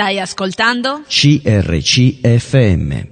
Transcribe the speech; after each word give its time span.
Stai 0.00 0.18
ascoltando? 0.18 1.02
CRCFM. 1.06 3.08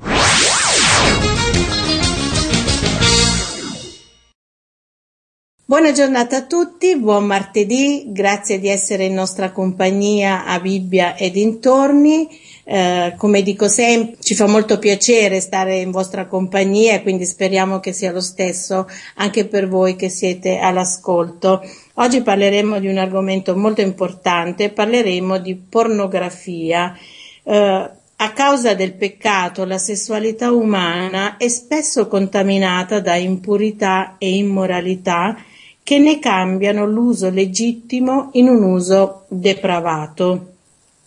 Buona 5.67 5.93
giornata 5.93 6.39
a 6.39 6.47
tutti, 6.47 6.97
buon 6.97 7.27
martedì, 7.27 8.05
grazie 8.07 8.59
di 8.59 8.71
essere 8.71 9.05
in 9.05 9.13
nostra 9.13 9.53
compagnia 9.53 10.47
a 10.47 10.59
Bibbia 10.61 11.15
e 11.15 11.31
dintorni. 11.31 12.27
Eh, 12.65 13.13
come 13.19 13.43
dico 13.43 13.69
sempre, 13.69 14.17
ci 14.23 14.35
fa 14.35 14.47
molto 14.47 14.79
piacere 14.79 15.41
stare 15.41 15.77
in 15.77 15.91
vostra 15.91 16.27
compagnia 16.27 16.95
e 16.95 17.03
quindi 17.03 17.27
speriamo 17.27 17.81
che 17.81 17.93
sia 17.93 18.13
lo 18.13 18.23
stesso 18.23 18.89
anche 19.17 19.47
per 19.47 19.69
voi 19.69 19.95
che 19.95 20.09
siete 20.09 20.57
all'ascolto. 20.57 21.61
Oggi 22.01 22.23
parleremo 22.23 22.79
di 22.79 22.87
un 22.87 22.97
argomento 22.97 23.57
molto 23.57 23.81
importante, 23.81 24.71
parleremo 24.71 25.39
di 25.39 25.57
pornografia. 25.57 26.97
Eh, 27.43 27.91
a 28.21 28.33
causa 28.33 28.75
del 28.75 28.95
peccato 28.95 29.65
la 29.65 29.79
sessualità 29.79 30.53
umana 30.53 31.37
è 31.39 31.49
spesso 31.49 32.07
contaminata 32.07 33.01
da 33.01 33.17
impurità 33.17 34.15
e 34.19 34.37
immoralità 34.37 35.43
che 35.83 35.99
ne 35.99 36.21
cambiano 36.21 36.87
l'uso 36.87 37.31
legittimo 37.31 38.29
in 38.35 38.49
un 38.49 38.63
uso 38.63 39.25
depravato. 39.27 40.53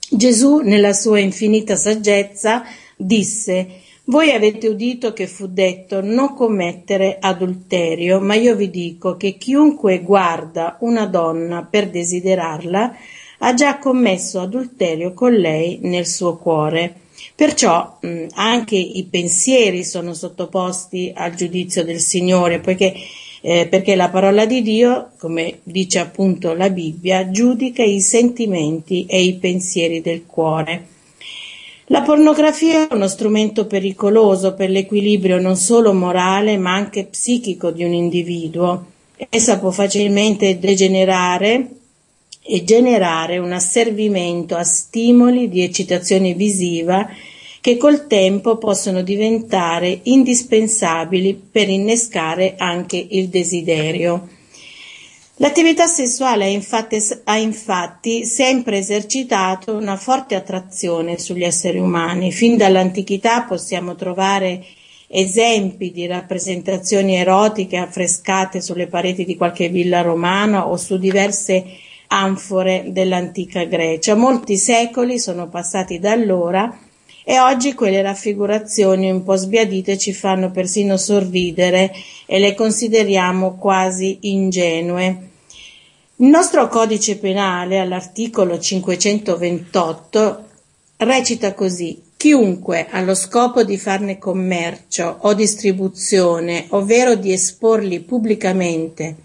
Gesù, 0.10 0.58
nella 0.58 0.92
sua 0.92 1.20
infinita 1.20 1.78
saggezza, 1.78 2.64
disse 2.98 3.80
voi 4.06 4.32
avete 4.32 4.68
udito 4.68 5.14
che 5.14 5.28
fu 5.28 5.48
detto 5.48 6.02
non 6.02 6.34
commettere 6.34 7.18
adulterio, 7.20 8.20
ma 8.20 8.36
io 8.36 8.56
vi 8.56 8.70
dico 8.70 9.16
che 9.16 9.38
chiunque 9.38 10.00
guarda 10.02 10.78
una 10.82 11.06
donna 11.06 11.64
per 11.64 11.90
desiderarla 11.90 12.96
ha 13.40 13.54
già 13.54 13.78
commesso 13.78 14.40
adulterio 14.40 15.14
con 15.14 15.34
lei 15.34 15.80
nel 15.84 16.06
suo 16.06 16.38
cuore. 16.38 16.96
Perciò 17.36 17.98
mh, 18.02 18.26
anche 18.34 18.76
i 18.76 19.08
pensieri 19.10 19.84
sono 19.84 20.14
sottoposti 20.14 21.12
al 21.16 21.34
giudizio 21.36 21.84
del 21.84 22.00
Signore, 22.00 22.60
poiché 22.60 22.94
eh, 23.42 23.68
perché 23.68 23.96
la 23.96 24.10
parola 24.10 24.46
di 24.46 24.62
Dio, 24.62 25.12
come 25.18 25.60
dice 25.64 26.00
appunto 26.00 26.54
la 26.54 26.70
Bibbia, 26.70 27.32
giudica 27.32 27.84
i 27.84 28.00
sentimenti 28.00 29.06
e 29.06 29.22
i 29.24 29.36
pensieri 29.36 30.02
del 30.02 30.26
cuore. 30.26 30.88
La 31.92 32.04
pornografia 32.04 32.88
è 32.88 32.94
uno 32.94 33.10
strumento 33.10 33.68
pericoloso 33.68 34.54
per 34.54 34.70
l'equilibrio 34.70 35.42
non 35.42 35.58
solo 35.58 35.94
morale 35.94 36.58
ma 36.58 36.74
anche 36.74 37.04
psichico 37.04 37.70
di 37.70 37.84
un 37.84 37.92
individuo. 37.92 38.86
Essa 39.28 39.60
può 39.60 39.72
facilmente 39.72 40.58
degenerare 40.58 41.70
e 42.44 42.64
generare 42.64 43.40
un 43.40 43.52
asservimento 43.52 44.56
a 44.56 44.64
stimoli 44.64 45.50
di 45.50 45.64
eccitazione 45.64 46.34
visiva 46.34 47.10
che 47.60 47.76
col 47.76 48.08
tempo 48.08 48.58
possono 48.58 49.02
diventare 49.02 50.00
indispensabili 50.04 51.34
per 51.52 51.68
innescare 51.68 52.54
anche 52.56 53.06
il 53.10 53.28
desiderio. 53.28 54.30
L'attività 55.42 55.88
sessuale 55.88 56.46
ha 56.46 56.50
infatti, 56.50 57.00
ha 57.24 57.36
infatti, 57.36 58.26
sempre 58.26 58.78
esercitato 58.78 59.76
una 59.76 59.98
forte 59.98 60.36
attrazione 60.36 61.18
sugli 61.18 61.44
esseri 61.44 61.80
umani. 61.80 62.32
Fin 62.32 62.58
dall'antichità 62.58 63.42
possiamo 63.42 63.96
trovare 63.96 64.64
esempi 65.08 65.92
di 65.92 66.06
rappresentazioni 66.06 67.16
erotiche 67.16 67.78
affrescate 67.78 68.62
sulle 68.62 68.86
pareti 68.86 69.26
di 69.26 69.36
qualche 69.36 69.70
villa 69.70 70.02
romana 70.02 70.68
o 70.68 70.78
su 70.78 71.00
diverse 71.00 71.66
anfore 72.10 72.90
dell'antica 72.90 73.64
Grecia. 73.64 74.14
Molti 74.14 74.58
secoli 74.58 75.18
sono 75.18 75.50
passati 75.50 75.98
da 75.98 76.12
allora 76.12 76.72
e 77.24 77.40
oggi 77.40 77.74
quelle 77.74 78.04
raffigurazioni 78.04 79.10
un 79.10 79.24
po' 79.24 79.38
sbiadite 79.38 79.98
ci 79.98 80.14
fanno 80.14 80.52
persino 80.52 80.98
sorridere 80.98 81.92
e 82.28 82.38
le 82.38 82.54
consideriamo 82.54 83.56
quasi 83.56 84.20
ingenue. 84.22 85.30
Il 86.22 86.28
nostro 86.28 86.68
codice 86.68 87.18
penale 87.18 87.80
all'articolo 87.80 88.60
528 88.60 90.46
recita 90.98 91.56
così 91.56 92.00
Chiunque 92.16 92.86
allo 92.92 93.16
scopo 93.16 93.64
di 93.64 93.76
farne 93.76 94.20
commercio 94.20 95.18
o 95.22 95.34
distribuzione, 95.34 96.68
ovvero 96.70 97.16
di 97.16 97.34
esporli 97.34 98.02
pubblicamente, 98.02 99.16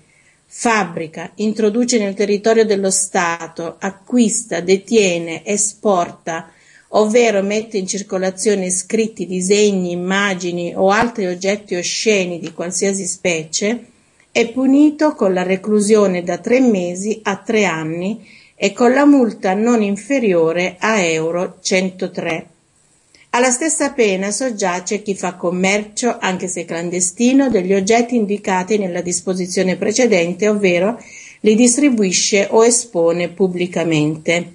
fabbrica, 0.46 1.32
introduce 1.34 1.98
nel 1.98 2.14
territorio 2.14 2.64
dello 2.64 2.90
Stato, 2.90 3.76
acquista, 3.78 4.60
detiene, 4.60 5.44
esporta, 5.44 6.50
ovvero 6.88 7.42
mette 7.42 7.76
in 7.76 7.86
circolazione 7.86 8.70
scritti, 8.70 9.26
disegni, 9.26 9.90
immagini 9.90 10.72
o 10.74 10.88
altri 10.88 11.26
oggetti 11.26 11.74
osceni 11.74 12.38
di 12.38 12.54
qualsiasi 12.54 13.06
specie, 13.06 13.90
è 14.36 14.50
punito 14.50 15.14
con 15.14 15.32
la 15.32 15.44
reclusione 15.44 16.22
da 16.22 16.36
tre 16.36 16.60
mesi 16.60 17.20
a 17.22 17.36
tre 17.36 17.64
anni 17.64 18.22
e 18.54 18.74
con 18.74 18.92
la 18.92 19.06
multa 19.06 19.54
non 19.54 19.80
inferiore 19.80 20.76
a 20.78 21.00
euro 21.00 21.56
103. 21.62 22.46
Alla 23.30 23.50
stessa 23.50 23.92
pena 23.92 24.30
soggiace 24.30 25.00
chi 25.00 25.14
fa 25.14 25.36
commercio, 25.36 26.18
anche 26.20 26.48
se 26.48 26.66
clandestino, 26.66 27.48
degli 27.48 27.72
oggetti 27.72 28.14
indicati 28.14 28.76
nella 28.76 29.00
disposizione 29.00 29.76
precedente, 29.76 30.50
ovvero 30.50 31.02
li 31.40 31.54
distribuisce 31.54 32.48
o 32.50 32.62
espone 32.62 33.30
pubblicamente. 33.30 34.52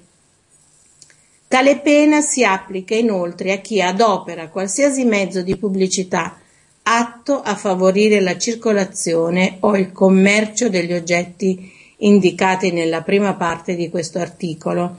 Tale 1.48 1.80
pena 1.80 2.20
si 2.20 2.44
applica 2.44 2.94
inoltre 2.94 3.50
a 3.50 3.56
chi 3.56 3.82
adopera 3.82 4.48
qualsiasi 4.48 5.04
mezzo 5.04 5.42
di 5.42 5.56
pubblicità 5.56 6.36
atto 6.82 7.40
a 7.40 7.54
favorire 7.54 8.20
la 8.20 8.36
circolazione 8.36 9.58
o 9.60 9.76
il 9.76 9.92
commercio 9.92 10.68
degli 10.68 10.92
oggetti 10.92 11.70
indicati 11.98 12.72
nella 12.72 13.02
prima 13.02 13.34
parte 13.34 13.74
di 13.74 13.88
questo 13.88 14.18
articolo, 14.18 14.98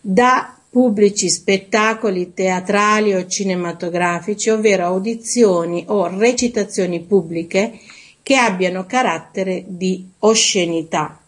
da 0.00 0.54
pubblici 0.70 1.28
spettacoli 1.28 2.32
teatrali 2.32 3.14
o 3.14 3.26
cinematografici, 3.26 4.50
ovvero 4.50 4.84
audizioni 4.84 5.84
o 5.88 6.06
recitazioni 6.06 7.00
pubbliche 7.00 7.78
che 8.22 8.36
abbiano 8.36 8.86
carattere 8.86 9.64
di 9.66 10.08
oscenità. 10.20 11.20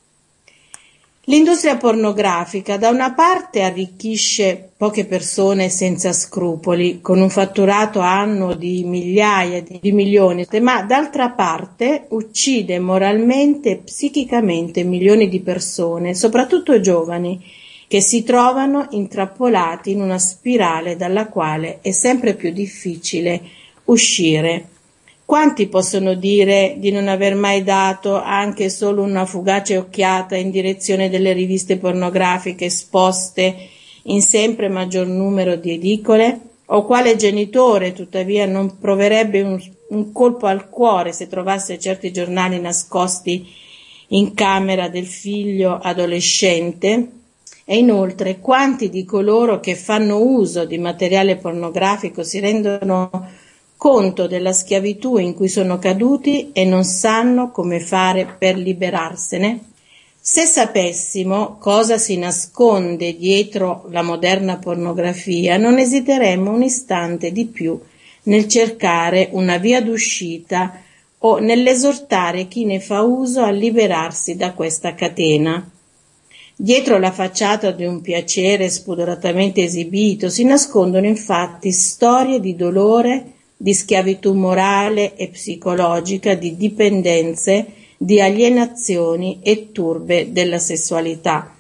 L'industria 1.27 1.77
pornografica 1.77 2.77
da 2.77 2.89
una 2.89 3.13
parte 3.13 3.63
arricchisce 3.63 4.73
poche 4.77 5.05
persone 5.05 5.69
senza 5.69 6.13
scrupoli, 6.13 7.01
con 7.01 7.21
un 7.21 7.31
fatturato 7.31 8.01
annuo 8.01 8.55
di 8.55 8.83
migliaia 8.83 9.63
di 9.63 9.93
milioni, 9.93 10.45
ma 10.61 10.83
d'altra 10.83 11.31
parte 11.31 12.07
uccide 12.09 12.81
moralmente 12.81 13.71
e 13.71 13.77
psichicamente 13.77 14.83
milioni 14.83 15.29
di 15.29 15.39
persone, 15.39 16.13
soprattutto 16.15 16.81
giovani, 16.81 17.41
che 17.87 18.01
si 18.01 18.25
trovano 18.25 18.89
intrappolati 18.91 19.93
in 19.93 20.01
una 20.01 20.19
spirale 20.19 20.97
dalla 20.97 21.29
quale 21.29 21.79
è 21.83 21.93
sempre 21.93 22.35
più 22.35 22.51
difficile 22.51 23.41
uscire. 23.85 24.71
Quanti 25.33 25.67
possono 25.69 26.13
dire 26.13 26.75
di 26.77 26.91
non 26.91 27.09
aver 27.09 27.35
mai 27.35 27.63
dato 27.63 28.21
anche 28.21 28.69
solo 28.69 29.01
una 29.03 29.25
fugace 29.25 29.79
occhiata 29.79 30.37
in 30.37 30.51
direzione 30.51 31.09
delle 31.09 31.33
riviste 31.33 31.79
pornografiche 31.79 32.67
esposte 32.67 33.57
in 34.03 34.21
sempre 34.21 34.69
maggior 34.69 35.07
numero 35.07 35.57
di 35.57 35.73
edicole? 35.73 36.39
O 36.67 36.85
quale 36.85 37.17
genitore, 37.17 37.95
tuttavia, 37.95 38.45
non 38.45 38.77
proverebbe 38.79 39.41
un, 39.41 39.59
un 39.89 40.13
colpo 40.13 40.45
al 40.45 40.69
cuore 40.69 41.13
se 41.13 41.29
trovasse 41.29 41.79
certi 41.79 42.13
giornali 42.13 42.61
nascosti 42.61 43.51
in 44.09 44.35
camera 44.35 44.91
del 44.91 45.07
figlio 45.07 45.79
adolescente? 45.79 47.09
E 47.65 47.79
inoltre, 47.79 48.39
quanti 48.39 48.91
di 48.91 49.07
coloro 49.07 49.61
che 49.61 49.77
fanno 49.77 50.19
uso 50.19 50.67
di 50.67 50.77
materiale 50.77 51.37
pornografico 51.37 52.23
si 52.23 52.39
rendono 52.39 53.41
conto 53.83 54.29
della 54.29 54.53
schiavitù 54.53 55.17
in 55.17 55.35
cui 55.35 55.49
sono 55.49 55.81
caduti 55.81 56.51
e 56.53 56.65
non 56.65 56.85
sanno 56.85 57.51
come 57.51 57.81
fare 57.81 58.37
per 58.39 58.57
liberarsene? 58.57 59.59
Se 60.21 60.45
sapessimo 60.45 61.57
cosa 61.59 61.99
si 61.99 62.17
nasconde 62.17 63.17
dietro 63.17 63.87
la 63.91 64.03
moderna 64.03 64.59
pornografia, 64.59 65.57
non 65.57 65.81
esiteremmo 65.81 66.53
un 66.53 66.63
istante 66.63 67.33
di 67.33 67.47
più 67.47 67.77
nel 68.25 68.47
cercare 68.47 69.31
una 69.33 69.57
via 69.57 69.83
d'uscita 69.83 70.81
o 71.19 71.39
nell'esortare 71.41 72.47
chi 72.47 72.65
ne 72.65 72.79
fa 72.79 73.03
uso 73.03 73.43
a 73.43 73.51
liberarsi 73.51 74.37
da 74.37 74.53
questa 74.53 74.95
catena. 74.95 75.69
Dietro 76.55 76.99
la 77.01 77.11
facciata 77.11 77.73
di 77.73 77.85
un 77.85 78.01
piacere 78.01 78.69
spudoratamente 78.69 79.65
esibito 79.65 80.29
si 80.29 80.45
nascondono 80.45 81.07
infatti 81.07 81.73
storie 81.73 82.39
di 82.39 82.55
dolore, 82.55 83.41
di 83.63 83.75
schiavitù 83.75 84.33
morale 84.33 85.15
e 85.15 85.29
psicologica, 85.29 86.35
di 86.35 86.57
dipendenze, 86.57 87.65
di 87.97 88.21
alienazioni 88.21 89.39
e 89.41 89.71
turbe 89.71 90.33
della 90.33 90.59
sessualità. 90.59 91.55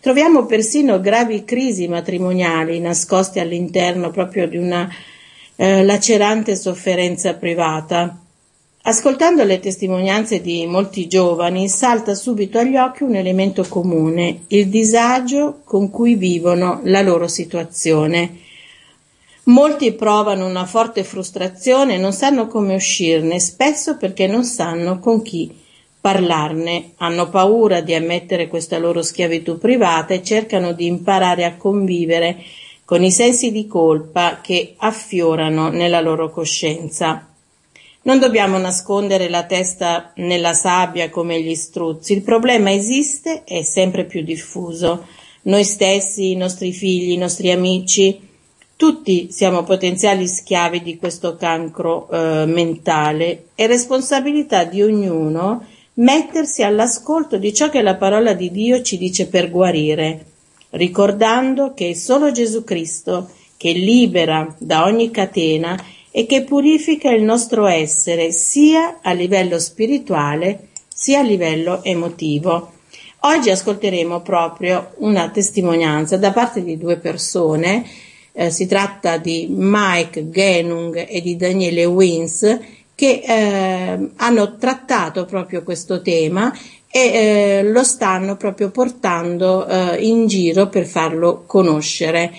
Troviamo 0.00 0.46
persino 0.46 1.00
gravi 1.00 1.42
crisi 1.44 1.88
matrimoniali 1.88 2.78
nascoste 2.78 3.40
all'interno 3.40 4.12
proprio 4.12 4.46
di 4.46 4.58
una 4.58 4.88
eh, 5.56 5.82
lacerante 5.82 6.54
sofferenza 6.54 7.34
privata. 7.34 8.16
Ascoltando 8.82 9.42
le 9.42 9.58
testimonianze 9.58 10.40
di 10.40 10.64
molti 10.68 11.08
giovani 11.08 11.68
salta 11.68 12.14
subito 12.14 12.60
agli 12.60 12.76
occhi 12.76 13.02
un 13.02 13.16
elemento 13.16 13.64
comune, 13.68 14.42
il 14.46 14.68
disagio 14.68 15.62
con 15.64 15.90
cui 15.90 16.14
vivono 16.14 16.80
la 16.84 17.02
loro 17.02 17.26
situazione. 17.26 18.38
Molti 19.44 19.92
provano 19.92 20.46
una 20.46 20.66
forte 20.66 21.02
frustrazione 21.02 21.94
e 21.94 21.98
non 21.98 22.12
sanno 22.12 22.46
come 22.46 22.74
uscirne, 22.74 23.40
spesso 23.40 23.96
perché 23.96 24.26
non 24.26 24.44
sanno 24.44 24.98
con 24.98 25.22
chi 25.22 25.50
parlarne, 26.00 26.92
hanno 26.98 27.28
paura 27.28 27.80
di 27.80 27.94
ammettere 27.94 28.48
questa 28.48 28.78
loro 28.78 29.02
schiavitù 29.02 29.58
privata 29.58 30.14
e 30.14 30.22
cercano 30.22 30.72
di 30.72 30.86
imparare 30.86 31.44
a 31.44 31.56
convivere 31.56 32.42
con 32.84 33.02
i 33.02 33.10
sensi 33.10 33.50
di 33.52 33.66
colpa 33.66 34.40
che 34.42 34.74
affiorano 34.76 35.68
nella 35.68 36.00
loro 36.00 36.30
coscienza. 36.30 37.26
Non 38.02 38.18
dobbiamo 38.18 38.56
nascondere 38.56 39.28
la 39.28 39.44
testa 39.44 40.12
nella 40.16 40.54
sabbia 40.54 41.10
come 41.10 41.42
gli 41.42 41.54
struzzi, 41.54 42.14
il 42.14 42.22
problema 42.22 42.72
esiste 42.72 43.42
e 43.44 43.58
è 43.58 43.62
sempre 43.62 44.04
più 44.04 44.22
diffuso. 44.22 45.06
Noi 45.42 45.64
stessi, 45.64 46.30
i 46.30 46.36
nostri 46.36 46.72
figli, 46.72 47.12
i 47.12 47.18
nostri 47.18 47.50
amici, 47.50 48.28
tutti 48.80 49.30
siamo 49.30 49.62
potenziali 49.62 50.26
schiavi 50.26 50.80
di 50.80 50.96
questo 50.96 51.36
cancro 51.36 52.08
eh, 52.08 52.46
mentale. 52.46 53.48
È 53.54 53.66
responsabilità 53.66 54.64
di 54.64 54.80
ognuno 54.80 55.66
mettersi 55.96 56.62
all'ascolto 56.62 57.36
di 57.36 57.52
ciò 57.52 57.68
che 57.68 57.82
la 57.82 57.96
parola 57.96 58.32
di 58.32 58.50
Dio 58.50 58.80
ci 58.80 58.96
dice 58.96 59.26
per 59.26 59.50
guarire, 59.50 60.24
ricordando 60.70 61.74
che 61.74 61.90
è 61.90 61.92
solo 61.92 62.32
Gesù 62.32 62.64
Cristo 62.64 63.28
che 63.58 63.72
libera 63.72 64.56
da 64.56 64.84
ogni 64.84 65.10
catena 65.10 65.78
e 66.10 66.24
che 66.24 66.44
purifica 66.44 67.10
il 67.10 67.22
nostro 67.22 67.66
essere 67.66 68.32
sia 68.32 69.00
a 69.02 69.12
livello 69.12 69.58
spirituale 69.58 70.68
sia 70.88 71.18
a 71.18 71.22
livello 71.22 71.84
emotivo. 71.84 72.72
Oggi 73.24 73.50
ascolteremo 73.50 74.22
proprio 74.22 74.94
una 75.00 75.28
testimonianza 75.28 76.16
da 76.16 76.32
parte 76.32 76.64
di 76.64 76.78
due 76.78 76.96
persone, 76.96 78.08
eh, 78.32 78.50
si 78.50 78.66
tratta 78.66 79.16
di 79.16 79.48
Mike 79.50 80.30
Genung 80.30 81.06
e 81.08 81.20
di 81.20 81.36
Daniele 81.36 81.84
Wins, 81.84 82.58
che 82.94 83.22
eh, 83.24 84.10
hanno 84.16 84.56
trattato 84.56 85.24
proprio 85.24 85.62
questo 85.62 86.02
tema 86.02 86.52
e 86.92 87.00
eh, 87.00 87.62
lo 87.62 87.84
stanno 87.84 88.36
proprio 88.36 88.70
portando 88.70 89.66
eh, 89.66 89.96
in 90.04 90.26
giro 90.26 90.68
per 90.68 90.86
farlo 90.86 91.44
conoscere. 91.46 92.32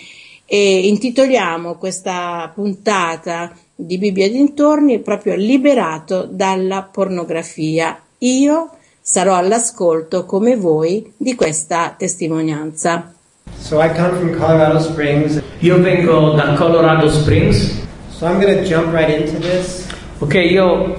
E 0.46 0.88
intitoliamo 0.88 1.78
questa 1.78 2.52
puntata 2.54 3.56
di 3.74 3.98
Bibbia 3.98 4.30
dintorni 4.30 5.00
proprio 5.00 5.36
liberato 5.36 6.28
dalla 6.30 6.84
pornografia. 6.84 8.00
Io 8.20 8.70
sarò 9.02 9.36
all'ascolto 9.36 10.26
come 10.26 10.56
voi 10.58 11.12
di 11.18 11.34
questa 11.36 11.96
testimonianza. 11.98 13.16
So 13.58 13.80
I 13.80 13.90
come 13.90 14.18
from 14.18 14.38
Colorado 14.38 14.80
Springs. 14.80 15.42
Io 15.60 15.82
vengo 15.82 16.36
da 16.36 16.56
Colorado 16.56 17.10
Springs. 17.10 17.82
So 18.10 18.28
I'm 18.28 18.40
going 18.40 18.56
to 18.56 18.66
jump 18.66 18.94
right 18.94 19.10
into 19.10 19.40
this. 19.40 19.88
Ok, 20.20 20.36
io 20.36 20.96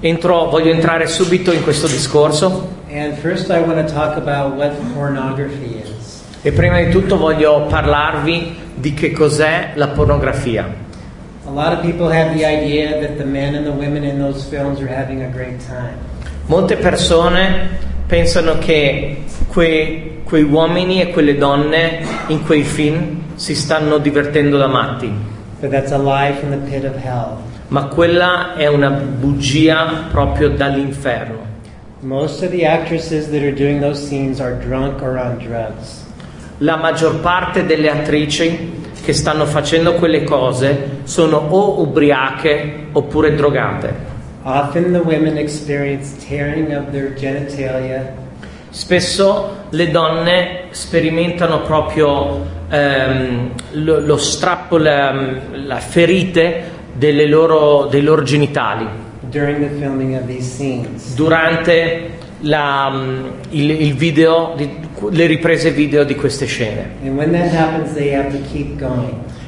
entro, 0.00 0.50
voglio 0.50 0.72
entrare 0.72 1.06
subito 1.06 1.52
in 1.52 1.62
questo 1.62 1.86
discorso. 1.86 2.76
And 2.90 3.16
first 3.18 3.50
I 3.50 3.60
want 3.60 3.86
to 3.86 3.92
talk 3.92 4.16
about 4.16 4.54
what 4.54 4.72
pornography 4.94 5.82
is. 5.82 6.22
E 6.42 6.52
prima 6.52 6.80
di 6.80 6.90
tutto 6.90 7.16
voglio 7.16 7.66
parlarvi 7.66 8.56
di 8.74 8.94
che 8.94 9.12
cos'è 9.12 9.72
la 9.74 9.88
pornografia. 9.88 10.86
A 11.46 11.50
lot 11.50 11.72
of 11.72 11.80
people 11.80 12.10
have 12.10 12.36
the 12.36 12.44
idea 12.44 13.00
that 13.00 13.16
the 13.16 13.24
men 13.24 13.54
and 13.54 13.64
the 13.64 13.72
women 13.72 14.04
in 14.04 14.18
those 14.18 14.44
films 14.44 14.80
are 14.80 14.88
having 14.88 15.22
a 15.22 15.28
great 15.30 15.58
time. 15.66 15.96
Molte 16.46 16.76
persone 16.76 17.86
pensano 18.08 18.56
che 18.58 19.24
quei, 19.48 20.20
quei 20.24 20.42
uomini 20.42 21.02
e 21.02 21.10
quelle 21.10 21.36
donne 21.36 22.00
in 22.28 22.42
quei 22.42 22.62
film 22.62 23.34
si 23.34 23.54
stanno 23.54 23.98
divertendo 23.98 24.56
da 24.56 24.66
matti. 24.66 25.12
Ma 27.68 27.84
quella 27.84 28.54
è 28.54 28.66
una 28.66 28.88
bugia 28.90 30.06
proprio 30.10 30.48
dall'inferno. 30.48 31.46
La 36.58 36.76
maggior 36.76 37.20
parte 37.20 37.66
delle 37.66 37.90
attrici 37.90 38.86
che 39.02 39.12
stanno 39.12 39.44
facendo 39.44 39.94
quelle 39.94 40.24
cose 40.24 41.00
sono 41.02 41.36
o 41.36 41.80
ubriache 41.82 42.86
oppure 42.92 43.34
drogate. 43.34 44.16
Often 44.44 44.92
the 44.92 45.00
women 45.00 45.36
experience 45.36 46.14
tearing 46.24 46.72
of 46.72 46.90
their 46.90 47.12
genitalia. 47.14 48.14
Spesso 48.70 49.64
le 49.70 49.90
donne 49.90 50.64
sperimentano 50.70 51.62
proprio 51.62 52.46
ehm, 52.68 53.50
lo, 53.72 53.98
lo, 54.00 54.16
strappo, 54.16 54.76
la, 54.78 55.12
la 55.52 55.78
ferite 55.78 56.76
loro, 57.26 57.86
dei 57.86 58.02
loro 58.02 58.22
genitali. 58.22 58.86
Durante 61.14 62.10
la, 62.40 63.04
il, 63.50 63.70
il 63.70 63.94
video, 63.94 64.54
le 65.10 65.26
riprese 65.26 65.70
video 65.70 66.04
di 66.04 66.14
queste 66.14 66.46
scene. 66.46 66.90
Happens, 67.04 67.96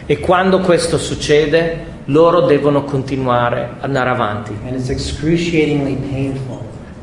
e 0.07 0.19
quando 0.19 0.59
questo 0.59 0.99
succede, 0.99 1.87
loro 2.11 2.43
devono 2.43 2.85
continuare 2.85 3.71
ad 3.79 3.85
andare 3.85 4.11
avanti. 4.11 4.57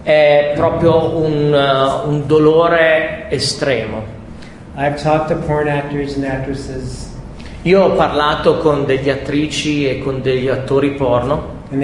È 0.04 0.54
proprio 0.56 1.18
un, 1.18 1.54
uh, 1.54 2.10
un 2.10 2.24
dolore 2.26 3.28
estremo. 3.30 4.16
Io 7.64 7.84
ho 7.84 7.92
parlato 7.92 8.58
con 8.58 8.86
degli 8.86 9.10
attrici 9.10 9.88
e 9.88 10.00
con 10.00 10.22
degli 10.22 10.48
attori 10.48 10.92
porno. 10.92 11.56
The. 11.70 11.76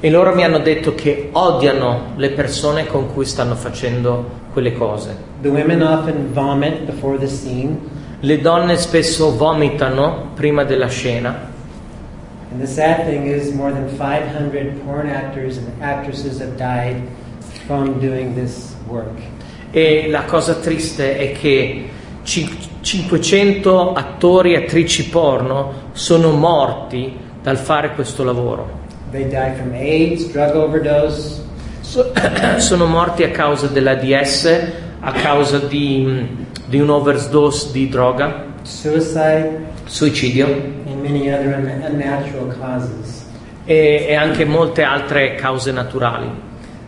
E 0.00 0.10
loro 0.10 0.34
mi 0.34 0.44
hanno 0.44 0.58
detto 0.60 0.94
che 0.94 1.28
odiano 1.32 2.12
le 2.16 2.30
persone 2.30 2.86
con 2.86 3.12
cui 3.12 3.24
stanno 3.24 3.54
facendo 3.54 4.46
quelle 4.52 4.72
cose. 4.72 5.16
Vomitano 5.42 6.02
prima 6.04 7.16
della 7.18 7.26
scena. 7.26 7.26
And 7.26 7.26
the 7.26 7.28
sad 7.28 7.97
thing 13.04 13.26
is 13.26 13.52
more 13.52 13.70
than 13.72 13.88
500 13.96 14.82
porn 14.84 15.08
actors 15.08 15.58
and 15.58 15.82
actresses 15.82 16.40
have 16.40 16.56
died 16.56 17.02
from 17.66 18.00
doing 18.00 18.34
this 18.34 18.74
work. 18.88 19.16
E 19.70 20.08
la 20.08 20.24
cosa 20.24 20.54
triste 20.54 21.16
è 21.16 21.32
che 21.32 21.88
500 22.22 23.92
attori 23.92 24.54
e 24.54 24.64
attrici 24.64 25.08
porno 25.08 25.90
sono 25.92 26.32
morti 26.32 27.16
dal 27.42 27.56
fare 27.56 27.94
questo 27.94 28.24
lavoro. 28.24 28.86
They 29.10 29.28
died 29.28 29.56
from 29.56 29.72
AIDS, 29.74 30.30
drug 30.32 30.54
overdose. 30.56 31.40
So, 31.80 32.12
sono 32.58 32.86
morti 32.86 33.22
a 33.22 33.30
causa 33.30 33.68
dell'ADS, 33.68 34.72
a 35.00 35.12
causa 35.12 35.58
di, 35.58 36.46
di 36.68 36.80
un 36.80 36.90
overdose 36.90 37.72
di 37.72 37.88
droga, 37.88 38.44
suicide, 38.62 39.66
suicidio 39.86 40.46
and 40.46 41.02
many 41.02 41.30
other 41.30 41.54
unnatural 41.54 42.54
causes. 42.58 43.24
E, 43.64 44.06
e 44.08 44.14
anche 44.14 44.44
molte 44.44 44.82
altre 44.82 45.34
cause 45.34 45.72
naturali. 45.72 46.30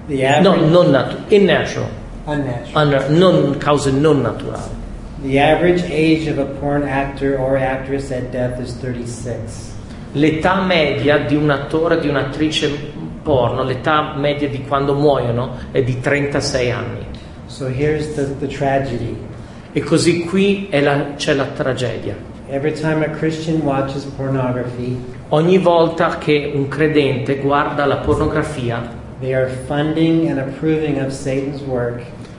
No, 0.07 0.55
non 0.55 0.91
natural, 0.91 1.25
innatural. 1.29 1.89
Unnatural. 2.25 3.07
Un, 3.09 3.17
non, 3.17 3.57
cause 3.59 3.91
non 3.91 4.21
naturali. 4.21 4.79
The 5.23 5.39
average 5.39 5.85
age 5.85 6.29
of 6.31 6.39
a 6.39 6.45
porn 6.45 6.83
actor 6.83 7.39
or 7.39 7.57
actress 7.57 8.11
at 8.11 8.31
death 8.31 8.59
is 8.61 8.79
36 8.79 9.79
l'età 10.13 10.63
media 10.63 11.19
di 11.19 11.37
un 11.37 11.51
attore 11.51 11.97
o 11.97 12.01
di 12.01 12.09
un'attrice 12.09 12.69
porno, 13.23 13.63
l'età 13.63 14.15
media 14.17 14.49
di 14.49 14.63
quando 14.63 14.95
muoiono 14.95 15.57
è 15.71 15.83
di 15.83 16.01
36 16.01 16.71
anni. 16.71 17.07
So 17.47 17.67
here's 17.67 18.15
the, 18.15 18.37
the 18.39 18.47
tragedy. 18.47 19.17
E 19.73 19.81
così 19.83 20.25
qui 20.25 20.69
la, 20.71 21.15
c'è 21.17 21.35
la 21.35 21.45
tragedia. 21.45 22.17
Ogni 25.29 25.59
volta 25.59 26.19
che 26.19 26.51
un 26.55 26.67
credente 26.69 27.37
guarda 27.37 27.85
la 27.85 27.99
pornografia. 27.99 28.99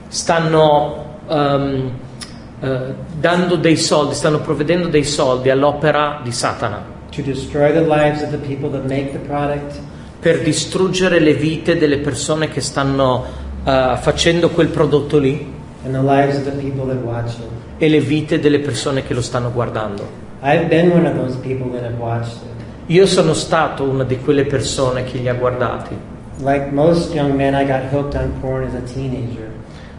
Stanno 0.08 1.20
um, 1.26 1.90
uh, 2.60 2.68
dando 3.18 3.56
dei 3.56 3.76
soldi, 3.76 4.14
stanno 4.14 4.40
provvedendo 4.40 4.88
dei 4.88 5.04
soldi 5.04 5.48
all'opera 5.48 6.20
di 6.22 6.32
Satana 6.32 6.92
per 10.18 10.40
distruggere 10.40 11.18
le 11.18 11.34
vite 11.34 11.76
delle 11.76 11.98
persone 11.98 12.48
che 12.48 12.60
stanno 12.60 13.24
eh, 13.64 13.96
facendo 14.00 14.50
quel 14.50 14.68
prodotto 14.68 15.18
lì 15.18 15.60
and 15.84 15.94
the 15.94 16.02
lives 16.02 16.36
of 16.36 16.44
the 16.44 16.52
people 16.52 16.86
that 16.86 17.02
watch 17.02 17.38
it. 17.38 17.48
e 17.78 17.88
le 17.88 18.00
vite 18.00 18.38
delle 18.38 18.60
persone 18.60 19.02
che 19.02 19.14
lo 19.14 19.22
stanno 19.22 19.50
guardando. 19.50 20.06
I've 20.42 20.66
been 20.66 20.90
one 20.90 21.06
of 21.06 21.16
those 21.16 21.36
people 21.38 21.70
that 21.72 21.84
have 21.84 21.98
watched 21.98 22.42
it. 22.42 22.50
Io 22.86 23.06
sono 23.06 23.32
stato 23.32 23.84
una 23.84 24.04
di 24.04 24.18
quelle 24.18 24.44
persone 24.44 25.04
che 25.04 25.18
li 25.18 25.28
ha 25.28 25.34
guardati. 25.34 25.96
Like 26.38 26.70
most 26.72 27.14
young 27.14 27.34
men, 27.34 27.54
I 27.54 27.64
got 27.64 27.92
hooked 27.92 28.14
on 28.20 28.32
porn 28.40 28.64
as 28.64 28.74
a 28.74 28.80
teenager. 28.92 29.50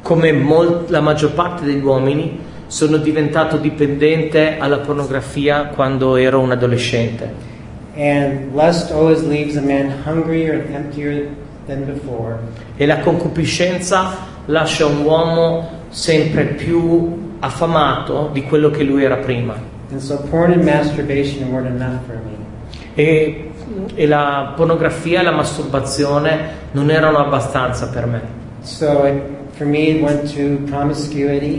Come 0.02 0.32
mol- 0.34 0.86
la 0.88 1.00
maggior 1.00 1.32
parte 1.32 1.63
degli 1.63 1.84
uomini, 1.84 2.40
sono 2.68 2.98
diventato 2.98 3.58
dipendente 3.58 4.58
alla 4.58 4.80
pornografia 4.80 5.68
quando 5.68 6.16
ero 6.18 6.40
un 6.40 6.52
adolescente. 6.52 7.52
And 7.96 8.54
lust 8.54 8.92
always 8.92 9.22
leaves 9.22 9.56
a 9.56 9.62
man 9.62 9.94
hungrier 10.06 10.56
and 10.56 10.74
emptier 10.74 11.28
than 11.68 11.86
before. 11.86 12.38
E 12.75 12.86
la 12.86 13.00
concupiscenza 13.00 14.32
lascia 14.46 14.86
un 14.86 15.04
uomo 15.04 15.70
sempre 15.90 16.46
più 16.46 17.36
affamato 17.40 18.30
di 18.32 18.44
quello 18.44 18.70
che 18.70 18.84
lui 18.84 19.04
era 19.04 19.18
prima. 19.18 19.56
So. 19.90 20.24
E, 22.96 23.52
e 23.96 24.08
la 24.08 24.54
pornografia 24.56 25.20
e 25.20 25.24
la 25.24 25.32
masturbazione 25.32 26.62
non 26.72 26.90
erano 26.90 27.18
abbastanza 27.18 27.90
per 27.90 28.06
me. 28.06 28.22
So 28.62 29.06
it, 29.06 29.22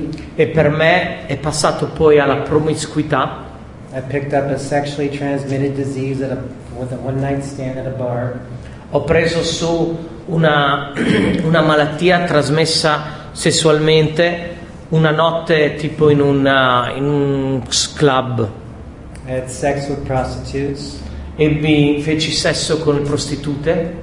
me. 0.00 0.08
E 0.34 0.46
per 0.48 0.70
me 0.70 1.26
è 1.26 1.36
passato 1.36 1.86
poi 1.88 2.18
alla 2.18 2.36
promiscuità. 2.38 3.42
I 3.94 4.00
picked 4.08 4.32
up 4.32 4.50
a 4.50 4.58
sexually 4.58 5.08
transmitted 5.08 5.74
disease 5.74 6.24
at 6.24 6.32
a, 6.32 6.42
with 6.76 6.90
a 6.92 6.96
one 6.96 7.20
night 7.20 7.42
stand 7.44 7.78
at 7.78 7.86
a 7.86 7.90
bar. 7.90 8.40
Ho 8.90 9.02
preso 9.02 9.42
su 9.42 9.96
una, 10.26 10.92
una 11.44 11.60
malattia 11.60 12.24
trasmessa 12.24 13.22
sessualmente 13.32 14.52
una 14.94 15.10
notte 15.10 15.74
tipo 15.74 16.08
in, 16.08 16.20
una, 16.20 16.92
in 16.94 17.04
un 17.04 17.62
club. 17.96 18.48
Ebbi, 21.36 22.00
feci 22.00 22.30
sesso 22.30 22.78
con 22.78 23.02
prostitute, 23.02 24.02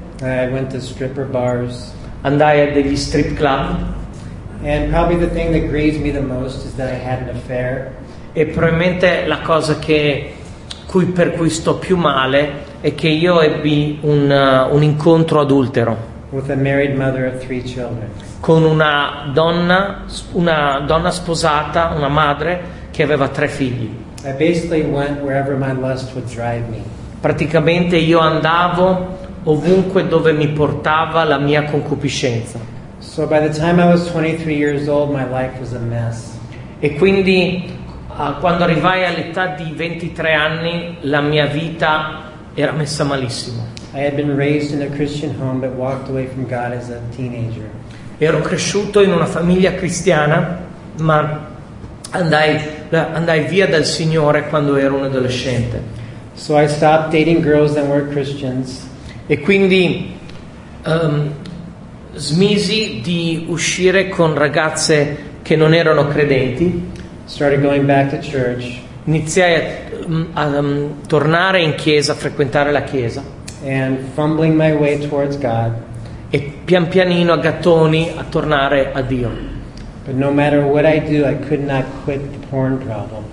andai 2.22 2.70
a 2.70 2.72
degli 2.74 2.96
strip 2.96 3.36
club. 3.36 3.94
E 8.34 8.46
probabilmente 8.46 9.25
la 9.25 9.40
cosa 9.40 9.80
che, 9.80 10.34
cui, 10.88 11.06
per 11.06 11.34
cui 11.34 11.50
sto 11.50 11.78
più 11.78 11.96
male 11.96 12.70
è 12.82 12.94
che 12.96 13.08
io 13.08 13.40
ebbi 13.42 14.00
un, 14.01 14.30
uh, 14.30 14.75
un 14.75 14.84
incontro 14.84 15.40
adultero 15.40 16.11
with 16.32 16.50
a 16.50 16.56
married 16.56 16.98
mother 16.98 17.26
of 17.26 17.42
three 17.42 17.62
children. 17.62 18.10
con 18.42 18.64
una 18.64 19.30
donna, 19.34 20.06
una 20.32 20.80
donna 20.80 21.12
sposata, 21.12 21.94
una 21.96 22.08
madre 22.08 22.80
che 22.92 23.04
aveva 23.04 23.28
tre 23.28 23.48
figli. 23.48 23.90
I 24.24 24.34
basically 24.34 24.82
went 24.82 25.22
wherever 25.22 25.56
my 25.56 25.74
lust 25.74 26.14
would 26.14 26.28
drive 26.28 26.68
me. 26.70 26.82
Praticamente 27.20 27.98
io 27.98 28.20
andavo 28.20 29.18
ovunque 29.44 30.08
dove 30.08 30.34
mi 30.34 30.48
portava 30.50 31.24
la 31.24 31.38
mia 31.38 31.64
concupiscenza. 31.64 32.60
So 33.00 33.26
by 33.28 33.40
the 33.40 33.50
time 33.50 33.82
I 33.82 33.88
was 33.88 34.10
23 34.12 34.56
years 34.56 34.88
old, 34.88 35.12
my 35.12 35.26
life 35.26 35.60
was 35.60 35.74
a 35.74 35.80
mess. 35.80 36.38
E 36.80 36.96
quindi 36.96 37.78
ah, 38.08 38.34
quando 38.40 38.64
arrivai 38.64 39.06
all'età 39.06 39.48
di 39.48 39.72
23 39.72 40.34
anni 40.34 40.98
la 41.02 41.22
mia 41.22 41.46
vita 41.46 42.30
era 42.54 42.72
messa 42.72 43.04
malissimo. 43.04 43.80
I 43.94 44.00
had 44.00 44.16
been 44.16 44.38
raised 44.38 44.74
in 44.74 44.82
a 44.82 44.90
Christian 44.96 45.34
home 45.34 45.60
but 45.60 45.72
walked 45.74 46.08
away 46.08 46.28
from 46.28 46.48
God 46.48 46.72
as 46.72 46.90
a 46.90 47.02
teenager. 47.14 47.70
Ero 48.18 48.40
cresciuto 48.40 49.02
in 49.02 49.12
una 49.12 49.26
famiglia 49.26 49.74
cristiana, 49.74 50.60
ma 51.00 51.50
andai, 52.12 52.88
andai 52.90 53.48
via 53.48 53.68
dal 53.68 53.84
Signore 53.84 54.48
quando 54.48 54.78
ero 54.78 54.96
un 54.96 55.04
adolescente. 55.04 55.82
So 56.36 56.58
I 56.58 56.68
stopped 56.68 57.12
dating 57.12 57.42
girls 57.42 57.74
that 57.74 57.86
weren't 57.86 58.12
Christians. 58.12 58.88
E 59.28 59.40
quindi 59.40 60.16
ehm, 60.86 61.34
smisi 62.14 63.02
di 63.04 63.46
uscire 63.50 64.08
con 64.08 64.36
ragazze 64.36 65.18
che 65.42 65.58
non 65.58 65.74
erano 65.74 66.08
credenti, 66.08 66.90
Started 67.26 67.62
going 67.62 67.86
back 67.86 68.12
to 68.12 68.18
church. 68.18 68.80
iniziai 69.04 69.56
a, 69.56 70.42
a, 70.42 70.58
a 70.58 70.64
tornare 71.08 71.62
in 71.62 71.76
chiesa, 71.76 72.14
a 72.14 72.16
frequentare 72.16 72.72
la 72.72 72.84
chiesa 72.84 73.31
and 73.63 74.00
fumbling 74.15 74.56
my 74.56 74.74
way 74.74 74.98
towards 74.98 75.38
God. 75.38 75.89
e 76.34 76.60
pian 76.63 76.88
pianino 76.88 77.34
a 77.34 77.38
gattoni 77.38 78.13
a 78.15 78.24
tornare 78.24 78.91
a 78.94 79.01
Dio. 79.01 79.30
But 80.06 80.15
no 80.15 80.32
matter 80.32 80.63
what 80.63 80.86
I 80.86 81.00
do, 81.00 81.25
I 81.27 81.36
could 81.36 81.65
not 81.65 81.84
quit 82.06 82.22
the 82.32 82.48
porn 82.48 82.77
problem. 82.77 83.24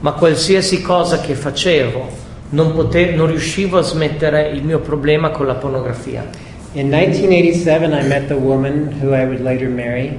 Ma 0.00 0.12
qualsiasi 0.12 0.82
cosa 0.82 1.20
che 1.20 1.34
facevo 1.34 2.26
non, 2.50 2.72
pote- 2.72 3.12
non 3.12 3.28
riuscivo 3.28 3.78
a 3.78 3.82
smettere 3.82 4.48
il 4.48 4.64
mio 4.64 4.80
problema 4.80 5.30
con 5.30 5.46
la 5.46 5.54
pornografia. 5.54 6.28
In 6.72 6.88
1987, 6.88 7.86
I 7.86 8.06
met 8.06 8.26
the 8.26 8.34
woman 8.34 8.98
who 9.00 9.14
I 9.14 9.24
would 9.24 9.40
later 9.40 9.68
marry. 9.68 10.18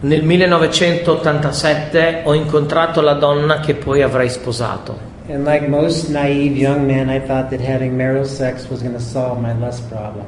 Nel 0.00 0.24
1987 0.24 2.22
ho 2.24 2.34
incontrato 2.34 3.00
la 3.00 3.14
donna 3.14 3.60
che 3.60 3.74
poi 3.74 4.02
avrei 4.02 4.28
sposato. 4.28 5.13
And 5.26 5.46
like 5.46 5.68
most 5.68 6.10
naive 6.10 6.54
young 6.54 6.86
men, 6.86 7.08
I 7.08 7.18
thought 7.18 7.48
that 7.48 7.60
having 7.60 7.96
marital 7.96 8.26
sex 8.26 8.68
was 8.68 8.82
going 8.82 8.94
to 8.94 9.00
solve 9.00 9.40
my 9.40 9.54
lust 9.54 9.88
problem. 9.88 10.26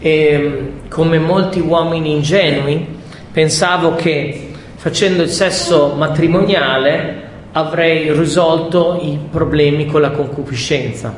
E 0.00 0.72
come 0.88 1.18
molti 1.18 1.60
uomini 1.60 2.10
ingenui, 2.10 2.86
pensavo 3.30 3.94
che 3.94 4.50
facendo 4.74 5.22
il 5.22 5.28
sesso 5.28 5.94
matrimoniale 5.96 7.22
avrei 7.52 8.12
risolto 8.12 8.98
i 9.00 9.16
problemi 9.30 9.86
con 9.86 10.00
la 10.00 10.10
concupiscenza. 10.10 11.14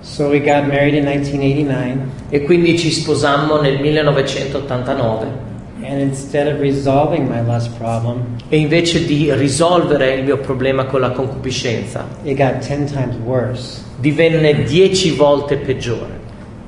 So 0.00 0.28
we 0.28 0.40
got 0.40 0.66
married 0.66 0.94
in 0.94 1.04
1989, 1.04 1.98
E 2.30 2.42
quindi 2.42 2.76
ci 2.76 2.90
sposammo 2.90 3.60
nel 3.60 3.78
1989 3.78 5.55
and 5.88 6.00
instead 6.00 6.46
of 6.46 6.60
resolving 6.60 7.28
my 7.28 7.40
lust 7.42 7.70
problem, 7.78 8.36
e 8.48 8.56
invece 8.58 9.04
di 9.04 9.32
risolvere 9.34 10.14
il 10.14 10.24
mio 10.24 10.38
problema 10.38 10.84
con 10.84 11.00
la 11.00 11.10
concupiscenza 11.10 12.06
it 12.24 12.36
got 12.36 12.58
10 12.66 12.92
times 12.92 13.16
worse. 13.24 13.82
divenne 13.98 14.64
dieci 14.64 15.10
volte 15.12 15.56
peggiore. 15.56 16.14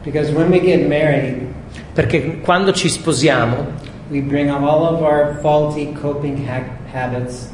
Because 0.04 0.32
when 0.32 0.48
we 0.50 0.60
get 0.60 0.86
married, 0.86 1.46
Perché 1.92 2.38
quando 2.40 2.72
ci 2.72 2.88
sposiamo 2.88 3.56
we 4.10 4.20
bring 4.20 4.48
all 4.48 4.84
of 4.84 5.00
our 5.02 5.38
faulty 5.40 5.92
coping 5.92 6.46
ha- 6.48 6.64
habits 6.92 7.50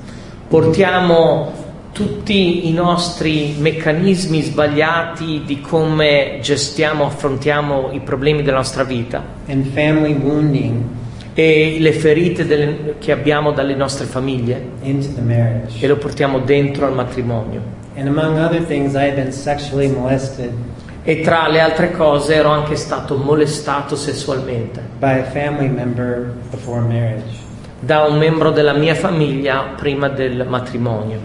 portiamo 0.48 1.52
tutti 1.92 2.68
i 2.68 2.72
nostri 2.72 3.54
meccanismi 3.58 4.42
sbagliati 4.42 5.42
di 5.44 5.60
come 5.60 6.38
gestiamo, 6.42 7.06
affrontiamo 7.06 7.90
i 7.92 8.00
problemi 8.00 8.42
della 8.42 8.58
nostra 8.58 8.84
vita 8.84 9.22
and 9.48 9.64
family 9.72 10.12
wounding 10.12 10.82
e 11.34 11.76
le 11.80 11.92
ferite 11.92 12.46
delle- 12.46 12.94
che 12.98 13.10
abbiamo 13.10 13.50
dalle 13.50 13.74
nostre 13.74 14.06
famiglie 14.06 14.70
e 14.82 15.86
lo 15.86 15.96
portiamo 15.96 16.38
dentro 16.38 16.86
al 16.86 16.94
matrimonio. 16.94 17.60
Things, 18.66 18.94
E 21.06 21.20
tra 21.20 21.48
le 21.48 21.60
altre 21.60 21.90
cose 21.92 22.34
ero 22.34 22.48
anche 22.48 22.76
stato 22.76 23.16
molestato 23.16 23.94
sessualmente 23.94 24.80
da 27.80 28.04
un 28.04 28.16
membro 28.16 28.50
della 28.50 28.72
mia 28.72 28.94
famiglia 28.94 29.74
prima 29.76 30.08
del 30.08 30.46
matrimonio. 30.48 31.18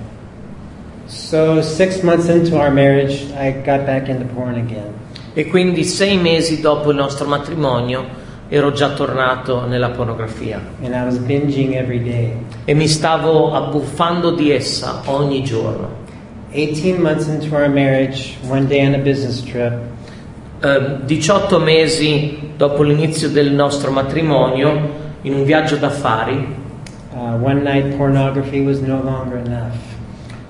So, 1.06 1.62
six 1.62 2.02
months 2.02 2.28
into 2.28 2.56
our 2.56 2.70
marriage, 2.70 3.32
I 3.40 3.54
got 3.64 3.86
back 3.86 4.10
into 4.10 4.26
porn 4.34 4.56
again. 4.56 4.94
E 5.34 5.48
quindi 5.48 5.84
sei 5.84 6.18
mesi 6.18 6.60
dopo 6.60 6.90
il 6.92 6.98
nostro 6.98 7.28
matrimonio 7.28 8.19
ero 8.50 8.72
già 8.72 8.90
tornato 8.90 9.66
nella 9.68 9.90
pornografia 9.92 10.60
And 10.84 10.94
I 10.94 11.04
was 11.04 11.18
binging 11.20 11.74
every 11.76 12.02
day. 12.02 12.34
e 12.66 12.74
mi 12.74 12.88
stavo 12.88 13.54
abbuffando 13.54 14.32
di 14.32 14.52
essa 14.52 15.02
ogni 15.06 15.44
giorno. 15.44 15.98
18 16.52 17.00
months 17.00 17.28
into 17.28 17.54
our 17.56 17.70
marriage, 17.70 18.36
one 18.48 18.66
day 18.66 18.86
on 18.88 18.94
a 18.96 18.98
business 18.98 19.44
trip, 19.44 19.74
Eh, 20.62 20.98
18 21.06 21.60
mesi 21.60 22.52
dopo 22.58 22.84
l'inizio 22.84 23.30
del 23.30 23.54
nostro 23.54 23.92
matrimonio, 23.92 24.90
in 25.22 25.34
un 25.36 25.44
viaggio 25.46 25.78
d'affari, 25.78 26.54
uh, 27.14 27.18
one 27.42 27.62
night 27.62 27.96
pornography 27.96 28.60
was 28.60 28.80
no 28.80 29.00
longer 29.04 29.38
enough. 29.38 29.72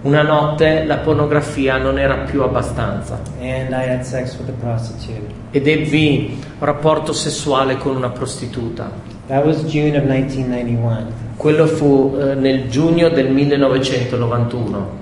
Una 0.01 0.21
notte 0.21 0.85
la 0.85 0.97
pornografia 0.97 1.77
non 1.77 1.99
era 1.99 2.15
più 2.19 2.41
abbastanza 2.41 3.19
And 3.41 3.71
I 3.71 3.89
had 3.89 4.01
sex 4.03 4.37
with 4.37 4.49
a 4.49 4.53
prostitute. 4.53 5.33
ed 5.51 5.67
ebbi 5.67 6.41
rapporto 6.59 7.11
sessuale 7.13 7.77
con 7.77 7.95
una 7.95 8.09
prostituta. 8.09 8.89
That 9.27 9.45
was 9.45 9.63
June 9.65 9.97
of 9.97 10.03
1991. 10.05 11.27
Quello 11.35 11.67
fu 11.67 12.17
eh, 12.19 12.33
nel 12.35 12.69
giugno 12.69 13.09
del 13.09 13.29
1991. 13.31 14.97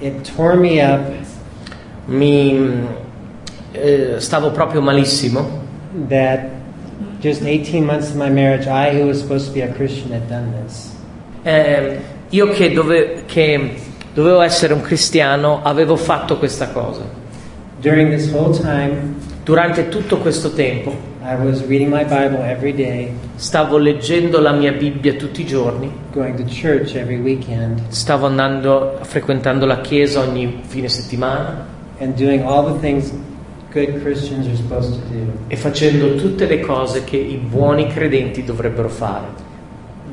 It 0.00 0.32
tore 0.34 0.54
me 0.56 0.82
up 0.82 1.00
Mi, 2.06 2.86
eh, 3.72 4.14
stavo 4.18 4.50
proprio 4.50 4.80
malissimo 4.80 5.66
that 6.08 6.40
just 7.20 7.42
18 7.42 7.84
months 7.84 8.08
of 8.10 8.16
my 8.16 8.30
marriage, 8.30 8.66
I, 8.66 8.90
who 8.98 9.06
was 9.06 9.20
supposed 9.20 9.46
to 9.48 9.52
be 9.52 9.60
a 9.62 9.68
Christian, 9.74 10.12
had 10.12 10.26
done 10.28 10.52
this. 10.64 10.94
Eh, 11.42 11.98
io 12.30 12.48
che, 12.48 12.72
dove- 12.72 13.24
che 13.26 13.74
dovevo 14.12 14.40
essere 14.40 14.72
un 14.72 14.80
cristiano 14.80 15.60
avevo 15.62 15.96
fatto 15.96 16.38
questa 16.38 16.68
cosa. 16.68 17.02
During 17.80 18.12
this 18.12 18.32
whole 18.32 18.56
time, 18.56 19.14
Durante 19.48 19.88
tutto 19.88 20.18
questo 20.18 20.52
tempo 20.52 20.94
I 21.22 21.34
was 21.34 21.66
reading 21.66 21.90
my 21.90 22.04
Bible 22.04 22.46
every 22.46 22.74
day, 22.74 23.10
stavo 23.36 23.78
leggendo 23.78 24.40
la 24.40 24.52
mia 24.52 24.72
Bibbia 24.72 25.14
tutti 25.14 25.40
i 25.40 25.46
giorni, 25.46 25.90
weekend, 27.16 27.80
stavo 27.88 28.26
andando, 28.26 28.98
frequentando 29.00 29.64
la 29.64 29.80
chiesa 29.80 30.20
ogni 30.20 30.60
fine 30.66 30.90
settimana 30.90 31.64
e 31.96 32.04
facendo 35.56 36.14
tutte 36.16 36.46
le 36.46 36.60
cose 36.60 37.04
che 37.04 37.16
i 37.16 37.36
buoni 37.36 37.86
credenti 37.86 38.44
dovrebbero 38.44 38.90
fare. 38.90 39.28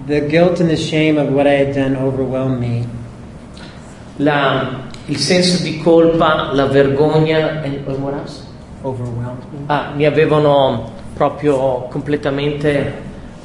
The 0.06 0.28
guilt 0.28 0.62
and 0.62 0.70
the 0.70 0.78
shame 0.78 1.20
of 1.20 1.28
what 1.32 1.46
I 1.46 1.60
had 1.60 1.74
done 1.74 1.98
overwhelmed 1.98 2.58
me. 2.58 2.88
La- 4.18 4.84
il 5.08 5.18
senso 5.18 5.62
di 5.62 5.78
colpa, 5.80 6.52
la 6.54 6.66
vergogna. 6.66 7.62
Ah, 9.68 9.92
mi 9.96 10.06
avevano 10.06 10.92
proprio 11.14 11.88
completamente 11.90 12.94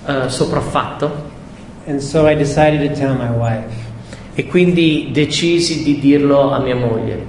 eh, 0.06 0.28
sopraffatto 0.28 1.28
so 2.00 2.26
e 4.34 4.46
quindi 4.46 5.10
decisi 5.12 5.82
di 5.82 5.98
dirlo 5.98 6.50
a 6.50 6.58
mia 6.60 6.76
moglie. 6.76 7.24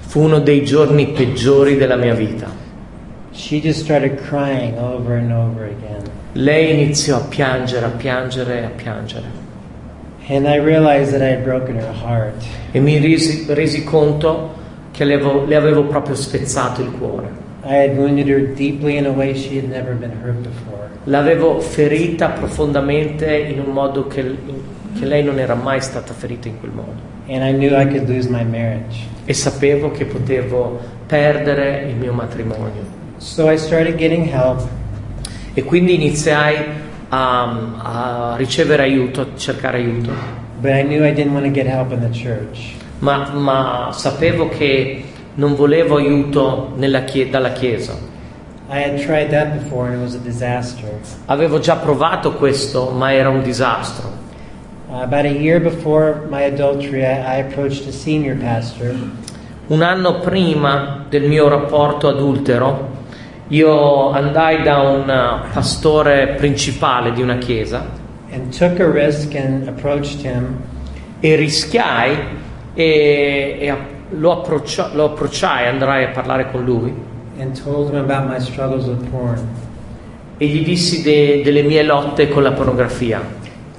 Fu 0.00 0.20
uno 0.22 0.40
dei 0.40 0.64
giorni 0.64 1.08
peggiori 1.08 1.76
della 1.76 1.96
mia 1.96 2.14
vita. 2.14 2.48
Over 4.78 5.18
over. 5.32 5.74
Lei 6.32 6.72
iniziò 6.72 7.16
a 7.16 7.20
piangere, 7.20 7.86
a 7.86 7.90
piangere, 7.90 8.64
a 8.64 8.68
piangere 8.68 9.37
e 12.70 12.80
mi 12.80 12.98
resi, 12.98 13.46
resi 13.48 13.82
conto 13.82 14.54
che 14.90 15.04
le 15.04 15.14
avevo, 15.14 15.44
le 15.46 15.56
avevo 15.56 15.84
proprio 15.84 16.14
spezzato 16.14 16.82
il 16.82 16.90
cuore. 16.90 17.46
I 17.64 17.74
had 17.74 17.96
wounded 17.96 18.28
her 18.28 18.54
deeply 18.54 18.98
in 18.98 19.06
a 19.06 19.10
way 19.10 19.34
she 19.34 19.56
had 19.56 19.68
never 19.68 19.94
been 19.94 20.12
hurt 20.22 20.36
before. 20.36 20.88
L'avevo 21.04 21.60
ferita 21.60 22.28
profondamente 22.28 23.36
in 23.36 23.60
un 23.60 23.72
modo 23.72 24.06
che, 24.06 24.36
che 24.98 25.04
lei 25.06 25.22
non 25.22 25.38
era 25.38 25.54
mai 25.54 25.80
stata 25.80 26.12
ferita 26.12 26.48
in 26.48 26.58
quel 26.60 26.72
modo. 26.72 27.16
And 27.28 27.42
I 27.42 27.52
knew 27.52 27.74
I 27.74 27.86
could 27.86 28.08
lose 28.08 28.28
my 28.28 28.44
marriage. 28.44 29.06
E 29.24 29.32
sapevo 29.32 29.90
che 29.90 30.04
potevo 30.04 30.78
perdere 31.06 31.86
il 31.88 31.96
mio 31.96 32.12
matrimonio. 32.12 32.84
So 33.16 33.50
I 33.50 33.56
started 33.56 33.96
getting 33.96 34.30
help. 34.30 34.66
E 35.54 35.62
quindi 35.64 35.94
iniziai 35.94 36.86
a, 37.08 38.32
a 38.32 38.36
ricevere 38.36 38.82
aiuto, 38.82 39.20
a 39.20 39.26
cercare 39.36 39.78
aiuto. 39.78 40.10
I 40.62 40.82
knew 40.82 41.04
I 41.04 41.12
didn't 41.12 41.32
want 41.32 41.44
to 41.44 41.52
get 41.52 41.66
help 41.66 41.92
in 41.92 42.00
the 42.00 42.10
church. 42.10 42.74
Ma, 42.98 43.30
ma 43.32 43.90
sapevo 43.92 44.48
che 44.48 45.04
non 45.34 45.54
volevo 45.54 45.96
aiuto 45.96 46.74
chie- 47.06 47.30
dalla 47.30 47.52
Chiesa. 47.52 47.94
Avevo 51.26 51.58
già 51.58 51.76
provato 51.76 52.32
questo, 52.32 52.90
ma 52.90 53.12
era 53.12 53.28
un 53.28 53.42
disastro. 53.42 54.26
Uh, 54.90 55.02
about 55.02 55.26
a 55.26 55.28
year 55.28 55.60
before 55.60 56.26
my 56.30 56.44
adultery, 56.44 57.02
I, 57.02 57.20
I 57.20 57.40
approached 57.40 57.86
a 57.86 57.92
senior 57.92 58.36
pastor 58.36 58.94
Un 59.66 59.82
anno 59.82 60.20
prima 60.20 61.04
del 61.10 61.28
mio 61.28 61.46
rapporto 61.46 62.08
adultero, 62.08 62.87
io 63.48 64.10
andai 64.10 64.62
da 64.62 64.78
un 64.78 65.08
eh, 65.08 65.48
pastore 65.52 66.34
principale 66.36 67.12
di 67.12 67.22
una 67.22 67.38
chiesa 67.38 67.84
and 68.30 68.54
took 68.56 68.78
a 68.80 68.90
risk 68.90 69.34
and 69.34 69.66
approached 69.68 70.22
him. 70.22 70.56
e 71.20 71.34
rischiai 71.34 72.16
e, 72.74 73.56
e 73.60 73.74
lo, 74.10 74.32
approccio- 74.32 74.90
lo 74.92 75.06
approcciai, 75.06 75.66
andrai 75.66 76.04
a 76.04 76.08
parlare 76.08 76.50
con 76.50 76.64
lui 76.64 76.94
and 77.38 77.60
told 77.60 77.90
him 77.90 77.96
about 77.96 78.28
my 78.28 78.38
struggles 78.38 78.86
with 78.86 79.08
porn. 79.10 79.38
e 80.36 80.46
gli 80.46 80.62
dissi 80.64 81.02
de- 81.02 81.40
delle 81.42 81.62
mie 81.62 81.82
lotte 81.82 82.28
con 82.28 82.42
la 82.42 82.52
pornografia. 82.52 83.20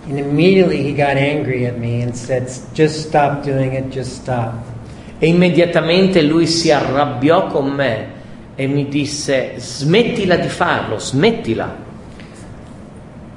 And 0.10 0.17
immediately 0.17 0.84
he 0.84 0.94
got 0.94 1.17
angry 1.17 1.67
at 1.67 1.78
me 1.78 2.02
and 2.02 2.13
said, 2.15 2.50
Just 2.74 3.08
stop 3.08 3.44
doing 3.44 3.74
it, 3.74 3.89
just 3.89 4.13
stop. 4.13 4.54
E 5.20 5.28
immediatamente 5.28 6.22
lui 6.24 6.48
si 6.48 6.72
arrabbiò 6.72 7.46
con 7.48 7.67
me 7.67 8.17
e 8.60 8.67
mi 8.67 8.89
disse 8.89 9.54
smettila 9.56 10.36
di 10.36 10.50
farlo, 10.50 11.00
smettila. 11.00 11.74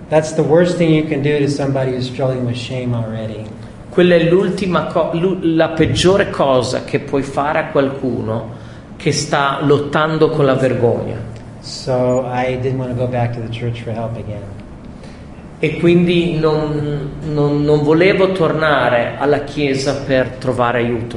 That's 0.08 0.34
the 0.34 0.42
worst 0.42 0.78
thing 0.78 0.90
you 0.92 1.06
can 1.06 1.22
do 1.22 1.38
to 1.38 1.48
somebody 1.48 1.92
who's 1.92 2.08
struggling 2.08 2.44
with 2.44 2.56
shame 2.56 2.92
already. 2.92 3.44
Quella 3.88 4.16
è 4.16 4.24
l'ultima 4.28 4.86
co- 4.86 5.12
la 5.42 5.68
peggiore 5.68 6.28
cosa 6.30 6.82
che 6.82 6.98
puoi 6.98 7.22
fare 7.22 7.60
a 7.60 7.66
qualcuno 7.66 8.50
che 8.96 9.12
sta 9.12 9.60
lottando 9.62 10.28
con 10.30 10.44
la 10.44 10.54
vergogna. 10.54 11.16
So 11.60 12.24
I 12.26 12.58
didn't 12.60 12.78
want 12.80 12.90
to 12.90 12.96
go 12.96 13.06
back 13.06 13.34
to 13.34 13.40
the 13.40 13.56
church 13.56 13.84
for 13.84 13.92
help 13.92 14.16
again. 14.16 14.42
E 15.60 15.78
quindi 15.78 16.36
non, 16.36 17.10
non- 17.32 17.62
non 17.62 17.84
volevo 17.84 18.32
tornare 18.32 19.14
alla 19.20 19.44
chiesa 19.44 19.94
per 20.04 20.30
trovare 20.40 20.78
aiuto. 20.78 21.16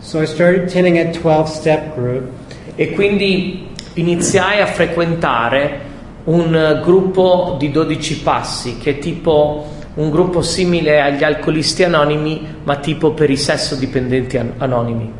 So 0.00 0.20
I 0.20 0.26
started 0.26 0.64
attending 0.68 0.98
a 0.98 1.04
12 1.18 1.46
step 1.50 1.94
group, 1.94 2.28
E 2.74 2.92
quindi 2.92 3.68
iniziai 3.94 4.60
a 4.60 4.66
frequentare 4.66 5.90
un 6.24 6.80
gruppo 6.82 7.56
di 7.58 7.70
12 7.70 8.20
passi, 8.20 8.78
che 8.78 8.92
è 8.92 8.98
tipo 8.98 9.66
un 9.94 10.10
gruppo 10.10 10.40
simile 10.40 11.00
agli 11.00 11.22
alcolisti 11.22 11.84
anonimi, 11.84 12.46
ma 12.64 12.76
tipo 12.76 13.12
per 13.12 13.28
i 13.28 13.36
sesso 13.36 13.74
dipendenti 13.74 14.38
an- 14.38 14.52
anonimi. 14.58 15.12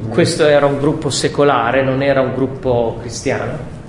group. 0.00 0.12
Questo 0.14 0.46
era 0.46 0.64
un 0.64 0.78
gruppo 0.78 1.10
secolare, 1.10 1.84
non 1.84 2.02
era 2.02 2.22
un 2.22 2.34
gruppo 2.34 2.96
cristiano. 3.00 3.80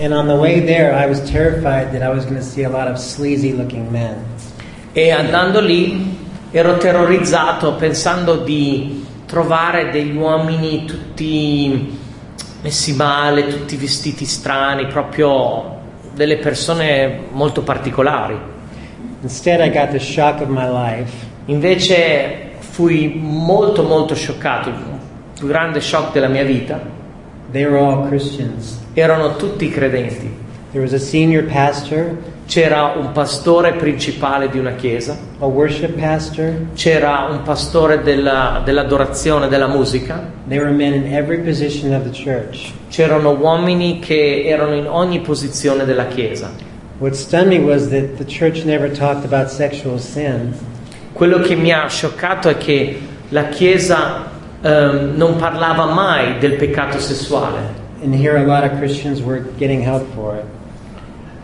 And 0.00 0.12
on 0.12 0.26
the 0.26 0.32
way 0.32 0.64
there. 0.64 0.92
E 4.92 5.10
andando 5.10 5.60
lì 5.60 6.16
ero 6.50 6.76
terrorizzato 6.78 7.74
pensando 7.74 8.36
di 8.36 9.03
trovare 9.26 9.90
degli 9.90 10.16
uomini 10.16 10.84
tutti 10.84 11.98
messi 12.62 12.94
male, 12.94 13.46
tutti 13.46 13.76
vestiti 13.76 14.24
strani, 14.24 14.86
proprio 14.86 15.78
delle 16.14 16.38
persone 16.38 17.20
molto 17.30 17.62
particolari. 17.62 18.36
Instead, 19.20 19.60
I 19.60 19.70
got 19.70 19.90
the 19.90 19.98
shock 19.98 20.40
of 20.40 20.48
my 20.48 20.68
life. 20.68 21.12
Invece 21.46 22.52
fui 22.58 23.18
molto 23.20 23.82
molto 23.82 24.14
scioccato, 24.14 24.68
il 24.68 24.74
più 25.38 25.46
grande 25.46 25.80
shock 25.80 26.12
della 26.12 26.28
mia 26.28 26.44
vita. 26.44 26.80
They 27.50 27.64
were 27.64 27.78
all 27.78 28.08
Christians. 28.08 28.80
Erano 28.94 29.36
tutti 29.36 29.68
credenti. 29.68 30.30
There 30.72 30.82
was 30.82 30.92
a 30.92 30.98
senior 30.98 31.44
pastor, 31.44 32.16
C'era 32.46 32.92
un 32.96 33.12
pastore 33.12 33.72
principale 33.72 34.50
di 34.50 34.58
una 34.58 34.72
chiesa, 34.72 35.16
c'era 36.74 37.26
un 37.30 37.42
pastore 37.42 38.02
della- 38.02 38.60
dell'adorazione, 38.62 39.48
della 39.48 39.66
musica, 39.66 40.30
c'erano 42.90 43.30
uomini 43.30 43.98
che 43.98 44.44
erano 44.46 44.74
in 44.74 44.86
ogni 44.86 45.20
posizione 45.20 45.84
della 45.86 46.06
chiesa. 46.06 46.50
Quello 51.12 51.38
che 51.38 51.54
mi 51.54 51.72
ha 51.72 51.88
scioccato 51.88 52.48
è 52.48 52.56
che 52.58 52.98
la 53.30 53.48
chiesa 53.48 54.26
ehm, 54.62 55.12
non 55.16 55.36
parlava 55.36 55.86
mai 55.86 56.38
del 56.38 56.54
peccato 56.54 56.98
sessuale. 56.98 57.82
And 58.02 58.14
here 58.14 58.36
a 58.36 58.44
lot 58.44 58.64
of 58.64 58.76
Christians 58.78 59.20
were 59.22 59.42
getting 59.56 59.82
help 59.82 60.04
for 60.14 60.36
it. 60.36 60.53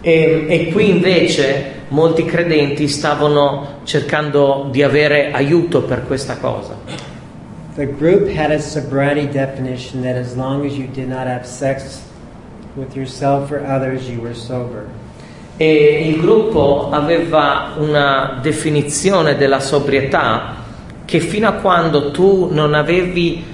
E, 0.03 0.47
e 0.49 0.73
qui 0.73 0.89
invece 0.89 1.79
molti 1.89 2.25
credenti 2.25 2.89
stavano 2.89 3.81
cercando 3.85 4.69
di 4.71 4.83
avere 4.83 5.31
aiuto 5.33 5.83
per 5.83 6.07
questa 6.07 6.37
cosa. 6.39 6.75
The 7.77 7.87
group 7.87 8.29
had 8.29 8.51
a 8.51 8.59
sobriety 8.59 9.29
definition 9.29 10.03
that 10.03 10.17
as 10.17 10.35
long 10.35 10.67
as 10.67 10.73
you 10.73 10.89
did 10.93 11.09
not 11.09 11.27
have 11.27 11.45
sex 11.45 12.01
with 12.75 12.95
yourself 12.95 13.51
or 13.51 13.65
others, 13.65 14.09
you 14.09 14.21
were 14.21 14.35
sober. 14.35 14.87
E 15.57 16.09
il 16.09 16.21
gruppo 16.21 16.89
aveva 16.91 17.75
una 17.77 18.39
definizione 18.41 19.37
della 19.37 19.61
sobrietà 19.61 20.55
che 21.05 21.21
fino 21.21 21.49
a 21.49 21.53
quando 21.53 22.11
tu 22.11 22.49
non 22.51 22.73
avevi, 22.73 23.45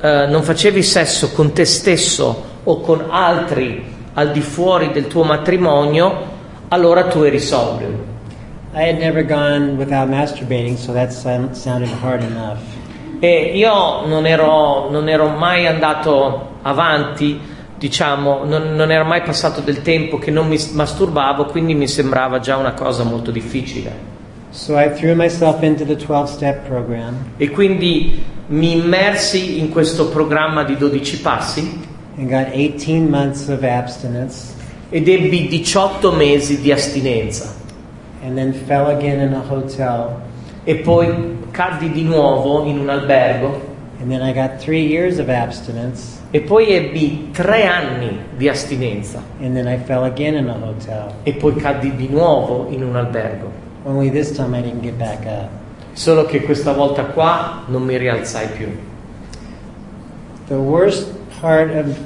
eh, 0.00 0.26
non 0.26 0.42
facevi 0.42 0.82
sesso 0.82 1.30
con 1.30 1.52
te 1.52 1.64
stesso 1.64 2.44
o 2.64 2.80
con 2.80 3.04
altri 3.08 3.91
al 4.14 4.32
di 4.32 4.40
fuori 4.40 4.90
del 4.92 5.06
tuo 5.06 5.24
matrimonio, 5.24 6.30
allora 6.68 7.06
tu 7.06 7.22
eri 7.22 7.40
sobrio. 7.40 8.10
I 8.74 8.88
had 8.88 8.98
never 8.98 9.24
gone 9.24 9.76
without 9.76 10.08
masturbating, 10.08 10.76
so 10.76 10.92
that 10.92 11.10
sound- 11.10 11.52
sounded 11.52 11.90
hard 12.02 12.22
enough. 12.22 12.58
E 13.20 13.52
io 13.54 14.06
non 14.06 14.26
ero, 14.26 14.90
non 14.90 15.08
ero 15.08 15.28
mai 15.28 15.66
andato 15.66 16.58
avanti, 16.62 17.38
diciamo, 17.76 18.44
non, 18.44 18.74
non 18.74 18.90
era 18.90 19.04
mai 19.04 19.22
passato 19.22 19.60
del 19.60 19.82
tempo 19.82 20.18
che 20.18 20.30
non 20.30 20.48
mi 20.48 20.58
masturbavo, 20.72 21.44
quindi 21.46 21.74
mi 21.74 21.86
sembrava 21.86 22.38
già 22.40 22.56
una 22.56 22.72
cosa 22.72 23.04
molto 23.04 23.30
difficile. 23.30 24.10
So 24.50 24.78
I 24.78 24.92
threw 24.92 25.14
myself 25.14 25.62
into 25.62 25.84
the 25.84 25.96
12 25.96 26.30
step 26.30 26.66
program 26.66 27.16
E 27.38 27.48
quindi 27.48 28.22
mi 28.48 28.72
immersi 28.72 29.58
in 29.58 29.70
questo 29.70 30.08
programma 30.08 30.62
di 30.62 30.76
12 30.76 31.20
passi 31.20 31.80
and 32.16 32.28
got 32.28 32.48
18 32.52 33.08
months 33.10 33.48
of 33.48 33.64
abstinence 33.64 34.54
ed 34.90 35.08
ebbi 35.08 35.48
18 35.48 36.14
mesi 36.14 36.60
di 36.60 36.70
astinenza. 36.70 37.60
and 38.22 38.36
then 38.36 38.52
fell 38.52 38.86
again 38.88 39.20
in 39.20 39.32
a 39.34 39.40
hotel. 39.40 40.20
E 40.64 40.76
poi 40.76 41.38
caddi 41.50 41.90
di 41.90 42.04
nuovo 42.04 42.64
in 42.64 42.78
un 42.78 42.88
albergo 42.88 43.70
And 44.00 44.10
then 44.10 44.22
I 44.22 44.32
got 44.32 44.58
three 44.58 44.84
years 44.86 45.18
of 45.18 45.28
abstinence 45.28 46.20
e 46.30 46.40
poi 46.40 46.72
ebbi 46.72 47.30
tre 47.32 47.64
anni 47.64 48.18
di 48.36 48.48
astinenza 48.48 49.22
and 49.40 49.54
then 49.54 49.66
I 49.66 49.76
fell 49.78 50.04
again 50.04 50.34
in 50.34 50.48
a 50.48 50.54
hotel. 50.54 51.14
e 51.24 51.32
poi 51.34 51.54
caddi 51.54 51.94
di 51.96 52.08
nuovo 52.08 52.68
in 52.70 52.82
un 52.82 52.96
albergo. 52.96 53.50
Only 53.84 54.10
this 54.10 54.32
time 54.32 54.56
I 54.56 54.62
didn't 54.62 54.82
get 54.82 54.94
back 54.94 55.24
up. 55.26 55.48
Solo 55.94 56.24
che 56.24 56.42
questa 56.42 56.72
volta 56.72 57.04
qua 57.06 57.62
non 57.66 57.82
mi 57.82 57.96
rialzai 57.96 58.48
più. 58.56 58.68
The 60.48 60.54
worst 60.54 61.06
part 61.42 61.70
of, 61.76 61.98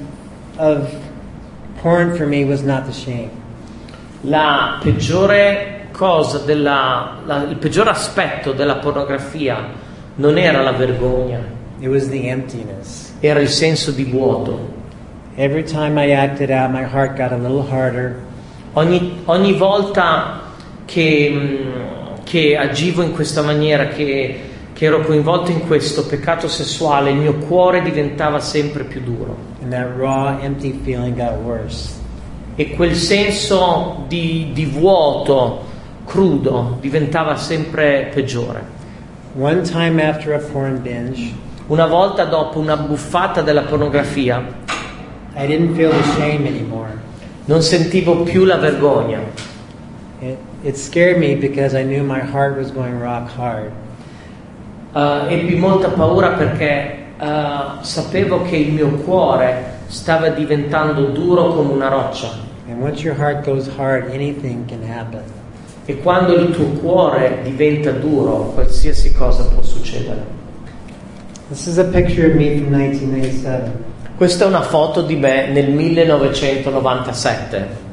of 0.58 0.88
porn 1.82 2.16
for 2.16 2.26
me 2.26 2.44
was 2.44 2.62
not 2.62 2.86
the 2.86 2.92
shame. 2.92 3.30
La 4.24 4.78
peggiore 4.82 5.88
cosa 5.92 6.38
della, 6.38 7.18
la- 7.24 7.44
il 7.44 7.56
peggior 7.56 7.86
aspetto 7.88 8.52
della 8.52 8.76
pornografia 8.76 9.58
non 10.16 10.36
era 10.38 10.62
la 10.62 10.72
vergogna, 10.72 11.40
It 11.78 11.88
was 11.88 12.08
the 12.08 12.26
emptiness. 12.28 13.12
era 13.20 13.40
il 13.40 13.48
senso 13.48 13.90
di 13.92 14.04
vuoto. 14.04 14.74
Every 15.36 15.62
time 15.64 15.98
I 16.02 16.12
acted 16.14 16.50
out, 16.50 16.70
my 16.70 16.82
heart 16.84 17.16
got 17.16 17.30
a 17.32 17.36
little 17.36 17.62
harder. 17.70 18.16
Ogni, 18.72 19.20
ogni 19.26 19.52
volta 19.52 20.40
che, 20.86 21.30
mh, 21.30 22.22
che 22.24 22.56
agivo 22.56 23.02
in 23.02 23.12
questa 23.12 23.42
maniera, 23.42 23.88
che, 23.88 24.40
che 24.76 24.84
ero 24.84 25.00
coinvolto 25.00 25.50
in 25.50 25.66
questo 25.66 26.04
peccato 26.04 26.48
sessuale, 26.48 27.08
il 27.08 27.16
mio 27.16 27.36
cuore 27.36 27.80
diventava 27.80 28.40
sempre 28.40 28.84
più 28.84 29.00
duro 29.00 29.34
raw, 29.70 30.38
e 32.54 32.70
quel 32.74 32.94
senso 32.94 34.04
di, 34.06 34.50
di 34.52 34.66
vuoto 34.66 35.64
crudo 36.04 36.76
diventava 36.78 37.36
sempre 37.36 38.10
peggiore. 38.12 38.62
Binge, 39.34 39.72
Una 41.68 41.86
volta 41.86 42.24
dopo 42.26 42.58
una 42.58 42.76
buffata 42.76 43.40
della 43.40 43.62
pornografia 43.62 44.44
non 47.46 47.62
sentivo 47.62 48.22
più 48.24 48.44
la 48.44 48.58
vergogna. 48.58 49.20
It, 50.20 50.36
it 50.62 50.76
scared 50.76 51.16
me 51.16 51.36
because 51.36 51.74
I 51.74 51.82
knew 51.82 52.04
my 52.04 52.20
heart 52.20 52.58
was 52.58 52.70
going 52.70 53.00
rock 53.00 53.30
hard. 53.38 53.72
Eh, 54.96 55.26
ebbi 55.28 55.56
molta 55.56 55.90
paura 55.90 56.30
perché 56.30 56.96
eh, 57.18 57.58
sapevo 57.80 58.40
che 58.40 58.56
il 58.56 58.72
mio 58.72 58.88
cuore 59.04 59.74
stava 59.88 60.30
diventando 60.30 61.08
duro 61.08 61.52
come 61.52 61.72
una 61.72 61.88
roccia 61.88 62.30
hard, 63.76 65.22
e 65.84 65.98
quando 65.98 66.32
il 66.34 66.50
tuo 66.50 66.64
cuore 66.80 67.40
diventa 67.42 67.90
duro 67.90 68.52
qualsiasi 68.54 69.12
cosa 69.12 69.44
può 69.44 69.60
succedere. 69.62 70.24
This 71.48 71.66
is 71.66 71.76
a 71.78 71.84
picture 71.84 72.28
of 72.28 72.34
me 72.34 72.56
from 72.56 72.72
1997. 72.72 73.70
Questa 74.16 74.46
è 74.46 74.48
una 74.48 74.62
foto 74.62 75.02
di 75.02 75.16
me 75.16 75.48
nel 75.48 75.70
1997. 75.70 77.84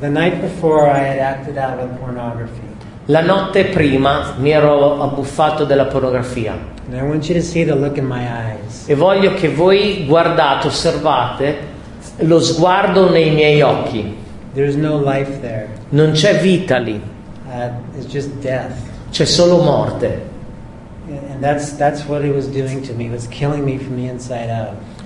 The 0.00 0.08
night 0.08 0.40
before, 0.40 0.90
I 0.90 1.06
had 1.06 1.20
acted 1.20 1.56
out 1.56 1.80
with 1.80 1.96
pornography. 2.00 2.67
La 3.10 3.22
notte 3.22 3.64
prima 3.64 4.34
mi 4.36 4.50
ero 4.50 5.02
abbuffato 5.02 5.64
della 5.64 5.86
pornografia 5.86 6.54
e 8.84 8.94
voglio 8.94 9.32
che 9.32 9.48
voi 9.48 10.04
guardate, 10.06 10.66
osservate 10.66 11.56
lo 12.18 12.38
sguardo 12.38 13.08
nei 13.08 13.30
miei 13.30 13.62
occhi. 13.62 14.14
No. 15.88 16.04
Non 16.04 16.10
c'è 16.12 16.38
vita 16.38 16.76
lì, 16.76 17.00
Uh, 17.50 17.70
c'è 19.10 19.24
solo 19.24 19.62
morte. 19.62 20.26
That's, 21.40 21.76
that's 21.76 22.04
me. 22.94 23.18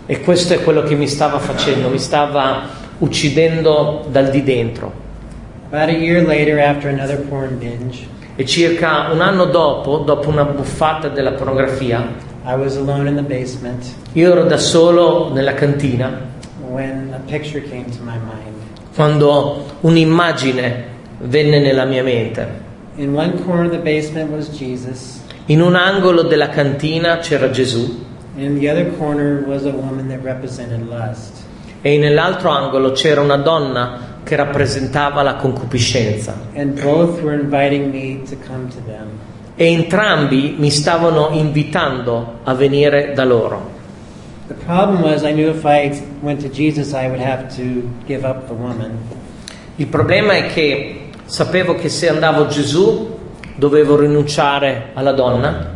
E 0.07 0.21
questo 0.23 0.55
è 0.55 0.63
quello 0.65 0.83
che 0.83 0.97
mi 0.97 1.07
stava 1.07 1.39
facendo, 1.39 1.89
mi 1.89 2.01
stava 2.01 2.63
uccidendo 2.99 4.05
dal 4.11 4.29
di 4.31 4.43
dentro. 4.43 5.02
About 5.73 5.89
a 5.89 5.99
year 5.99 6.23
later, 6.23 6.59
after 6.59 6.91
another 6.91 7.17
porn 7.29 7.59
binge, 7.59 8.07
E 8.37 8.45
circa 8.45 9.09
un 9.11 9.21
anno 9.23 9.47
dopo, 9.47 9.99
dopo 10.05 10.29
una 10.29 10.45
buffata 10.45 11.09
della 11.09 11.33
pornografia, 11.33 12.07
I 12.45 12.55
was 12.57 12.77
alone 12.77 13.09
in 13.09 13.15
the 13.17 13.23
basement 13.23 13.85
io 14.15 14.33
ero 14.33 14.45
da 14.45 14.57
solo 14.59 15.33
nella 15.33 15.55
cantina 15.55 16.11
when 16.69 17.15
a 17.15 17.21
picture 17.31 17.63
came 17.63 17.85
to 17.85 18.03
my 18.03 18.17
mind. 18.19 18.55
quando 18.95 19.65
un'immagine 19.81 20.85
venne 21.21 21.61
nella 21.61 21.85
mia 21.85 22.03
mente. 22.03 22.47
In 22.97 23.15
one 23.15 23.43
corner 23.45 23.65
of 23.67 23.71
the 23.71 23.79
basement 23.79 24.31
was 24.31 24.49
Jesus, 24.51 25.21
In 25.47 25.61
un 25.63 25.75
angolo 25.75 26.23
della 26.23 26.49
cantina 26.51 27.17
c'era 27.19 27.49
Gesù 27.51 28.05
and 28.37 28.45
in 28.45 28.59
the 28.59 28.69
other 28.71 28.91
corner 28.99 29.43
was 29.47 29.65
a 29.65 29.71
woman 29.71 30.09
that 30.09 30.23
represented 30.23 30.87
lust. 30.89 31.45
e 31.81 31.97
nell'altro 31.99 32.51
angolo 32.51 32.91
c'era 32.93 33.21
una 33.23 33.37
donna 33.37 34.11
che 34.25 34.37
rappresentava 34.37 35.23
la 35.23 35.35
concupiscenza. 35.37 36.35
To. 36.53 36.59
E 39.55 39.67
entrambi 39.67 40.55
mi 40.59 40.71
stavano 40.71 41.31
invitando 41.33 42.41
a 42.45 42.55
venire 42.55 43.13
da 43.15 43.25
loro. 43.25 43.71
Was, 45.03 45.23
Jesus. 46.49 46.93
Il 49.77 49.87
problema 49.87 50.35
è 50.35 50.47
che 50.47 51.09
sapevo 51.25 51.75
che 51.75 51.89
se 51.89 52.09
andavo 52.09 52.43
a 52.43 52.47
Gesù 52.47 53.19
dovevo 53.57 53.97
rinunciare 53.97 54.91
alla 54.95 55.13
donna 55.13 55.71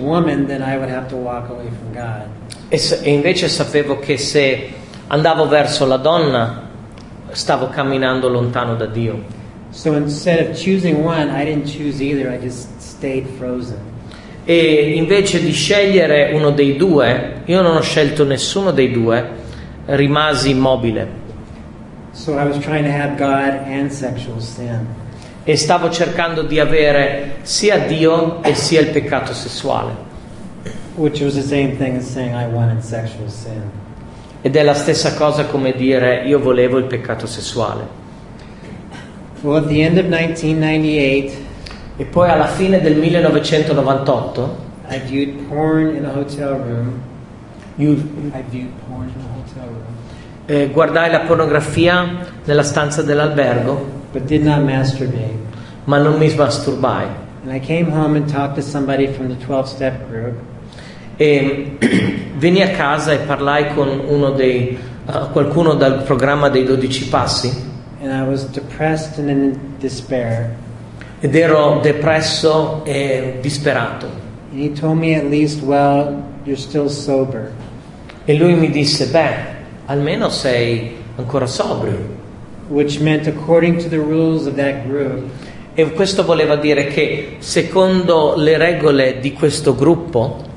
woman, 0.00 0.46
e, 2.68 2.78
se- 2.78 3.00
e 3.02 3.10
invece 3.10 3.48
sapevo 3.48 3.98
che 3.98 4.18
se 4.18 4.68
andavo 5.08 5.48
verso 5.48 5.86
la 5.86 5.96
donna 5.96 6.67
stavo 7.32 7.68
camminando 7.68 8.28
lontano 8.28 8.74
da 8.74 8.86
Dio. 8.86 9.22
So 9.70 9.94
instead 9.94 10.48
of 10.48 10.56
choosing 10.56 11.04
one, 11.04 11.30
I 11.30 11.44
didn't 11.44 11.66
choose 11.66 12.02
either. 12.02 12.30
I 12.30 12.38
just 12.38 12.68
stayed 12.80 13.26
frozen. 13.38 13.78
E 14.44 14.94
invece 14.94 15.40
di 15.40 15.52
scegliere 15.52 16.32
uno 16.32 16.50
dei 16.50 16.76
due, 16.76 17.42
io 17.44 17.60
non 17.60 17.76
ho 17.76 17.82
scelto 17.82 18.24
nessuno 18.24 18.70
dei 18.70 18.90
due, 18.90 19.28
rimasi 19.84 20.50
immobile 20.50 21.26
So 22.12 22.36
I 22.36 22.44
was 22.44 22.58
trying 22.58 22.84
to 22.84 22.90
have 22.90 23.16
God 23.16 23.60
and 23.66 23.90
sexual 23.90 24.40
sin. 24.40 24.86
e 25.44 25.56
stavo 25.56 25.88
cercando 25.90 26.42
di 26.42 26.58
avere 26.58 27.36
sia 27.42 27.78
Dio 27.78 28.42
e 28.42 28.54
sia 28.54 28.80
il 28.80 28.88
peccato 28.88 29.32
sessuale. 29.32 29.94
Which 30.96 31.20
was 31.20 31.34
the 31.34 31.42
same 31.42 31.76
thing 31.76 31.96
as 31.96 32.10
saying 32.10 32.34
I 32.34 32.46
wanted 32.46 32.82
sexual 32.82 33.28
sin. 33.30 33.62
Ed 34.40 34.56
è 34.56 34.62
la 34.62 34.74
stessa 34.74 35.14
cosa 35.14 35.46
come 35.46 35.72
dire 35.72 36.24
io 36.24 36.38
volevo 36.38 36.78
il 36.78 36.84
peccato 36.84 37.26
sessuale. 37.26 37.86
Well, 39.40 39.56
at 39.56 39.68
the 39.68 39.82
end 39.82 39.98
of 39.98 40.06
1998, 40.06 41.46
E 42.00 42.04
poi 42.04 42.30
alla 42.30 42.46
fine 42.46 42.80
del 42.80 42.96
1998 42.96 44.66
I 44.90 45.00
viewed 45.04 45.34
porn 45.48 45.96
in 45.96 46.04
a 46.04 46.12
hotel 46.14 46.50
room. 46.50 47.00
io 47.74 47.90
I 47.90 48.44
viewed 48.48 48.70
porn 48.86 49.08
in 49.08 49.20
a 49.20 49.36
hotel 49.36 49.66
room, 49.66 49.96
eh, 50.46 50.68
guardai 50.68 51.10
la 51.10 51.20
pornografia 51.20 52.06
nella 52.44 52.62
stanza 52.62 53.02
dell'albergo, 53.02 53.84
but 54.12 54.22
did 54.22 54.44
not 54.44 54.60
masturbate. 54.60 55.46
ma 55.86 55.98
non 55.98 56.18
mi 56.18 56.32
masturbai. 56.36 57.06
And 57.42 57.52
I 57.52 57.58
came 57.58 57.90
home 57.90 58.16
and 58.16 58.30
talked 58.30 58.54
to 58.54 58.62
somebody 58.62 59.08
from 59.08 59.28
the 59.28 59.36
12 59.44 59.66
step 59.66 60.08
group. 60.08 60.36
E 61.16 61.78
venni 62.38 62.62
a 62.62 62.70
casa 62.70 63.12
e 63.12 63.18
parlai 63.18 63.74
con 63.74 63.88
uno 64.06 64.30
dei, 64.30 64.78
eh, 65.06 65.12
qualcuno 65.32 65.74
dal 65.74 66.02
programma 66.02 66.48
dei 66.48 66.64
12 66.64 67.08
passi 67.08 67.66
ed 71.20 71.34
ero 71.34 71.80
depresso 71.82 72.82
e 72.84 73.38
disperato. 73.40 74.26
Least, 74.52 75.62
well. 75.62 76.22
E 78.24 78.34
lui 78.34 78.54
mi 78.54 78.70
disse, 78.70 79.06
beh, 79.08 79.34
almeno 79.86 80.30
sei 80.30 80.96
ancora 81.16 81.46
sobrio. 81.46 82.16
Which 82.68 83.00
meant, 83.00 83.26
according 83.26 83.82
to 83.82 83.88
the 83.88 83.96
rules 83.96 84.46
of 84.46 84.54
that 84.54 84.86
group, 84.86 85.24
E 85.78 85.92
questo 85.92 86.24
voleva 86.24 86.56
dire 86.56 86.88
che 86.88 87.36
secondo 87.38 88.34
le 88.36 88.58
regole 88.58 89.20
di 89.20 89.32
questo 89.32 89.76
gruppo 89.76 90.47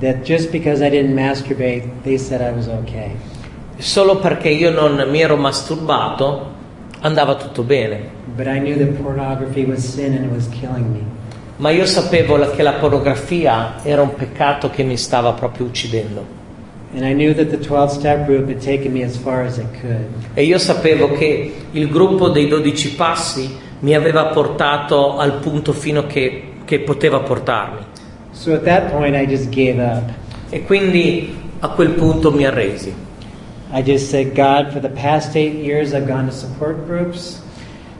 that 0.00 0.22
just 0.24 0.50
because 0.50 0.82
I 0.82 0.90
didn't 0.90 1.14
masturbate, 1.14 2.02
they 2.02 2.18
said 2.18 2.40
I 2.40 2.52
was 2.52 2.68
okay. 2.68 3.12
Solo 3.78 4.18
perché 4.18 4.48
io 4.48 4.70
non 4.70 5.08
mi 5.08 5.20
ero 5.20 5.36
masturbato 5.36 6.56
andava 7.00 7.36
tutto 7.36 7.62
bene. 7.62 8.16
But 8.34 8.46
I 8.46 8.58
knew 8.58 8.76
that 8.78 9.00
pornography 9.00 9.64
was 9.64 9.84
sin 9.84 10.14
and 10.14 10.24
it 10.24 10.32
was 10.32 10.48
killing 10.48 10.92
me. 10.92 11.16
Ma 11.56 11.70
io 11.70 11.86
sapevo 11.86 12.38
che 12.50 12.62
la 12.62 12.74
pornografia 12.74 13.82
era 13.82 14.02
un 14.02 14.14
peccato 14.14 14.70
che 14.70 14.84
mi 14.84 14.96
stava 14.96 15.32
proprio 15.32 15.66
uccidendo. 15.66 16.36
And 16.94 17.04
I 17.04 17.12
knew 17.12 17.34
that 17.34 17.48
the 17.48 17.58
12 17.58 17.98
step 17.98 18.26
group 18.26 18.48
had 18.48 18.60
taken 18.60 18.92
me 18.92 19.04
as 19.04 19.16
far 19.16 19.42
as 19.42 19.58
it 19.58 19.66
could. 19.80 20.06
E 20.34 20.44
io 20.44 20.58
sapevo 20.58 21.12
che 21.12 21.54
il 21.72 21.88
gruppo 21.88 22.28
dei 22.28 22.48
12 22.48 22.94
passi 22.94 23.56
mi 23.80 23.94
aveva 23.94 24.26
portato 24.26 25.18
al 25.18 25.38
punto 25.38 25.72
fino 25.72 26.06
che, 26.06 26.42
che 26.64 26.80
poteva 26.80 27.20
portarmi. 27.20 27.80
So 28.32 28.54
at 28.54 28.64
that 28.64 28.90
point, 28.90 29.16
I 29.16 29.26
just 29.26 29.50
gave 29.50 29.78
up. 29.78 30.10
E 30.50 30.62
quindi 30.64 31.36
a 31.60 31.68
quel 31.68 31.90
punto 31.90 32.30
mi 32.30 32.44
arresi. 32.44 32.94
I 33.70 33.82
just 33.82 34.08
said, 34.08 34.34
God, 34.34 34.72
for 34.72 34.80
the 34.80 34.88
past 34.88 35.36
eight 35.36 35.56
years, 35.56 35.92
I've 35.92 36.06
gone 36.06 36.26
to 36.26 36.32
support 36.32 36.86
groups. 36.86 37.42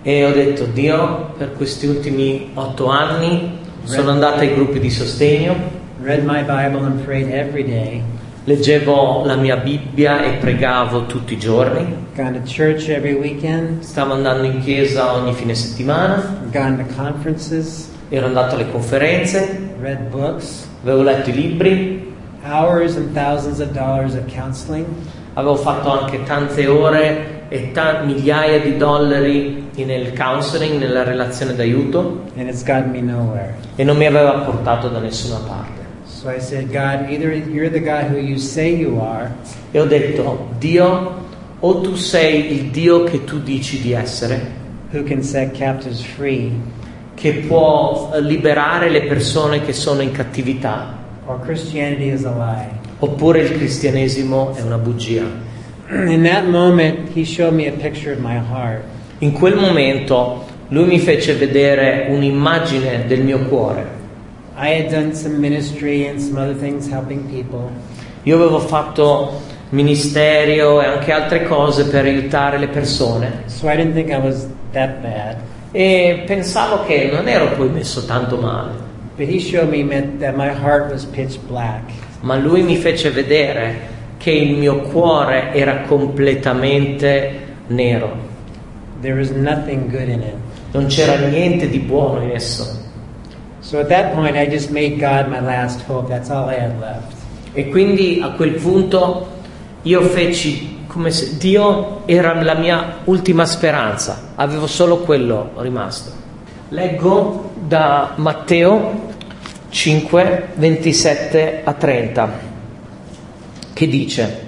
E 0.03 0.25
ho 0.25 0.33
detto, 0.33 0.65
Dio, 0.65 1.35
per 1.37 1.53
questi 1.53 1.87
ultimi 1.87 2.51
otto 2.55 2.87
anni 2.87 3.59
sono 3.83 4.11
andata 4.11 4.41
ai 4.41 4.55
gruppi 4.55 4.79
di 4.79 4.91
sostegno, 4.91 5.55
read 6.03 6.25
my 6.25 6.41
Bible 6.41 6.87
and 6.87 7.03
prayed 7.05 7.31
every 7.31 7.65
day, 7.65 8.03
leggevo 8.45 9.25
la 9.25 9.35
mia 9.35 9.57
Bibbia 9.57 10.23
e 10.25 10.37
pregavo 10.37 11.07
tutti 11.07 11.35
i 11.35 11.39
giorni, 11.39 12.07
gone 12.15 12.33
to 12.35 12.41
church 12.45 12.89
every 12.89 13.15
weekend, 13.15 13.83
stavo 13.83 14.13
andando 14.13 14.45
in 14.45 14.61
chiesa 14.61 15.15
ogni 15.15 15.33
fine 15.33 15.55
settimana, 15.55 16.39
gone 16.53 16.77
to 16.77 16.95
conferences, 16.95 17.91
ero 18.09 18.27
andato 18.27 18.55
alle 18.55 18.71
conferenze, 18.71 19.68
read 19.81 20.11
books, 20.11 20.67
avevo 20.83 21.03
letto 21.03 21.31
i 21.31 21.33
libri, 21.33 22.13
hours 22.45 22.97
and 22.97 23.13
thousands 23.15 23.61
of 23.61 23.73
dollars 23.73 24.15
of 24.15 24.25
counseling, 24.27 24.87
avevo 25.35 25.57
fatto 25.57 25.91
anche 25.91 26.23
tante 26.25 26.67
ore 26.67 27.47
e 27.49 27.73
ta- 27.73 28.03
migliaia 28.05 28.61
di 28.61 28.77
dollari 28.77 29.71
nel 29.77 30.13
counseling, 30.13 30.79
nella 30.81 31.05
relazione 31.05 31.55
d'aiuto. 31.55 32.25
And 32.37 32.49
it's 32.49 32.65
gotten 32.65 32.91
me 32.91 33.01
nowhere. 33.01 33.55
e 33.77 33.85
non 33.85 33.97
mi 33.97 34.07
aveva 34.07 34.41
portato 34.41 34.89
da 34.89 34.99
nessuna 34.99 35.39
parte. 35.47 35.77
So 36.05 36.31
I 36.31 36.41
said, 36.41 36.73
God, 36.73 37.11
either 37.11 37.33
you're 37.33 37.71
the 37.71 37.81
God 37.81 38.11
who 38.11 38.19
you 38.19 38.39
say 38.39 38.75
you 38.75 39.01
are, 39.01 39.31
E 39.71 39.79
ho 39.79 39.85
detto, 39.85 40.49
Dio, 40.59 41.15
o 41.61 41.81
tu 41.81 41.95
sei 41.95 42.53
il 42.53 42.71
Dio 42.71 43.05
che 43.05 43.23
tu 43.25 43.39
dici 43.41 43.81
di 43.81 43.93
essere, 43.93 44.41
who 44.93 45.05
can 45.05 45.23
set 45.23 45.53
captives 45.57 46.03
free, 46.03 46.51
che 47.19 47.33
può 47.33 48.13
eh, 48.15 48.21
liberare 48.21 48.89
le 48.89 49.03
persone 49.03 49.61
che 49.63 49.73
sono 49.73 50.03
in 50.03 50.13
cattività, 50.13 50.97
oppure 53.01 53.41
il 53.41 53.53
cristianesimo 53.53 54.55
è 54.55 54.61
una 54.61 54.79
bugia. 54.79 55.25
Moment. 56.49 57.11
In 59.19 59.33
quel 59.33 59.57
momento 59.57 60.45
lui 60.69 60.85
mi 60.85 61.01
fece 61.01 61.35
vedere 61.35 62.07
un'immagine 62.09 63.07
del 63.09 63.23
mio 63.23 63.41
cuore. 63.47 63.97
Io 68.23 68.37
avevo 68.37 68.59
fatto 68.61 69.41
ministerio 69.71 70.81
e 70.81 70.87
anche 70.87 71.11
altre 71.13 71.45
cose 71.45 71.87
per 71.87 72.05
aiutare 72.05 72.59
le 72.59 72.69
persone 72.69 73.43
So 73.47 73.69
I 73.69 73.77
didn't 73.77 73.93
think 73.93 74.11
I 74.11 74.19
was 74.19 74.47
that 74.73 75.01
bad. 75.03 75.37
E 75.73 76.23
pensavo 76.27 76.85
che 76.85 77.11
non 77.13 77.29
ero 77.29 77.51
poi 77.53 77.69
messo 77.69 78.05
tanto 78.05 78.37
male, 78.37 78.87
But 79.17 79.29
he 79.29 79.41
showed 79.41 79.69
me 79.71 79.83
meant 79.83 80.21
that 80.21 80.37
my 80.37 80.49
heart 80.51 80.93
was 80.93 81.05
pitch 81.05 81.39
black. 81.49 81.83
ma 82.21 82.37
lui 82.37 82.63
mi 82.63 82.77
fece 82.77 83.11
vedere 83.11 83.97
che 84.19 84.31
il 84.31 84.57
mio 84.57 84.81
cuore 84.83 85.53
era 85.53 85.83
completamente 85.87 87.31
nero, 87.69 88.27
There 89.01 89.15
was 89.17 89.31
nothing 89.31 89.91
good 89.91 90.09
in 90.09 90.23
it. 90.23 90.35
non 90.73 90.87
c'era 90.87 91.17
niente 91.29 91.69
di 91.69 91.79
buono 91.79 92.23
in 92.23 92.31
esso. 92.31 92.77
So 93.61 93.79
at 93.81 93.89
that 93.89 94.15
point, 94.15 94.35
I 94.37 94.47
just 94.49 94.71
made 94.71 94.99
God 94.99 95.29
my 95.29 95.41
last 95.41 95.83
hope. 95.87 96.09
That's 96.09 96.31
all 96.31 96.49
I 96.49 96.55
had 96.59 96.79
left. 96.81 97.15
E 97.53 97.69
quindi 97.69 98.21
a 98.23 98.31
quel 98.31 98.53
punto 98.53 99.27
io 99.83 100.01
feci 100.03 100.78
come 100.89 101.11
se 101.11 101.37
Dio 101.37 102.03
era 102.07 102.43
la 102.43 102.55
mia 102.55 102.97
ultima 103.05 103.45
speranza, 103.45 104.33
avevo 104.35 104.67
solo 104.67 104.99
quello 104.99 105.51
rimasto. 105.59 106.11
Leggo 106.71 107.51
da 107.61 108.15
Matteo 108.17 109.07
5, 109.69 110.49
27 110.55 111.61
a 111.63 111.73
30, 111.75 112.31
che 113.75 113.87
dice, 113.87 114.47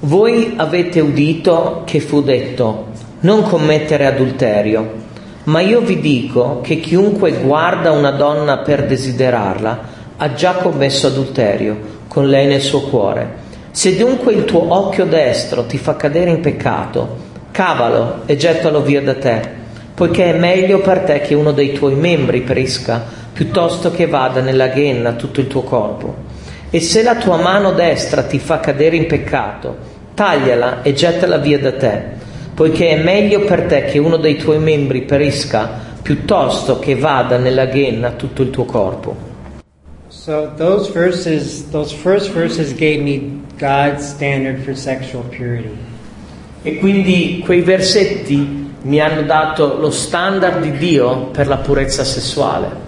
voi 0.00 0.54
avete 0.56 1.00
udito 1.00 1.82
che 1.84 2.00
fu 2.00 2.22
detto, 2.22 2.86
non 3.20 3.42
commettere 3.42 4.06
adulterio, 4.06 5.04
ma 5.44 5.60
io 5.60 5.80
vi 5.80 6.00
dico 6.00 6.60
che 6.62 6.80
chiunque 6.80 7.32
guarda 7.32 7.92
una 7.92 8.10
donna 8.10 8.58
per 8.58 8.86
desiderarla 8.86 9.94
ha 10.16 10.32
già 10.32 10.54
commesso 10.54 11.06
adulterio 11.06 11.78
con 12.08 12.28
lei 12.28 12.46
nel 12.46 12.62
suo 12.62 12.82
cuore. 12.82 13.44
Se 13.76 13.94
dunque 13.94 14.32
il 14.32 14.46
tuo 14.46 14.72
occhio 14.72 15.04
destro 15.04 15.66
ti 15.66 15.76
fa 15.76 15.96
cadere 15.96 16.30
in 16.30 16.40
peccato, 16.40 17.18
cavalo 17.50 18.22
e 18.24 18.34
gettalo 18.34 18.80
via 18.80 19.02
da 19.02 19.16
te, 19.16 19.42
poiché 19.92 20.32
è 20.32 20.38
meglio 20.38 20.80
per 20.80 21.00
te 21.00 21.20
che 21.20 21.34
uno 21.34 21.52
dei 21.52 21.74
tuoi 21.74 21.94
membri 21.94 22.40
perisca 22.40 23.04
piuttosto 23.34 23.90
che 23.90 24.06
vada 24.06 24.40
nella 24.40 24.68
ghenna 24.68 25.12
tutto 25.12 25.40
il 25.40 25.46
tuo 25.46 25.60
corpo. 25.60 26.14
E 26.70 26.80
se 26.80 27.02
la 27.02 27.16
tua 27.16 27.36
mano 27.36 27.72
destra 27.72 28.22
ti 28.22 28.38
fa 28.38 28.60
cadere 28.60 28.96
in 28.96 29.04
peccato, 29.04 29.76
tagliala 30.14 30.80
e 30.80 30.94
gettala 30.94 31.36
via 31.36 31.58
da 31.58 31.74
te, 31.74 32.02
poiché 32.54 32.88
è 32.88 33.02
meglio 33.02 33.40
per 33.40 33.64
te 33.64 33.84
che 33.84 33.98
uno 33.98 34.16
dei 34.16 34.36
tuoi 34.36 34.58
membri 34.58 35.02
perisca 35.02 35.68
piuttosto 36.00 36.78
che 36.78 36.94
vada 36.94 37.36
nella 37.36 37.66
ghenna 37.66 38.12
tutto 38.12 38.40
il 38.40 38.48
tuo 38.48 38.64
corpo. 38.64 39.14
So 40.08 40.52
those 40.56 40.90
verses, 40.90 41.68
those 41.68 41.94
first 41.94 42.32
verses 42.32 42.74
gave 42.74 43.02
me 43.02 43.44
God's 43.58 44.06
standard 44.06 44.62
for 44.62 44.76
sexual 44.76 45.24
purity. 45.24 45.76
E 46.62 46.78
quindi 46.78 47.42
quei 47.44 47.62
versetti 47.62 48.72
mi 48.82 49.00
hanno 49.00 49.22
dato 49.22 49.78
lo 49.78 49.90
standard 49.90 50.60
di 50.60 50.76
Dio 50.76 51.26
per 51.26 51.46
la 51.46 51.56
purezza 51.56 52.04
sessuale. 52.04 52.84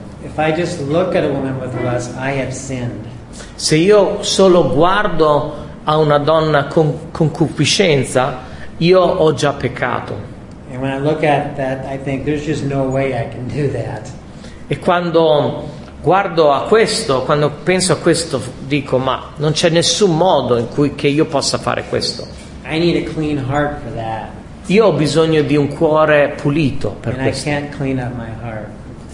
Lust. 1.83 2.15
Se 3.55 3.77
io 3.77 4.23
solo 4.23 4.73
guardo 4.75 5.67
a 5.85 5.97
una 5.97 6.19
donna 6.19 6.67
con 6.67 7.11
concupiscenza, 7.11 8.39
io 8.79 9.01
ho 9.01 9.33
già 9.35 9.53
peccato. 9.55 10.37
That, 11.57 11.87
think 12.05 12.27
no. 12.63 12.95
E 14.67 14.79
quando 14.79 15.69
guardo 16.01 16.53
a 16.53 16.63
questo, 16.63 17.23
quando 17.23 17.51
penso 17.63 17.93
a 17.93 17.97
questo, 17.97 18.41
dico: 18.67 18.99
Ma 18.99 19.33
non 19.37 19.53
c'è 19.53 19.69
nessun 19.71 20.17
modo 20.17 20.57
in 20.57 20.69
cui 20.69 20.95
che 20.95 21.09
io 21.09 21.27
possa 21.27 21.59
fare 21.59 21.85
questo. 21.89 22.27
Io 24.67 24.87
ho 24.87 24.93
bisogno 24.93 25.43
di 25.43 25.57
un 25.57 25.69
cuore 25.69 26.35
pulito 26.41 26.97
per 27.01 27.15
And 27.15 27.23
questo. 27.23 27.49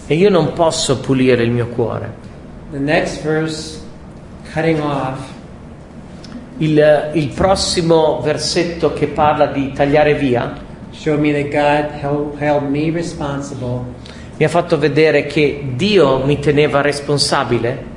E 0.07 0.15
io 0.15 0.29
non 0.29 0.53
posso 0.53 0.99
pulire 0.99 1.43
il 1.43 1.51
mio 1.51 1.67
cuore. 1.67 2.13
Verse, 2.71 3.79
off, 4.81 5.19
Il, 6.57 7.11
il 7.13 7.27
prossimo 7.29 8.21
versetto 8.21 8.93
che 8.93 9.07
parla 9.07 9.47
di 9.47 9.71
tagliare 9.73 10.15
via 10.15 10.53
showed 10.91 11.19
me 11.19 11.31
that 11.33 11.49
God 11.49 12.39
held 12.39 12.69
me 12.69 12.91
responsible 12.91 13.83
mi 14.37 14.45
ha 14.45 14.49
fatto 14.49 14.77
vedere 14.77 15.25
che 15.25 15.63
Dio 15.75 16.25
mi 16.25 16.39
teneva 16.39 16.81
responsabile 16.81 17.93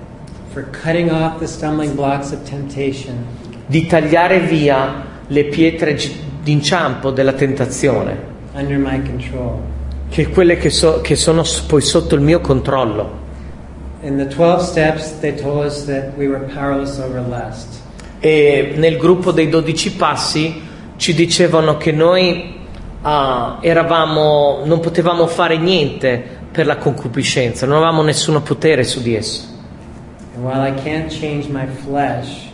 di 3.66 3.86
tagliare 3.86 4.40
via 4.40 5.04
le 5.26 5.44
pietre 5.44 5.96
d'inciampo 6.42 7.10
della 7.10 7.32
tentazione, 7.32 8.16
che 10.10 10.28
quelle 10.28 10.56
che, 10.56 10.70
so- 10.70 11.00
che 11.00 11.16
sono 11.16 11.42
poi 11.66 11.82
sotto 11.82 12.14
il 12.14 12.20
mio 12.22 12.40
controllo. 12.40 13.26
12. 17.22 17.78
E 18.20 18.72
nel 18.76 18.96
gruppo 18.96 19.32
dei 19.32 19.48
dodici 19.48 19.92
passi 19.92 20.62
ci 20.96 21.14
dicevano 21.14 21.76
che 21.76 21.92
noi 21.92 22.57
ah, 23.08 23.58
eravamo, 23.62 24.60
non 24.64 24.80
potevamo 24.80 25.26
fare 25.26 25.56
niente 25.56 26.22
per 26.52 26.66
la 26.66 26.76
concupiscenza, 26.76 27.64
non 27.64 27.76
avevamo 27.76 28.02
nessuno 28.02 28.42
potere 28.42 28.84
su 28.84 29.00
di 29.00 29.14
esso. 29.14 29.56
Flesh, 31.84 32.46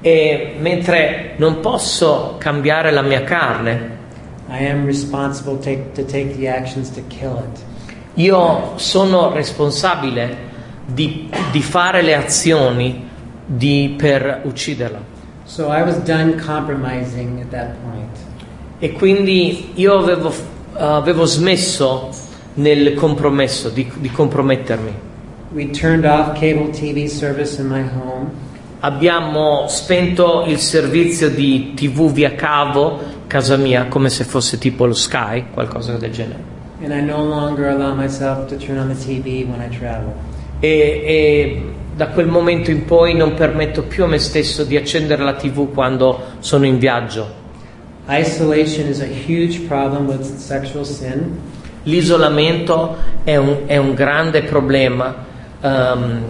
E 0.00 0.54
mentre 0.58 1.34
non 1.36 1.60
posso 1.60 2.36
cambiare 2.38 2.90
la 2.90 3.02
mia 3.02 3.22
carne, 3.22 3.94
take, 4.48 6.38
io 8.14 8.72
sono 8.76 9.32
responsabile 9.32 10.36
di, 10.86 11.28
di 11.50 11.62
fare 11.62 12.02
le 12.02 12.14
azioni 12.14 13.08
di- 13.44 13.94
per 13.96 14.40
ucciderla. 14.44 15.14
So 15.44 15.70
I 15.70 15.82
was 15.82 15.96
done 15.98 16.40
compromising 16.40 17.40
at 17.40 17.50
that 17.50 17.76
point. 17.82 18.35
E 18.78 18.92
quindi 18.92 19.70
io 19.74 19.98
avevo, 19.98 20.32
avevo 20.74 21.24
smesso 21.24 22.10
nel 22.54 22.94
compromesso, 22.94 23.70
di, 23.70 23.90
di 23.96 24.10
compromettermi. 24.10 24.92
Abbiamo 28.80 29.66
spento 29.68 30.44
il 30.46 30.58
servizio 30.58 31.30
di 31.30 31.72
TV 31.74 32.12
via 32.12 32.34
cavo, 32.34 32.98
casa 33.26 33.56
mia, 33.56 33.86
come 33.86 34.10
se 34.10 34.24
fosse 34.24 34.58
tipo 34.58 34.84
lo 34.84 34.92
Sky, 34.92 35.46
qualcosa 35.52 35.96
del 35.96 36.10
genere. 36.10 36.54
No. 40.04 40.14
E, 40.60 40.68
e 40.68 41.62
da 41.94 42.08
quel 42.08 42.26
momento 42.26 42.70
in 42.70 42.84
poi 42.84 43.14
non 43.14 43.32
permetto 43.32 43.84
più 43.84 44.04
a 44.04 44.06
me 44.06 44.18
stesso 44.18 44.64
di 44.64 44.76
accendere 44.76 45.22
la 45.24 45.34
TV 45.34 45.72
quando 45.72 46.20
sono 46.40 46.66
in 46.66 46.78
viaggio. 46.78 47.35
Isolation 48.08 48.88
is 48.88 49.00
a 49.00 49.06
huge 49.06 49.66
problem 49.66 50.06
with 50.06 50.22
sexual 50.38 50.84
sin. 50.84 51.38
L'isolamento 51.84 52.96
è 53.24 53.36
un, 53.36 53.62
è 53.66 53.76
un 53.76 53.94
grande 53.94 54.42
problema 54.42 55.14
ehm, 55.60 56.22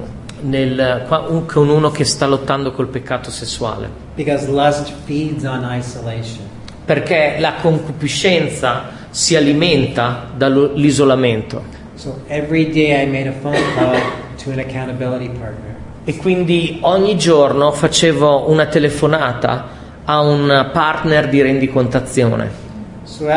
nel- 0.42 1.06
con 1.46 1.68
uno 1.68 1.90
che 1.90 2.04
sta 2.04 2.26
lottando 2.26 2.72
col 2.72 2.88
peccato 2.88 3.30
sessuale, 3.30 3.88
Because 4.14 4.46
lust 4.50 4.92
feeds 5.04 5.44
on 5.44 5.66
isolation. 5.70 6.44
perché 6.84 7.36
la 7.38 7.54
concupiscenza 7.60 8.84
si 9.10 9.34
alimenta 9.34 10.28
dall'isolamento 10.36 11.62
So 11.94 12.20
every 12.26 12.70
day 12.70 13.02
I 13.02 13.06
made 13.06 13.26
a 13.28 13.32
phone 13.32 13.56
call 13.74 13.98
to 14.44 14.50
an 14.50 14.58
accountability 14.58 15.28
partner. 15.30 15.74
e 16.04 16.16
quindi 16.16 16.78
ogni 16.82 17.16
giorno 17.16 17.72
facevo 17.72 18.50
una 18.50 18.66
telefonata 18.66 19.68
a 20.06 20.20
un 20.20 20.70
partner 20.72 21.28
di 21.28 21.42
rendicontazione. 21.42 22.64
So 23.02 23.28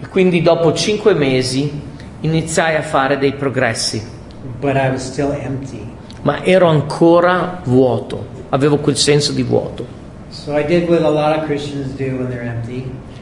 E 0.00 0.08
quindi 0.08 0.42
dopo 0.42 0.72
cinque 0.72 1.14
mesi 1.14 1.80
iniziai 2.20 2.76
a 2.76 2.82
fare 2.82 3.18
dei 3.18 3.32
progressi, 3.34 4.02
ma 6.22 6.44
ero 6.44 6.66
ancora 6.66 7.60
vuoto, 7.64 8.26
avevo 8.48 8.78
quel 8.78 8.96
senso 8.96 9.32
di 9.32 9.42
vuoto. 9.42 9.86
So. 10.30 10.52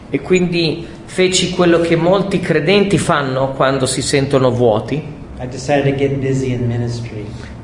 E 0.09 0.21
quindi 0.21 0.87
feci 1.05 1.51
quello 1.51 1.81
che 1.81 1.97
molti 1.97 2.41
credenti 2.41 2.97
fanno 2.97 3.53
quando 3.53 3.87
si 3.87 4.03
sentono 4.03 4.51
vuoti. 4.51 5.15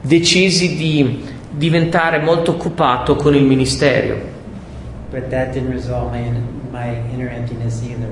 Decisi 0.03 0.77
di 0.77 1.23
diventare 1.53 2.19
molto 2.19 2.53
occupato 2.53 3.17
con 3.17 3.35
il 3.35 3.45
ministero. 3.45 4.17
But 5.11 5.29
that 5.29 5.53
didn't 5.53 5.73
resolve 5.73 6.11
my, 6.11 6.31
my 6.71 6.97
inner 7.12 7.29
emptiness 7.29 7.83
either. 7.83 8.11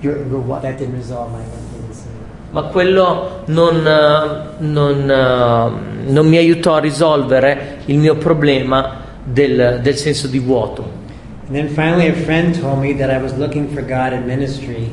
That 0.00 0.78
didn't 0.78 0.94
resolve 0.94 1.30
my 1.32 1.42
emptiness 1.42 2.04
either. 2.04 2.24
Ma 2.50 2.62
quello 2.62 3.42
non, 3.46 3.86
eh, 3.86 4.64
non, 4.64 5.10
eh, 5.10 6.10
non 6.10 6.26
mi 6.26 6.36
aiutò 6.38 6.76
a 6.76 6.80
risolvere 6.80 7.78
il 7.86 7.98
mio 7.98 8.16
problema 8.16 9.00
del, 9.22 9.80
del 9.82 9.96
senso 9.96 10.26
di 10.26 10.38
vuoto. 10.38 11.04
And 11.48 11.54
then 11.54 11.68
finally, 11.68 12.08
a 12.08 12.14
friend 12.14 12.58
told 12.58 12.78
me 12.78 12.96
that 12.96 13.10
I 13.10 13.22
was 13.22 13.36
looking 13.36 13.68
for 13.68 13.84
God 13.84 14.12
in 14.12 14.24
ministry. 14.24 14.90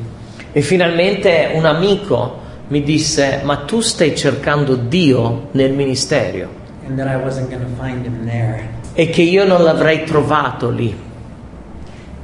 E 0.52 0.62
finalmente 0.62 1.52
un 1.54 1.66
amico 1.66 2.42
mi 2.68 2.84
disse, 2.84 3.42
ma 3.44 3.58
tu 3.58 3.80
stai 3.80 4.16
cercando 4.16 4.76
Dio 4.76 5.48
nel 5.52 5.72
ministero 5.72 6.62
and 6.88 6.98
that 6.98 7.08
I 7.08 7.16
wasn't 7.16 7.50
going 7.50 7.64
to 7.64 7.76
find 7.82 8.06
him 8.06 8.26
there. 8.26 8.70
e 8.94 9.10
che 9.10 9.22
io 9.22 9.46
non 9.46 9.64
l'avrei 9.64 10.04
trovato 10.04 10.70
lì. 10.70 10.94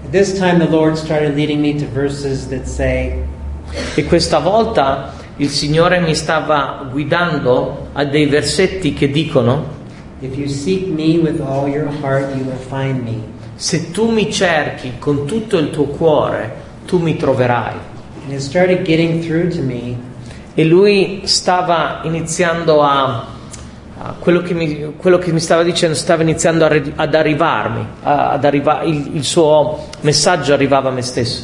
At 0.05 0.11
this 0.11 0.33
time, 0.37 0.59
the 0.59 0.69
Lord 0.69 0.95
started 0.95 1.35
leading 1.35 1.59
me 1.61 1.75
to 1.75 1.85
verses 1.93 2.47
that 2.49 2.65
say, 2.65 3.23
E 3.95 4.03
questa 4.05 4.39
volta 4.39 5.13
il 5.37 5.49
Signore 5.49 5.99
mi 5.99 6.15
stava 6.15 6.87
guidando 6.91 7.89
a 7.93 8.03
dei 8.05 8.25
versetti 8.25 8.93
che 8.93 9.09
dicono, 9.09 9.77
If 10.21 10.35
you 10.35 10.47
seek 10.47 10.87
me 10.87 11.17
with 11.17 11.39
all 11.39 11.67
your 11.67 11.87
heart, 12.01 12.35
you 12.35 12.43
will 12.45 12.57
find 12.57 13.03
me. 13.03 13.37
se 13.55 13.91
tu 13.91 14.09
mi 14.09 14.31
cerchi 14.31 14.93
con 14.99 15.25
tutto 15.25 15.57
il 15.57 15.69
tuo 15.69 15.85
cuore, 15.85 16.55
tu 16.85 16.97
mi 16.97 17.15
troverai. 17.17 17.75
And 18.25 18.33
it 18.33 18.39
started 18.41 18.83
getting 18.83 19.21
through 19.23 19.49
to 19.55 19.61
me 19.61 19.97
E 20.55 20.65
lui 20.65 21.21
stava 21.23 22.01
iniziando 22.03 22.81
a 22.81 23.25
quello, 24.19 24.41
che 24.41 24.53
mi, 24.53 24.93
quello 24.97 25.17
che 25.17 25.31
mi 25.31 25.39
stava 25.39 25.63
dicendo, 25.63 25.95
stava 25.95 26.21
iniziando 26.21 26.67
re- 26.67 26.93
ad 26.95 27.13
arrivarmi, 27.13 27.85
ad 28.03 28.45
arriva- 28.45 28.83
il, 28.83 29.15
il 29.15 29.23
suo 29.23 29.87
messaggio 30.01 30.53
arrivava 30.53 30.89
a 30.89 30.91
me 30.91 31.01
stesso, 31.01 31.43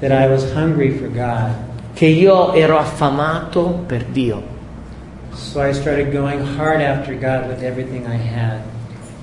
that 0.00 0.10
I 0.10 0.26
was 0.30 0.44
hungry 0.54 0.90
for 0.90 1.10
God. 1.10 1.54
che 1.94 2.06
io 2.06 2.52
ero 2.52 2.76
affamato 2.78 3.84
per 3.86 4.04
Dio. 4.04 4.54
So. 5.32 5.62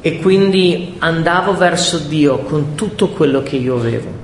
E 0.02 0.20
quindi 0.20 0.96
andavo 1.00 1.56
verso 1.56 1.98
Dio 2.00 2.40
con 2.40 2.76
tutto 2.76 3.10
quello 3.10 3.44
che 3.44 3.56
io 3.56 3.76
avevo. 3.76 4.22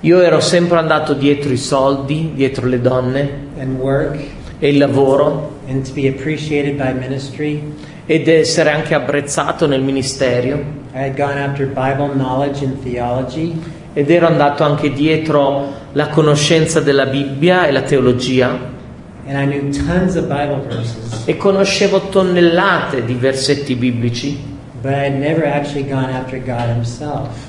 Io 0.00 0.20
ero 0.20 0.40
sempre 0.40 0.78
andato 0.78 1.14
dietro 1.14 1.52
i 1.52 1.56
soldi, 1.56 2.32
dietro 2.34 2.66
le 2.66 2.80
donne 2.80 3.44
and 3.58 3.78
work 3.78 4.18
e 4.58 4.68
il 4.68 4.78
lavoro 4.78 5.58
and 5.68 5.84
to 5.86 5.92
be 5.92 6.08
appreciated 6.08 6.76
by 6.76 6.92
ministry. 6.92 7.62
ed 8.06 8.28
essere 8.28 8.70
anche 8.70 8.94
apprezzato 8.94 9.66
nel 9.66 9.82
ministero 9.82 10.62
ed 13.92 14.10
ero 14.10 14.26
andato 14.26 14.62
anche 14.62 14.92
dietro 14.92 15.74
la 15.92 16.08
conoscenza 16.08 16.80
della 16.80 17.06
Bibbia 17.06 17.66
e 17.66 17.72
la 17.72 17.82
teologia 17.82 18.74
And 19.28 19.36
I 19.36 19.44
knew 19.44 19.72
tons 19.72 20.14
of 20.14 20.26
Bible 20.28 20.62
verses, 20.68 21.24
e 21.24 21.36
conoscevo 21.36 22.10
tonnellate 22.10 23.04
di 23.04 23.14
versetti 23.14 23.74
biblici, 23.74 24.38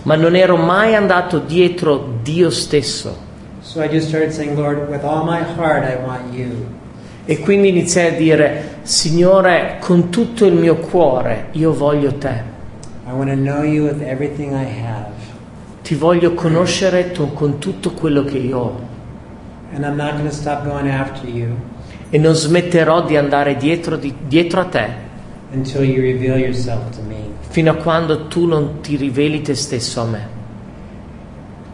ma 0.01 0.15
non 0.15 0.35
ero 0.35 0.57
mai 0.57 0.95
andato 0.95 1.37
dietro 1.37 2.15
Dio 2.23 2.49
stesso. 2.49 3.15
So 3.61 3.83
I 3.83 3.87
just 3.89 4.07
started 4.07 4.31
saying, 4.31 4.57
Lord, 4.57 4.89
with 4.89 5.03
all 5.03 5.23
my 5.23 5.43
heart, 5.43 5.83
I 5.83 5.97
want 6.03 6.33
you. 6.33 6.65
E 7.29 7.39
quindi 7.39 7.67
iniziai 7.67 8.13
a 8.13 8.17
dire, 8.17 8.77
Signore, 8.83 9.79
con 9.81 10.09
tutto 10.09 10.45
il 10.45 10.53
mio 10.53 10.77
cuore, 10.77 11.47
io 11.51 11.73
voglio 11.73 12.13
te. 12.13 12.41
Ti 15.83 15.95
voglio 15.95 16.33
conoscere 16.33 17.11
tu- 17.11 17.33
con 17.33 17.57
tutto 17.59 17.91
quello 17.91 18.23
che 18.23 18.37
io 18.37 18.57
ho. 18.57 18.79
E 22.09 22.17
non 22.17 22.33
smetterò 22.33 23.03
di 23.03 23.17
andare 23.17 23.57
dietro, 23.57 23.97
di- 23.97 24.13
dietro 24.25 24.61
a 24.61 24.65
te 24.65 24.87
until 25.53 25.83
you 25.83 26.01
reveal 26.01 26.37
yourself 26.39 26.89
to 26.95 27.01
me. 27.07 27.15
fino 27.49 27.71
a 27.71 27.75
quando 27.75 28.27
tu 28.27 28.45
non 28.45 28.79
ti 28.81 28.95
riveli 28.95 29.41
te 29.41 29.53
stesso 29.55 30.01
a 30.01 30.05
me. 30.05 30.27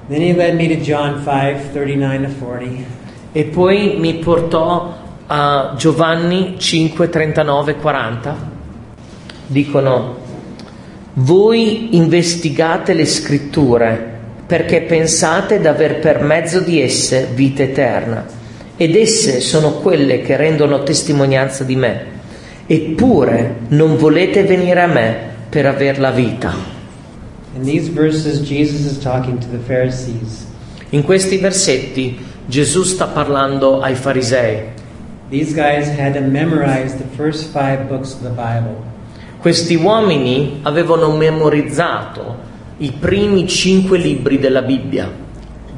Then 0.09 0.21
He 0.21 0.33
led 0.33 0.55
me 0.55 0.67
to 0.67 0.81
John 0.81 1.21
5 1.23 1.69
39 1.71 2.27
to 2.27 2.45
40. 2.45 2.83
E 3.31 3.43
poi 3.45 3.97
mi 3.99 4.15
portò 4.15 4.93
a 5.27 5.73
Giovanni 5.77 6.55
5, 6.57 7.09
39, 7.09 7.75
40. 7.75 8.51
Dicono, 9.47 10.17
voi 11.13 11.95
investigate 11.95 12.93
le 12.93 13.05
scritture 13.05 14.11
perché 14.45 14.81
pensate 14.81 15.59
d'aver 15.59 15.99
per 15.99 16.21
mezzo 16.21 16.59
di 16.59 16.81
esse 16.81 17.27
vita 17.33 17.63
eterna 17.63 18.25
ed 18.75 18.95
esse 18.95 19.39
sono 19.39 19.73
quelle 19.73 20.21
che 20.21 20.35
rendono 20.35 20.83
testimonianza 20.83 21.63
di 21.63 21.75
me. 21.75 22.05
Eppure 22.65 23.55
non 23.69 23.97
volete 23.97 24.43
venire 24.43 24.81
a 24.81 24.87
me 24.87 25.15
per 25.49 25.65
aver 25.65 25.99
la 25.99 26.11
vita. 26.11 26.53
In 27.55 27.63
these 27.63 27.91
verses, 27.91 28.39
Jesus 28.41 28.85
is 28.85 28.97
talking 28.97 29.37
to 29.37 29.45
the 29.51 29.57
Pharisees. 29.57 30.47
In 30.89 31.03
questi 31.03 31.37
versetti 31.37 32.17
Gesù 32.45 32.83
sta 32.83 33.05
parlando 33.05 33.79
ai 33.79 33.93
farisei. 33.93 34.81
These 35.29 35.53
guys 35.55 35.87
had 35.89 36.13
to 36.13 36.21
memorize 36.21 36.95
the 36.97 37.05
first 37.17 37.51
five 37.51 37.87
books 37.87 38.13
of 38.13 38.21
the 38.21 38.29
Bible. 38.29 38.75
Questi 39.39 39.75
uomini 39.75 40.59
avevano 40.63 41.11
memorizzato 41.15 42.35
i 42.77 42.91
primi 42.91 43.47
cinque 43.47 43.97
libri 43.97 44.39
della 44.39 44.61
Bibbia, 44.61 45.09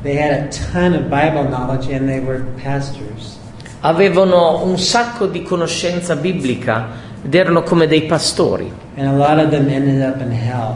They 0.03 0.15
had 0.17 0.31
a 0.33 0.47
ton 0.71 0.93
of 0.93 1.03
Bible 1.09 1.45
knowledge 1.49 1.91
and 1.91 2.07
they 2.07 2.19
were 2.19 2.43
pastors. 2.61 3.37
avevano 3.81 4.63
un 4.63 4.77
sacco 4.77 5.25
di 5.27 5.41
conoscenza 5.43 6.15
biblica 6.15 6.87
ed 7.23 7.33
erano 7.33 7.63
come 7.63 7.87
dei 7.87 8.03
pastori 8.03 8.71
And 8.97 9.07
a 9.07 9.11
lot 9.11 9.39
of 9.43 9.49
them 9.49 9.67
ended 9.69 10.01
up 10.01 10.21
in 10.21 10.31
hell. 10.31 10.75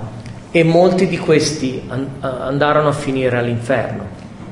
e 0.51 0.63
molti 0.63 1.07
di 1.07 1.17
questi 1.17 1.83
an- 1.89 2.07
andarono 2.21 2.87
a 2.89 2.91
finire 2.93 3.37
all'inferno. 3.37 4.05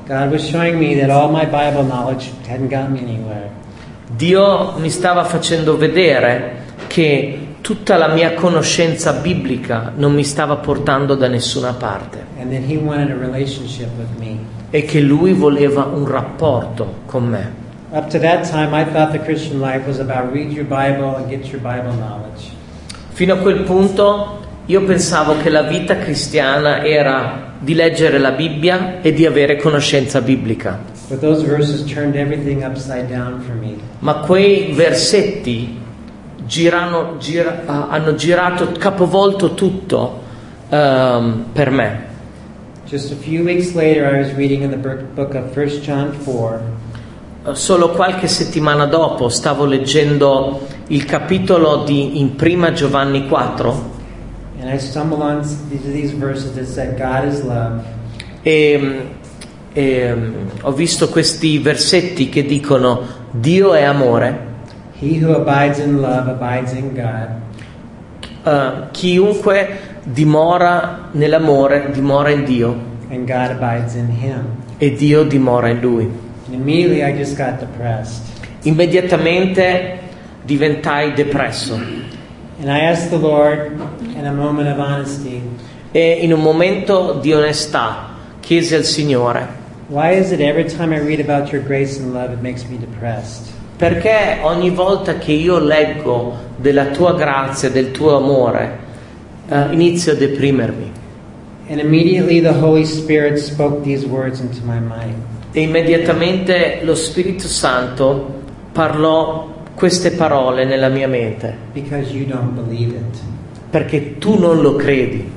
God 0.06 0.30
was 0.30 0.46
showing 0.46 0.78
me 0.78 0.94
that 1.00 1.10
all 1.10 1.30
my 1.30 1.44
Bible 1.44 1.82
knowledge 1.84 2.30
hadn't 2.46 2.70
gotten 2.70 2.92
me 2.92 3.00
anywhere. 3.00 3.50
Dio 4.18 4.72
mi 4.78 4.90
stava 4.90 5.22
facendo 5.22 5.76
vedere 5.76 6.64
che 6.88 7.38
tutta 7.60 7.96
la 7.96 8.08
mia 8.08 8.34
conoscenza 8.34 9.12
biblica 9.12 9.92
non 9.94 10.12
mi 10.12 10.24
stava 10.24 10.56
portando 10.56 11.14
da 11.14 11.28
nessuna 11.28 11.74
parte 11.74 12.24
e 14.70 14.84
che 14.84 14.98
Lui 14.98 15.34
voleva 15.34 15.84
un 15.84 16.04
rapporto 16.08 16.94
con 17.06 17.28
me. 17.28 17.52
Fino 23.10 23.34
a 23.34 23.36
quel 23.36 23.60
punto 23.60 24.40
io 24.66 24.82
pensavo 24.82 25.36
che 25.36 25.48
la 25.48 25.62
vita 25.62 25.96
cristiana 25.96 26.82
era 26.82 27.52
di 27.56 27.72
leggere 27.72 28.18
la 28.18 28.32
Bibbia 28.32 29.00
e 29.00 29.12
di 29.12 29.24
avere 29.24 29.54
conoscenza 29.54 30.20
biblica. 30.20 30.97
But 31.08 31.20
those 31.20 31.42
verses 31.42 31.84
turned 31.90 32.16
everything 32.16 32.62
upside 32.62 33.08
down 33.08 33.40
for 33.40 33.54
me. 33.54 33.78
Ma 34.00 34.20
quei 34.20 34.72
versetti 34.72 35.78
girano- 36.46 37.16
gira- 37.18 37.62
ah, 37.66 37.88
hanno 37.90 38.14
girato, 38.14 38.72
capovolto 38.78 39.54
tutto 39.54 40.22
ehm, 40.68 41.46
per 41.52 41.70
me. 41.70 42.06
Just 42.86 43.12
a 43.12 43.16
few 43.16 43.42
weeks 43.44 43.74
later, 43.74 44.04
I 44.06 44.18
was 44.20 44.32
reading 44.34 44.62
in 44.62 44.70
the 44.70 44.76
book 45.14 45.34
of 45.34 45.54
1 45.54 45.80
John 45.82 46.12
4, 46.12 46.60
Eh, 47.46 47.54
Solo 47.54 47.90
qualche 47.90 48.26
settimana 48.26 48.86
dopo 48.86 49.28
stavo 49.28 49.64
leggendo 49.64 50.66
il 50.88 51.04
capitolo 51.04 51.84
di, 51.84 52.18
in 52.20 52.34
prima 52.34 52.72
Giovanni 52.72 53.26
4 53.26 53.96
and 54.60 54.68
I 54.68 54.76
stumbled 54.78 55.22
on 55.22 55.42
these 55.70 56.10
verses 56.12 56.52
that 56.56 56.66
said, 56.66 56.98
God 56.98 57.24
is 57.28 57.42
love, 57.44 57.84
e, 58.42 59.06
e, 59.78 60.12
mm, 60.12 60.34
ho 60.62 60.72
visto 60.72 61.08
questi 61.08 61.58
versetti 61.58 62.28
che 62.28 62.44
dicono 62.44 63.00
Dio 63.30 63.74
è 63.74 63.84
amore, 63.84 64.46
eh, 68.42 68.72
chiunque 68.90 69.78
dimora 70.02 71.10
nell'amore 71.12 71.90
dimora 71.92 72.30
in 72.30 72.42
Dio. 72.42 72.76
In 73.10 73.24
e 74.78 74.94
Dio 74.94 75.22
dimora 75.22 75.68
in 75.68 75.78
lui. 75.78 76.10
Immediatamente 78.62 79.98
diventai 80.42 81.12
depresso. 81.12 81.80
Lord 84.34 84.80
honesty, 84.80 85.40
e 85.92 86.18
in 86.20 86.32
un 86.32 86.40
momento 86.40 87.16
di 87.22 87.32
onestà 87.32 88.08
chiesi 88.40 88.74
al 88.74 88.82
Signore 88.82 89.57
why 89.88 90.12
is 90.12 90.32
it 90.32 90.40
every 90.40 90.64
time 90.64 90.92
I 90.92 90.98
read 91.00 91.20
about 91.20 91.52
your 91.52 91.62
grace 91.62 91.98
and 91.98 92.12
love, 92.12 92.32
it 92.32 92.40
makes 92.42 92.64
me 92.68 92.78
depressed? 92.78 93.56
perché 93.78 94.38
ogni 94.42 94.70
volta 94.70 95.18
che 95.18 95.30
io 95.30 95.60
leggo 95.60 96.34
della 96.56 96.86
tua 96.86 97.14
grazia, 97.14 97.70
del 97.70 97.92
tuo 97.92 98.16
amore, 98.16 98.76
eh, 99.48 99.66
inizio 99.70 100.12
a 100.12 100.14
deprimermi. 100.16 100.90
And 101.68 101.78
immediately 101.78 102.40
the 102.40 102.52
Holy 102.58 102.84
Spirit 102.84 103.36
spoke 103.38 103.82
these 103.84 104.04
words 104.04 104.40
into 104.40 104.60
my 104.64 104.80
mind. 104.80 105.14
E 105.52 105.60
immediatamente 105.60 106.80
lo 106.82 106.96
Spirito 106.96 107.46
Santo 107.46 108.40
parlò 108.72 109.54
queste 109.74 110.10
parole 110.10 110.64
nella 110.64 110.88
mia 110.88 111.06
mente, 111.06 111.56
Because 111.72 112.12
you 112.12 112.26
don't 112.26 112.50
believe 112.54 112.96
it. 112.96 113.18
perché 113.70 114.18
tu 114.18 114.36
non 114.40 114.60
lo 114.60 114.74
credi. 114.74 115.30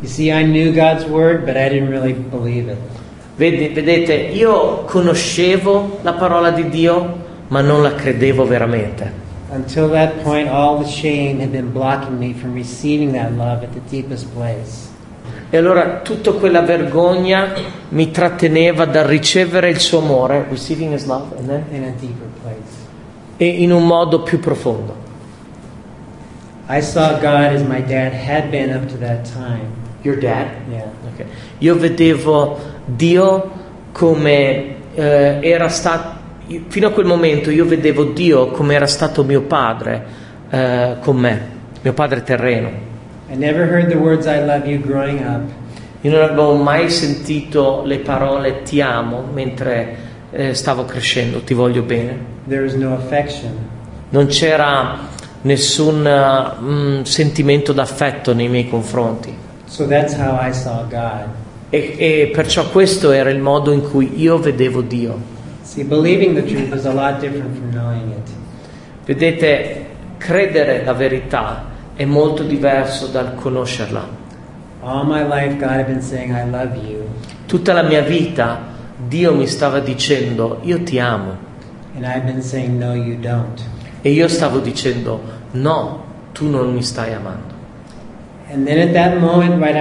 You 0.00 0.08
see, 0.08 0.32
I 0.32 0.42
knew 0.42 0.72
God's 0.72 1.04
word, 1.06 1.44
but 1.44 1.56
I 1.56 1.68
didn't 1.68 1.90
really 1.90 2.12
believe 2.12 2.68
it. 2.68 2.78
Vedete, 3.36 4.12
io 4.12 4.84
conoscevo 4.84 5.98
la 6.02 6.12
parola 6.12 6.50
di 6.50 6.68
Dio, 6.68 7.22
ma 7.48 7.60
non 7.60 7.82
la 7.82 7.94
credevo 7.94 8.46
veramente. 8.46 9.22
Until 9.50 9.90
that 9.90 10.22
point, 10.22 10.48
all 10.48 10.82
the 10.82 10.88
shame 10.88 11.40
had 11.40 11.50
been 11.50 11.72
blocking 11.72 12.18
me 12.18 12.32
from 12.32 12.54
receiving 12.54 13.12
that 13.12 13.32
love 13.32 13.64
at 13.64 13.72
the 13.72 13.80
deepest 13.88 14.26
place. 14.34 14.88
E 15.50 15.56
allora 15.56 16.00
tutta 16.02 16.32
quella 16.32 16.62
vergogna 16.62 17.52
mi 17.90 18.10
tratteneva 18.10 18.84
dal 18.84 19.04
ricevere 19.04 19.68
il 19.68 19.78
suo 19.78 19.98
amore, 19.98 20.46
receiving 20.48 20.92
his 20.92 21.04
love, 21.06 21.36
and 21.36 21.48
then- 21.48 21.64
In 21.70 21.84
a 21.84 21.92
deeper 21.98 22.28
place. 22.42 22.82
e 23.36 23.46
in 23.46 23.72
un 23.72 23.86
modo 23.86 24.22
più 24.22 24.38
profondo. 24.38 24.94
I 26.68 26.80
saw 26.80 27.18
God 27.20 27.54
as 27.54 27.62
my 27.62 27.82
dad 27.82 28.12
had 28.12 28.48
been 28.50 28.72
up 28.72 28.86
to 28.86 28.98
that 28.98 29.30
time. 29.30 29.82
Your 30.04 30.18
dad? 30.18 30.48
Yeah. 30.70 30.84
Ok. 30.84 31.24
Io 31.58 31.76
vedevo 31.78 32.58
Dio 32.84 33.50
come 33.92 34.74
eh, 34.94 35.38
era 35.40 35.68
stato, 35.68 36.18
fino 36.68 36.88
a 36.88 36.90
quel 36.90 37.06
momento 37.06 37.50
io 37.50 37.64
vedevo 37.64 38.04
Dio 38.04 38.48
come 38.48 38.74
era 38.74 38.86
stato 38.86 39.24
mio 39.24 39.42
padre 39.42 40.04
eh, 40.50 40.96
con 41.00 41.16
me, 41.16 41.40
mio 41.80 41.94
padre 41.94 42.22
terreno. 42.22 42.68
I 43.30 43.36
never 43.36 43.66
heard 43.66 43.88
the 43.88 43.96
words 43.96 44.26
I 44.26 44.44
love 44.44 44.68
you 44.68 44.78
growing 44.80 45.20
up, 45.20 45.42
Io 46.02 46.10
non 46.10 46.20
avevo 46.22 46.54
mai 46.56 46.90
sentito 46.90 47.82
le 47.86 48.00
parole 48.00 48.62
ti 48.62 48.82
amo 48.82 49.26
mentre 49.32 49.96
eh, 50.30 50.52
stavo 50.52 50.84
crescendo, 50.84 51.40
ti 51.40 51.54
voglio 51.54 51.80
bene. 51.80 52.32
there 52.46 52.62
was 52.62 52.74
no 52.74 52.92
affection. 52.92 53.52
Non 54.10 54.26
c'era 54.26 54.98
nessun 55.42 56.06
mm, 56.60 57.02
sentimento 57.04 57.72
d'affetto 57.72 58.34
nei 58.34 58.48
miei 58.48 58.68
confronti. 58.68 59.34
So 59.74 59.88
that's 59.88 60.14
how 60.14 60.38
I 60.40 60.52
saw 60.52 60.86
God. 60.88 61.26
E, 61.70 61.96
e 61.98 62.30
perciò 62.32 62.68
questo 62.70 63.10
era 63.10 63.28
il 63.30 63.40
modo 63.40 63.72
in 63.72 63.82
cui 63.82 64.20
io 64.20 64.38
vedevo 64.38 64.82
Dio. 64.82 65.18
See. 65.62 65.84
Vedete, 69.04 69.86
credere 70.16 70.84
la 70.84 70.92
verità 70.92 71.64
è 71.96 72.04
molto 72.04 72.44
diverso 72.44 73.08
dal 73.08 73.34
conoscerla. 73.34 74.08
All 74.82 75.06
my 75.08 75.24
life, 75.24 75.56
God 75.56 75.70
had 75.70 75.86
been 75.86 76.00
saying, 76.00 76.30
I 76.30 76.48
love 76.48 76.76
you. 76.76 77.08
Tutta 77.46 77.72
la 77.72 77.82
mia 77.82 78.02
vita 78.02 78.60
Dio 79.08 79.34
mi 79.34 79.48
stava 79.48 79.80
dicendo 79.80 80.60
io 80.62 80.84
ti 80.84 81.00
amo 81.00 81.36
And 81.96 82.04
I've 82.04 82.24
been 82.24 82.42
saying, 82.42 82.78
No, 82.78 82.94
you 82.94 83.18
don't. 83.18 83.60
e 84.02 84.10
io 84.12 84.28
stavo 84.28 84.60
dicendo 84.60 85.20
no, 85.50 86.04
tu 86.30 86.48
non 86.48 86.72
mi 86.72 86.82
stai 86.82 87.12
amando. 87.12 87.52
And 88.43 88.43
then 88.43 88.43
at 88.43 88.43
that 88.43 88.43
moment, 88.56 89.60
right 89.60 89.74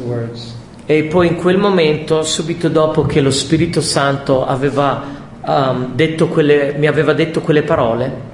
words, 0.00 0.54
E 0.86 1.04
poi 1.04 1.28
in 1.28 1.36
quel 1.36 1.56
momento, 1.58 2.22
subito 2.22 2.68
dopo 2.68 3.06
che 3.06 3.20
lo 3.20 3.30
Spirito 3.30 3.80
Santo 3.80 4.46
aveva, 4.46 5.02
um, 5.40 5.94
detto 5.94 6.28
quelle, 6.28 6.74
mi 6.76 6.86
aveva 6.86 7.12
detto 7.12 7.40
quelle 7.40 7.62
parole, 7.62 8.32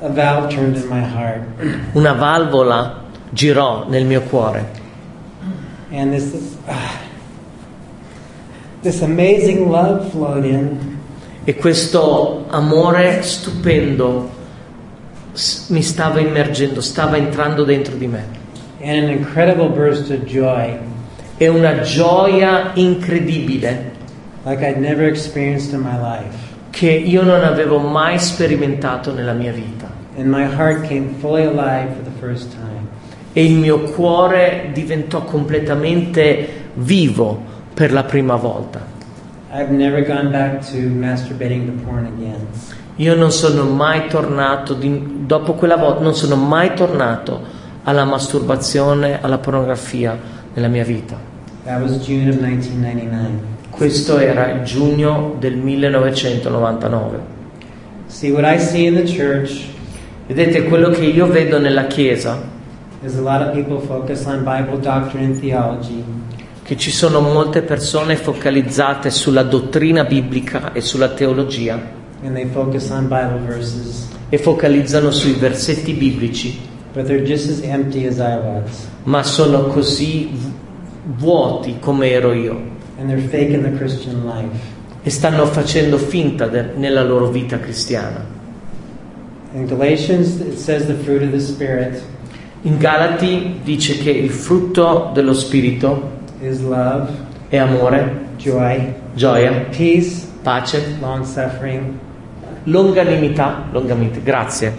a 0.00 0.08
valve 0.08 0.48
turned 0.54 0.76
in 0.76 0.86
my 0.88 1.00
heart. 1.00 1.42
una 1.92 2.12
valvola 2.12 3.02
girò 3.30 3.86
nel 3.88 4.04
mio 4.04 4.20
cuore 4.22 4.82
And 5.90 6.12
this, 6.12 6.34
ah, 6.66 6.98
this 8.82 9.00
amazing 9.00 9.70
love 9.70 10.10
flowed 10.10 10.44
in. 10.44 10.98
e 11.44 11.54
questo 11.54 12.46
amore 12.48 13.22
stupendo 13.22 14.33
mi 15.68 15.82
stava 15.82 16.20
immergendo, 16.20 16.80
stava 16.80 17.16
entrando 17.16 17.64
dentro 17.64 17.96
di 17.96 18.06
me. 18.06 18.42
E 21.36 21.48
una 21.48 21.80
gioia 21.80 22.70
incredibile 22.74 23.92
like 24.44 24.66
in 24.66 24.84
che 26.70 26.90
io 26.90 27.22
non 27.22 27.42
avevo 27.42 27.78
mai 27.78 28.18
sperimentato 28.18 29.12
nella 29.12 29.32
mia 29.32 29.52
vita. 29.52 29.90
E 33.32 33.44
il 33.44 33.56
mio 33.56 33.80
cuore 33.80 34.70
diventò 34.72 35.24
completamente 35.24 36.48
vivo 36.74 37.42
per 37.72 37.92
la 37.92 38.04
prima 38.04 38.36
volta. 38.36 38.92
I've 39.52 39.70
never 39.70 40.04
gone 40.04 40.30
back 40.30 40.68
to 40.72 40.76
masturbating 40.76 41.66
to 41.66 41.84
porn 41.84 42.06
again. 42.06 42.46
Io 42.96 43.14
non 43.14 43.32
sono 43.32 43.64
mai 43.64 44.08
tornato, 44.08 44.74
di- 44.74 45.24
dopo 45.26 45.54
quella 45.54 45.76
volta, 45.76 46.02
non 46.02 46.14
sono 46.14 46.36
mai 46.36 46.74
tornato 46.74 47.40
alla 47.84 48.04
masturbazione, 48.04 49.20
alla 49.20 49.38
pornografia 49.38 50.16
nella 50.54 50.68
mia 50.68 50.84
vita. 50.84 51.16
That 51.64 51.80
was 51.80 51.98
June 51.98 52.28
of 52.28 52.36
1999. 52.36 53.52
Questo 53.70 54.18
era 54.18 54.50
il 54.52 54.62
giugno 54.62 55.34
del 55.38 55.56
1999. 55.56 57.32
See, 58.06 58.30
what 58.30 58.44
I 58.44 58.60
see 58.60 58.86
in 58.86 58.94
the 58.94 59.02
church 59.02 59.72
Vedete, 60.26 60.64
quello 60.64 60.88
che 60.88 61.04
io 61.04 61.26
vedo 61.26 61.58
nella 61.58 61.86
Chiesa, 61.86 62.40
che 66.62 66.76
ci 66.78 66.90
sono 66.90 67.20
molte 67.20 67.60
persone 67.60 68.16
focalizzate 68.16 69.10
sulla 69.10 69.42
dottrina 69.42 70.04
biblica 70.04 70.72
e 70.72 70.80
sulla 70.80 71.10
teologia 71.10 71.78
and 72.24 72.34
they 72.34 72.46
focus 72.46 72.90
on 72.90 73.08
Bible 73.08 73.38
verses, 73.46 74.08
e 74.30 74.38
focalizzano 74.38 75.10
sui 75.10 75.32
versetti 75.34 75.92
biblici, 75.92 76.58
but 76.92 77.04
they're 77.06 77.24
just 77.24 77.48
as 77.48 77.60
empty 77.62 78.06
as 78.06 78.18
I 78.18 78.36
was. 78.36 78.86
ma 79.04 79.22
sono 79.22 79.64
così 79.66 80.30
vu- 80.32 80.52
vuoti 81.18 81.76
come 81.78 82.10
ero 82.10 82.32
io 82.32 82.72
And 82.98 83.08
they're 83.08 83.20
fake 83.28 83.52
in 83.54 83.62
the 83.62 83.72
Christian 83.76 84.24
life. 84.24 84.56
e 85.02 85.10
stanno 85.10 85.44
facendo 85.46 85.98
finta 85.98 86.46
de- 86.46 86.72
nella 86.76 87.02
loro 87.04 87.28
vita 87.28 87.58
cristiana. 87.58 88.24
In 89.52 89.66
Galatians, 89.66 90.40
it 90.40 90.56
says 90.58 90.86
the 90.86 90.94
fruit 90.94 91.22
of 91.22 91.30
the 91.30 91.38
Spirit 91.40 92.02
In 92.62 92.78
Galati 92.78 93.60
dice 93.62 93.98
che 93.98 94.10
il 94.10 94.30
frutto 94.30 95.10
dello 95.12 95.34
Spirito 95.34 96.10
is 96.40 96.60
love, 96.62 97.08
è 97.50 97.58
amore, 97.58 98.28
joy, 98.38 98.94
gioia, 99.14 99.66
peace, 99.70 100.26
pace, 100.42 100.96
long 100.98 101.22
suffering, 101.24 101.92
longanimità, 102.64 103.68
longanimità, 103.70 104.18
grazie, 104.22 104.72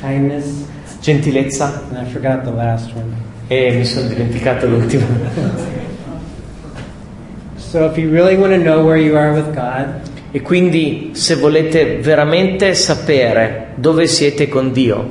kindness, 0.00 0.66
gentilezza 1.00 1.82
e 3.46 3.74
mi 3.76 3.84
sono 3.84 4.08
dimenticato 4.08 4.66
l'ultimo. 4.66 5.06
So 7.56 7.86
if 7.86 7.96
you 7.96 8.08
really 8.08 8.36
God, 9.52 10.00
E 10.30 10.42
quindi 10.42 11.10
se 11.14 11.34
volete 11.34 11.96
veramente 11.96 12.74
sapere 12.74 13.72
dove 13.74 14.06
siete 14.06 14.48
con 14.48 14.70
Dio, 14.70 15.10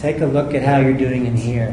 take 0.00 0.20
a 0.20 0.26
look 0.26 0.52
at 0.54 0.64
how 0.64 0.80
you're 0.80 0.96
doing 0.96 1.26
in 1.26 1.36
here. 1.36 1.72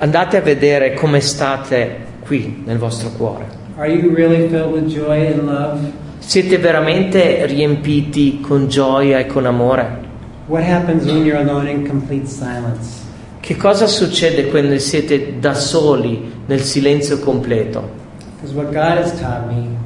andate 0.00 0.36
a 0.36 0.40
vedere 0.40 0.94
come 0.94 1.20
state 1.20 1.96
qui 2.24 2.62
nel 2.64 2.78
vostro 2.78 3.10
cuore. 3.10 3.46
Are 3.76 3.90
you 3.90 4.14
really 4.14 4.48
filled 4.48 4.72
with 4.72 4.86
joy 4.86 5.26
and 5.26 5.44
love? 5.44 5.80
Siete 6.18 6.58
veramente 6.58 7.46
riempiti 7.46 8.40
con 8.40 8.68
gioia 8.68 9.18
e 9.18 9.26
con 9.26 9.46
amore? 9.46 10.06
What 10.46 10.62
happens 10.62 11.04
when 11.04 11.24
you're 11.24 11.40
alone 11.40 11.70
in 11.70 11.86
complete 11.86 12.26
silence? 12.26 13.06
Che 13.40 13.56
cosa 13.56 13.86
succede 13.86 14.48
quando 14.48 14.78
siete 14.78 15.38
da 15.38 15.54
soli 15.54 16.30
nel 16.46 16.60
silenzio 16.60 17.18
completo? 17.18 17.88
Because 18.36 18.54
what 18.54 18.66
God 18.72 18.98
has 18.98 19.18
taught 19.18 19.46
me 19.46 19.76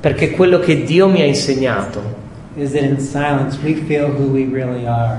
Perché 0.00 0.32
quello 0.32 0.58
che 0.58 0.82
Dio 0.84 1.08
mi 1.08 1.22
ha 1.22 1.24
insegnato, 1.24 2.02
is 2.56 2.72
that 2.72 2.82
in 2.82 2.98
silence 2.98 3.58
we 3.62 3.74
feel 3.74 4.06
who 4.06 4.30
we 4.30 4.46
really 4.50 4.86
are. 4.86 5.18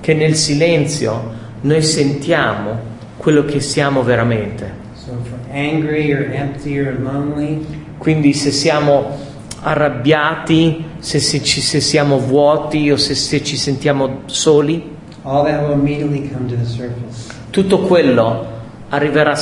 che 0.00 0.14
nel 0.14 0.34
silenzio 0.36 1.32
noi 1.62 1.82
sentiamo 1.82 2.78
quello 3.16 3.44
che 3.44 3.60
siamo 3.60 4.02
veramente. 4.02 4.80
So 4.94 5.12
or 5.12 6.30
empty 6.32 6.78
or 6.78 6.98
lonely, 6.98 7.64
Quindi 7.98 8.32
se 8.32 8.50
siamo 8.50 9.31
arrabbiati, 9.62 10.84
se, 10.98 11.18
se 11.20 11.42
ci- 11.42 11.60
se 11.60 11.80
siamo 11.80 12.18
vuoti 12.18 12.90
o 12.90 12.96
se, 12.96 13.14
se 13.14 13.42
ci 13.42 13.56
sentiamo 13.56 14.22
soli, 14.26 14.90
tutto 17.50 17.78
quello 17.80 18.46
arriverà 18.88 19.34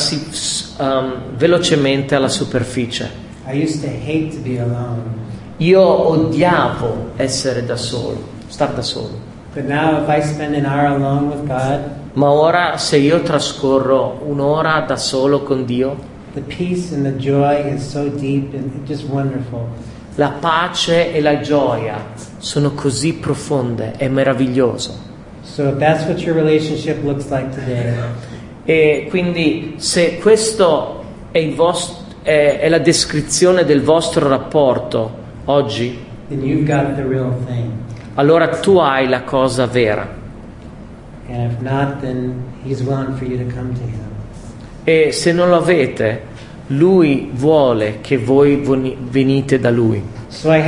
um, 0.79 1.13
velocemente 1.37 2.15
alla 2.15 2.29
superficie. 2.29 3.11
Io 5.57 6.09
odiavo 6.09 7.11
essere 7.17 7.65
da 7.65 7.77
solo, 7.77 8.23
star 8.47 8.73
da 8.73 8.83
solo. 8.83 9.29
but 9.53 9.65
now 9.65 10.01
if 10.03 10.09
I 10.09 10.21
spend 10.23 10.55
an 10.55 10.65
hour 10.65 10.87
alone 10.87 11.27
with 11.29 11.45
God, 11.47 11.81
Ma 12.13 12.31
ora 12.31 12.77
se 12.77 12.97
io 12.99 13.21
trascorro 13.23 14.21
un'ora 14.27 14.81
da 14.87 14.97
solo 14.97 15.43
con 15.43 15.65
Dio, 15.65 15.97
the 16.35 16.41
peace 16.41 16.93
and 16.95 17.05
the 17.05 17.17
joy 17.17 17.73
is 17.75 17.83
so 17.89 18.09
deep 18.09 18.55
and 18.55 18.87
just 18.87 19.05
wonderful. 19.09 19.67
La 20.21 20.33
pace 20.39 21.15
e 21.15 21.23
la 21.23 21.41
gioia 21.41 21.97
sono 22.37 22.73
così 22.73 23.15
profonde, 23.15 23.93
è 23.97 24.07
meraviglioso. 24.09 24.95
So 25.41 25.75
that's 25.79 26.05
what 26.05 26.21
your 26.21 26.37
relationship 26.37 27.03
looks 27.03 27.31
like 27.31 27.49
today, 27.55 27.95
E 28.67 29.07
quindi 29.09 29.77
se 29.79 30.19
questo 30.19 31.03
è, 31.31 31.39
il 31.39 31.55
vos- 31.55 32.05
è- 32.23 32.59
è 32.61 32.69
la 32.69 32.79
descrizione 32.79 33.65
del 33.65 33.81
vostro 33.81 34.29
rapporto 34.29 35.11
oggi, 35.47 35.99
allora 38.15 38.49
tu 38.49 38.77
hai 38.77 39.09
la 39.09 39.23
cosa 39.23 39.67
vera. 39.67 40.07
Not, 41.61 42.01
to 42.01 43.85
to. 43.85 44.85
E 44.85 45.13
se 45.13 45.33
non 45.33 45.49
lo 45.49 45.57
avete, 45.57 46.23
Lui 46.73 47.31
vuole 47.33 47.99
che 48.01 48.17
voi 48.17 48.63
venite 49.11 49.59
da 49.59 49.71
Lui. 49.71 50.01
So. 50.29 50.53
E 50.53 50.63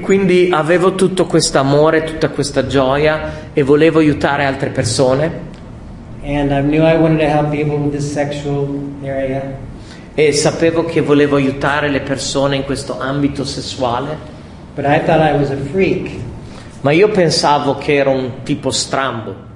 quindi 0.00 0.50
avevo 0.52 0.94
tutto 0.94 1.24
questo 1.24 1.58
amore, 1.58 2.04
tutta 2.04 2.28
questa 2.28 2.66
gioia 2.66 3.50
e 3.54 3.62
volevo 3.62 3.98
aiutare 3.98 4.44
altre 4.44 4.68
persone. 4.68 5.50
I 6.22 6.46
e 10.14 10.32
sapevo 10.32 10.84
che 10.84 11.00
volevo 11.00 11.36
aiutare 11.36 11.88
le 11.88 12.00
persone 12.00 12.56
in 12.56 12.64
questo 12.64 12.98
ambito 13.00 13.44
sessuale, 13.44 14.18
I 14.76 15.00
I 15.74 16.20
ma 16.82 16.90
io 16.90 17.08
pensavo 17.08 17.76
che 17.76 17.94
ero 17.94 18.10
un 18.10 18.42
tipo 18.42 18.70
strambo, 18.70 19.50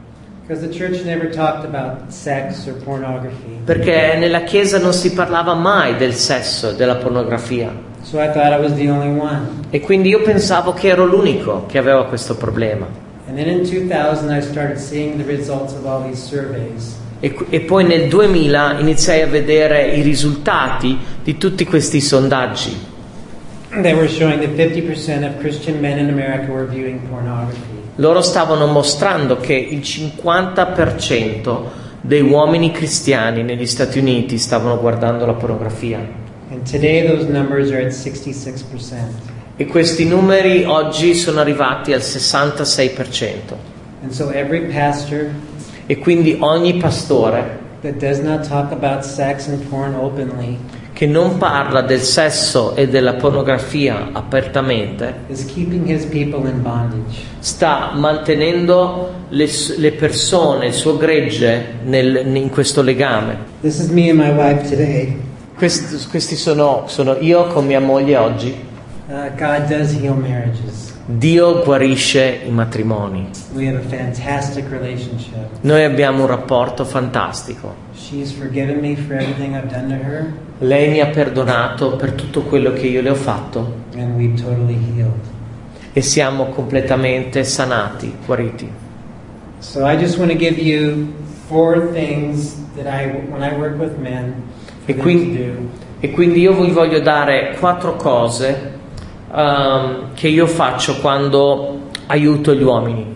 perché 3.64 4.16
nella 4.16 4.42
Chiesa 4.44 4.78
non 4.78 4.92
si 4.92 5.12
parlava 5.12 5.54
mai 5.54 5.96
del 5.96 6.14
sesso 6.14 6.70
della 6.72 6.94
pornografia. 6.96 7.72
So 8.02 8.20
I 8.20 8.30
thought 8.30 8.52
I 8.52 8.60
was 8.60 8.74
the 8.74 8.88
only 8.88 9.18
one. 9.18 9.64
E 9.70 9.80
quindi 9.80 10.10
io 10.10 10.22
pensavo 10.22 10.72
che 10.72 10.86
ero 10.86 11.04
l'unico 11.04 11.66
che 11.66 11.78
aveva 11.78 12.04
questo 12.06 12.36
problema. 12.36 12.86
And 13.26 13.36
then 13.36 13.48
in 13.48 13.64
2000, 13.64 14.36
I 14.36 14.40
started 14.40 14.76
seeing 14.76 15.16
the 15.16 15.24
results 15.28 15.72
of 15.72 15.84
all 15.84 16.04
these 16.04 16.22
surveys. 16.22 16.94
E, 17.18 17.34
e 17.50 17.60
poi 17.62 17.84
nel 17.84 18.08
2000 18.08 18.78
iniziai 18.78 19.22
a 19.22 19.26
vedere 19.26 19.88
i 19.88 20.02
risultati 20.02 20.96
di 21.24 21.36
tutti 21.36 21.64
questi 21.64 22.00
sondaggi. 22.00 22.94
They 23.82 23.94
were 23.94 24.06
showing 24.06 24.38
that 24.40 24.50
50% 24.50 25.26
of 25.26 25.38
Christian 25.40 25.80
men 25.80 25.98
in 25.98 26.08
America 26.08 26.52
were 26.52 26.66
viewing 26.66 27.00
pornography. 27.08 27.85
Loro 27.96 28.20
stavano 28.20 28.66
mostrando 28.66 29.38
che 29.38 29.54
il 29.54 29.80
50% 29.80 31.60
dei 32.02 32.20
uomini 32.20 32.70
cristiani 32.70 33.42
negli 33.42 33.66
Stati 33.66 33.98
Uniti 33.98 34.38
stavano 34.38 34.78
guardando 34.78 35.24
la 35.26 35.32
pornografia. 35.32 36.24
And 36.50 36.62
today, 36.70 37.06
those 37.06 37.26
numbers 37.28 37.70
are 37.70 37.84
at 37.84 37.92
66%. 37.92 39.34
E 39.56 39.66
questi 39.66 40.04
numeri 40.04 40.64
oggi 40.64 41.14
sono 41.14 41.40
arrivati 41.40 41.92
al 41.92 42.00
66%. 42.00 43.56
And 44.02 44.10
so, 44.10 44.30
E 45.88 45.98
quindi 45.98 46.36
ogni 46.38 46.74
pastore 46.74 47.58
that 47.80 47.94
does 47.94 48.18
not 48.18 48.46
talk 48.46 48.72
about 48.72 49.02
sex 49.04 49.48
and 49.48 49.62
porn 49.68 49.94
openly 49.94 50.58
che 50.96 51.04
non 51.04 51.36
parla 51.36 51.82
del 51.82 52.00
sesso 52.00 52.74
e 52.74 52.88
della 52.88 53.16
pornografia 53.16 54.08
apertamente 54.12 55.14
sta 57.40 57.90
mantenendo 57.94 59.10
le, 59.28 59.46
le 59.76 59.92
persone, 59.92 60.68
il 60.68 60.72
suo 60.72 60.96
gregge 60.96 61.80
nel- 61.84 62.34
in 62.34 62.48
questo 62.48 62.80
legame. 62.80 63.36
Today. 64.70 65.20
Questi, 65.54 66.08
questi 66.08 66.34
sono, 66.34 66.84
sono 66.86 67.18
io 67.20 67.46
con 67.48 67.66
mia 67.66 67.80
moglie 67.80 68.16
oggi. 68.16 68.56
Uh. 69.06 69.30
Dio 71.04 71.62
guarisce 71.62 72.40
i 72.46 72.50
matrimoni. 72.50 73.28
Noi 75.60 75.84
abbiamo 75.84 76.22
un 76.22 76.28
rapporto 76.28 76.86
fantastico. 76.86 77.85
Lei 80.58 80.90
mi 80.90 81.00
ha 81.00 81.06
perdonato 81.06 81.96
per 81.96 82.12
tutto 82.12 82.42
quello 82.42 82.72
che 82.72 82.86
io 82.86 83.00
le 83.02 83.10
ho 83.10 83.14
fatto 83.14 83.84
and 83.96 84.16
we've 84.16 84.40
totally 84.40 84.78
healed. 84.94 85.34
e 85.92 86.02
siamo 86.02 86.46
completamente 86.46 87.42
sanati, 87.42 88.14
guariti. 88.26 88.70
So 89.60 89.86
I 89.86 89.96
just 89.96 90.18
want 90.18 90.30
to 90.30 90.36
give 90.36 90.60
you 90.60 91.06
four 91.48 91.90
things 91.92 92.54
that 92.76 92.86
I, 92.86 93.06
when 93.30 93.42
I 93.42 93.56
work 93.56 93.78
with 93.78 93.96
men, 93.98 94.34
E 94.84 94.94
quindi, 94.94 95.50
e 95.98 96.10
quindi 96.10 96.40
io 96.40 96.52
vi 96.52 96.70
voglio 96.70 97.00
dare 97.00 97.56
quattro 97.58 97.96
cose 97.96 98.72
ehm, 99.34 100.08
che 100.14 100.28
io 100.28 100.46
faccio 100.46 101.00
quando 101.00 101.88
aiuto 102.06 102.54
gli 102.54 102.62
uomini, 102.62 103.14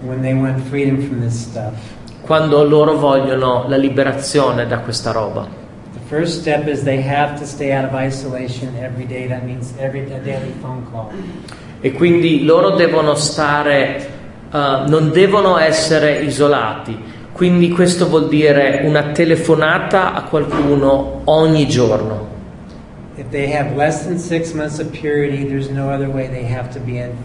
when 0.00 0.20
they 0.22 0.32
want 0.32 0.58
freedom 0.68 0.98
from 0.98 1.20
this 1.20 1.34
stuff. 1.34 1.74
Quando 2.24 2.64
loro 2.64 2.96
vogliono 2.96 3.66
la 3.68 3.76
liberazione 3.76 4.66
da 4.66 4.78
questa 4.78 5.12
roba. 5.12 5.46
E 11.80 11.92
quindi 11.92 12.44
loro 12.44 12.70
devono 12.70 13.14
stare, 13.14 13.96
eh, 14.50 14.82
non 14.86 15.10
devono 15.12 15.58
essere 15.58 16.22
isolati. 16.22 17.12
Quindi 17.32 17.68
questo 17.70 18.08
vuol 18.08 18.28
dire 18.28 18.82
una 18.84 19.10
telefonata 19.10 20.14
a 20.14 20.22
qualcuno 20.22 21.22
ogni 21.24 21.66
giorno. 21.68 22.32
Purity, 24.84 25.44
no 25.72 25.88
in. 26.78 27.16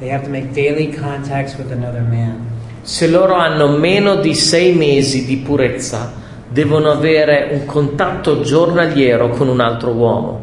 They 0.00 0.10
have 0.10 0.24
to 0.24 0.30
make 0.30 0.52
daily 0.52 0.92
contacts 0.92 1.56
with 1.56 1.70
another 1.70 2.02
man. 2.02 2.57
Se 2.88 3.06
loro 3.06 3.34
hanno 3.34 3.76
meno 3.76 4.14
di 4.14 4.34
sei 4.34 4.72
mesi 4.72 5.26
di 5.26 5.36
purezza, 5.36 6.10
devono 6.48 6.90
avere 6.90 7.50
un 7.52 7.66
contatto 7.66 8.40
giornaliero 8.40 9.28
con 9.28 9.48
un 9.48 9.60
altro 9.60 9.90
uomo. 9.90 10.40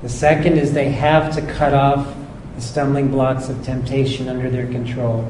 The 0.00 0.08
second 0.08 0.56
is 0.56 0.72
they 0.72 0.92
have 0.92 1.28
to 1.36 1.42
cut 1.56 1.72
off 1.72 2.06
the 2.56 2.60
stumbling 2.60 3.08
blocks 3.08 3.46
of 3.46 3.64
temptation 3.64 4.26
under 4.26 4.50
their 4.50 4.68
control. 4.68 5.22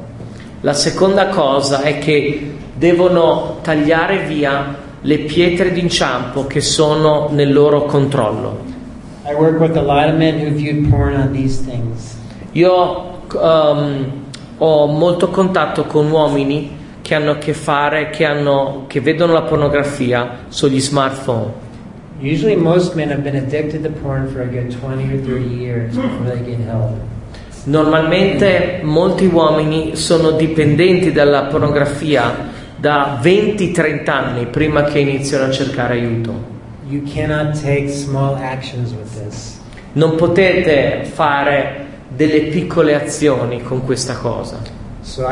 La 0.62 0.72
seconda 0.72 1.26
cosa 1.26 1.82
è 1.82 1.98
che 1.98 2.54
devono 2.74 3.58
tagliare 3.60 4.20
via 4.20 4.76
le 5.02 5.18
pietre 5.18 5.72
d'inciampo 5.72 6.46
che 6.46 6.62
sono 6.62 7.28
nel 7.32 7.52
loro 7.52 7.84
controllo. 7.84 8.60
I 9.26 9.34
work 9.34 9.60
with 9.60 9.76
a 9.76 9.82
lot 9.82 10.08
of 10.08 10.14
men 10.14 10.40
who 10.40 10.54
viewed 10.54 10.88
porn 10.88 11.16
on 11.16 11.32
these 11.32 11.62
things. 11.62 12.16
Io 12.52 13.18
um, 13.34 14.24
ho 14.58 14.86
molto 14.86 15.28
contatto 15.28 15.84
con 15.84 16.10
uomini 16.10 16.84
che 17.02 17.14
hanno 17.14 17.32
a 17.32 17.36
che 17.36 17.54
fare, 17.54 18.10
che, 18.10 18.24
hanno, 18.24 18.84
che 18.88 19.00
vedono 19.00 19.32
la 19.32 19.42
pornografia 19.42 20.38
sugli 20.48 20.80
smartphone. 20.80 21.64
Usually, 22.20 22.56
most 22.56 22.94
men 22.94 23.10
have 23.10 23.20
been 23.20 23.36
addicted 23.36 23.82
to 23.82 23.90
porn 24.00 24.26
for 24.28 24.40
a 24.40 24.46
good 24.46 24.70
20 24.70 25.12
or 25.12 25.20
30 25.20 25.54
years 25.54 25.94
before 25.94 26.30
they 26.30 26.42
get 26.42 26.66
help. 26.66 26.96
Normalmente 27.64 28.80
molti 28.82 29.26
uomini 29.26 29.96
sono 29.96 30.30
dipendenti 30.30 31.12
dalla 31.12 31.44
pornografia 31.44 32.32
da 32.76 33.20
20-30 33.22 34.10
anni 34.10 34.46
prima 34.46 34.84
che 34.84 35.00
iniziano 35.00 35.46
a 35.46 35.50
cercare 35.50 35.94
aiuto. 35.94 36.54
Non 39.92 40.14
potete 40.14 41.04
fare 41.04 41.85
delle 42.08 42.42
piccole 42.42 42.94
azioni 42.94 43.62
con 43.62 43.84
questa 43.84 44.16
cosa. 44.16 44.58
So. 45.00 45.26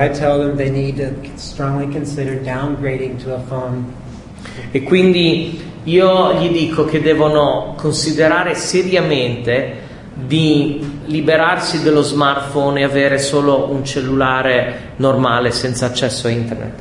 E 4.71 4.83
quindi 4.83 5.61
io 5.85 6.35
gli 6.35 6.51
dico 6.51 6.85
che 6.85 7.01
devono 7.01 7.75
considerare 7.77 8.55
seriamente 8.55 9.83
di 10.15 11.01
liberarsi 11.07 11.83
dello 11.83 12.03
smartphone 12.03 12.81
e 12.81 12.85
avere 12.85 13.19
solo 13.19 13.69
un 13.71 13.85
cellulare 13.85 14.93
normale 14.97 15.51
senza 15.51 15.87
accesso 15.87 16.29
a 16.29 16.31
internet. 16.31 16.73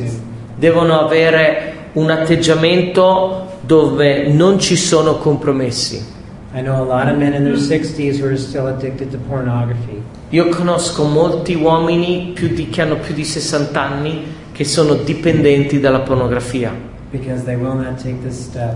No. 0.00 0.56
Devono 0.56 1.00
avere 1.00 1.74
un 1.92 2.10
atteggiamento 2.10 3.58
dove 3.60 4.26
non 4.28 4.58
ci 4.58 4.76
sono 4.76 5.16
compromessi. 5.16 6.11
I 6.54 6.60
know 6.60 6.82
a 6.82 6.84
lot 6.84 7.08
of 7.10 7.16
men 7.16 7.32
in 7.32 7.44
their 7.44 7.56
60s 7.56 8.18
who 8.18 8.26
are 8.26 8.36
still 8.36 8.66
addicted 8.66 9.10
to 9.12 9.18
pornography. 9.28 10.02
Io 10.30 10.48
conosco 10.48 11.04
molti 11.04 11.54
uomini 11.54 12.32
più 12.34 12.48
di- 12.48 12.68
che 12.68 12.82
hanno 12.82 12.96
più 12.96 13.14
di 13.14 13.24
60 13.24 13.80
anni 13.80 14.22
che 14.52 14.64
sono 14.64 14.94
dipendenti 14.94 15.80
dalla 15.80 16.00
pornografia 16.00 16.70
because 17.10 17.44
they 17.44 17.54
will 17.56 17.74
not 17.76 17.96
take 18.02 18.18
this 18.22 18.38
step. 18.48 18.74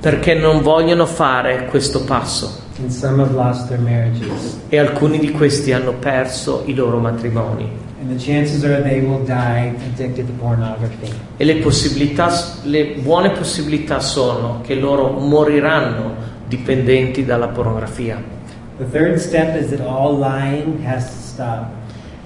perché 0.00 0.34
non 0.34 0.60
vogliono 0.62 1.04
fare 1.06 1.66
questo 1.66 2.04
passo 2.04 2.58
And 2.80 2.90
some 2.90 3.20
have 3.22 3.34
lost 3.34 3.68
their 3.68 3.80
marriages. 3.80 4.58
e 4.70 4.78
alcuni 4.78 5.18
di 5.18 5.30
questi 5.30 5.72
hanno 5.72 5.92
perso 5.94 6.62
i 6.66 6.74
loro 6.74 6.98
matrimoni. 6.98 7.68
And 8.00 8.16
the 8.18 8.24
chances 8.24 8.64
are 8.64 8.80
they 8.82 9.00
will 9.00 9.22
die 9.24 9.74
addicted 9.92 10.26
to 10.26 10.32
pornography. 10.38 11.12
E 11.36 11.44
le, 11.44 11.56
possibilità, 11.56 12.32
le 12.62 12.94
buone 13.02 13.30
possibilità 13.32 14.00
sono 14.00 14.60
che 14.66 14.74
loro 14.74 15.10
moriranno 15.10 16.28
dipendenti 16.50 17.24
dalla 17.24 17.46
pornografia. 17.46 18.20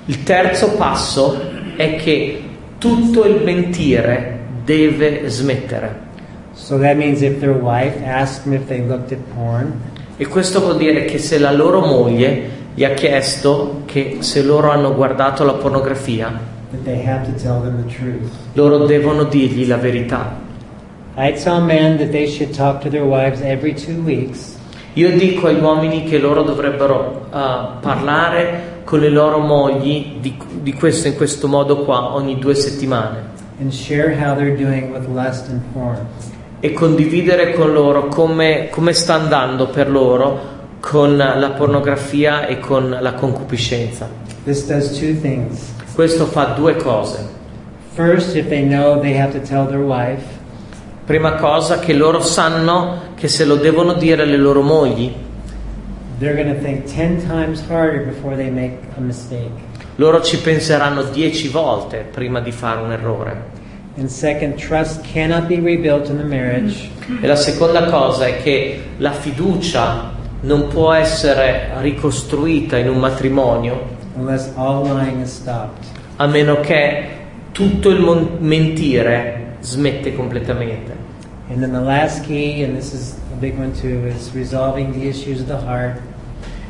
Il 0.06 0.22
terzo 0.22 0.70
passo 0.76 1.38
è 1.76 1.96
che 1.96 2.42
tutto 2.78 3.26
il 3.26 3.42
mentire 3.44 4.38
deve 4.64 5.28
smettere. 5.28 6.02
So 6.54 6.78
porn, 9.34 9.72
E 10.16 10.26
questo 10.26 10.60
vuol 10.60 10.78
dire 10.78 11.04
che 11.04 11.18
se 11.18 11.38
la 11.38 11.52
loro 11.52 11.80
moglie 11.80 12.62
gli 12.74 12.84
ha 12.84 12.94
chiesto 12.94 13.82
che 13.84 14.18
se 14.20 14.42
loro 14.42 14.70
hanno 14.70 14.94
guardato 14.94 15.44
la 15.44 15.54
pornografia, 15.54 16.32
loro 18.54 18.86
devono 18.86 19.24
dirgli 19.24 19.66
la 19.66 19.76
verità. 19.76 20.43
I 21.16 21.32
tell 21.32 21.60
men 21.60 21.98
that 21.98 22.10
they 22.10 22.26
should 22.26 22.54
talk 22.54 22.80
to 22.82 22.90
their 22.90 23.04
wives 23.04 23.40
every 23.40 23.74
two 23.74 24.02
weeks 24.02 24.56
Io 24.94 25.10
dico 25.16 25.48
agli 25.48 25.60
uomini 25.60 26.04
che 26.04 26.18
loro 26.18 26.42
dovrebbero 26.42 27.26
uh, 27.30 27.80
parlare 27.80 28.82
con 28.84 29.00
le 29.00 29.08
loro 29.08 29.38
mogli 29.40 30.18
di, 30.20 30.36
di 30.60 30.72
questo 30.72 31.08
in 31.08 31.16
questo 31.16 31.48
modo 31.48 31.78
qua 31.84 32.14
ogni 32.14 32.38
due 32.38 32.54
settimane 32.54 33.32
and 33.60 33.72
share 33.72 34.14
how 34.14 34.36
they're 34.36 34.56
doing 34.56 34.92
with 34.92 35.06
lust 35.08 35.48
and 35.48 35.62
porn. 35.72 36.06
e 36.60 36.72
condividere 36.72 37.52
con 37.52 37.72
loro 37.72 38.06
come, 38.06 38.68
come 38.70 38.92
sta 38.92 39.14
andando 39.14 39.66
per 39.66 39.90
loro 39.90 40.52
con 40.80 41.16
la 41.16 41.54
pornografia 41.56 42.46
e 42.46 42.58
con 42.58 42.96
la 43.00 43.14
concupiscenza. 43.14 44.08
This 44.44 44.66
does 44.66 44.98
two 44.98 45.14
things. 45.20 45.72
Questo 45.94 46.26
fa 46.26 46.54
due 46.56 46.76
cose. 46.76 47.18
First, 47.94 48.36
if 48.36 48.48
they 48.48 48.62
know 48.62 49.00
they 49.00 49.14
have 49.18 49.32
to 49.32 49.40
tell 49.40 49.66
their 49.66 49.80
wife, 49.80 50.24
Prima 51.04 51.34
cosa 51.34 51.78
che 51.80 51.92
loro 51.92 52.20
sanno 52.20 53.12
che 53.14 53.28
se 53.28 53.44
lo 53.44 53.56
devono 53.56 53.92
dire 53.92 54.22
alle 54.22 54.38
loro 54.38 54.62
mogli, 54.62 55.12
they're 56.18 56.34
going 56.34 56.54
to 56.54 56.62
think 56.62 56.84
10 56.86 57.26
times 57.26 57.62
harder 57.68 58.04
before 58.04 58.34
they 58.36 58.50
make 58.50 58.78
a 58.96 59.00
mistake. 59.00 59.50
loro 59.96 60.22
ci 60.22 60.38
penseranno 60.38 61.02
dieci 61.02 61.48
volte 61.48 62.06
prima 62.10 62.40
di 62.40 62.52
fare 62.52 62.80
un 62.80 62.92
errore. 62.92 63.52
Second, 64.06 64.54
E 67.20 67.26
la 67.26 67.36
seconda 67.36 67.84
cosa 67.84 68.26
è 68.26 68.42
che 68.42 68.80
la 68.96 69.12
fiducia 69.12 70.10
non 70.40 70.68
può 70.68 70.92
essere 70.92 71.70
ricostruita 71.80 72.76
in 72.76 72.88
un 72.88 72.98
matrimonio 72.98 73.92
a 76.16 76.26
meno 76.26 76.60
che 76.60 77.08
tutto 77.52 77.90
il 77.90 78.36
mentire 78.38 79.43
smette 79.64 80.14
completamente. 80.14 80.92
And 81.48 81.60
then 81.60 81.72
the 81.72 81.80
last 81.80 82.24
key, 82.24 82.62
and 82.62 82.76
this 82.76 82.92
is 82.92 83.16
a 83.32 83.36
big 83.36 83.58
one 83.58 83.72
too, 83.72 84.06
is 84.06 84.30
resolving 84.34 84.92
the 84.92 85.08
issues 85.08 85.40
of 85.40 85.46
the 85.46 85.58
heart. 85.58 86.00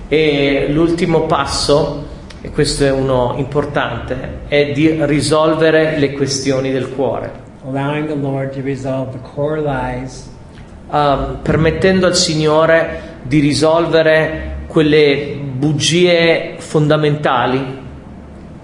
E 0.09 0.67
l'ultimo 0.71 1.27
passo, 1.27 2.07
e 2.41 2.51
questo 2.51 2.85
è 2.85 2.91
uno 2.91 3.35
importante, 3.37 4.41
è 4.49 4.73
di 4.73 5.05
risolvere 5.05 5.99
le 5.99 6.13
questioni 6.13 6.71
del 6.71 6.91
cuore, 6.91 7.31
allowing 7.65 8.09
the 8.09 8.17
Lord 8.17 8.53
to 8.55 8.63
resolve 8.63 9.13
the 9.13 9.21
core 9.35 9.61
lies 9.61 10.33
um, 10.91 11.39
permettendo 11.43 12.07
al 12.07 12.17
Signore 12.17 13.19
di 13.23 13.41
risolvere 13.41 14.57
quelle 14.67 15.39
bugie 15.57 16.57
fondamentali 16.59 17.83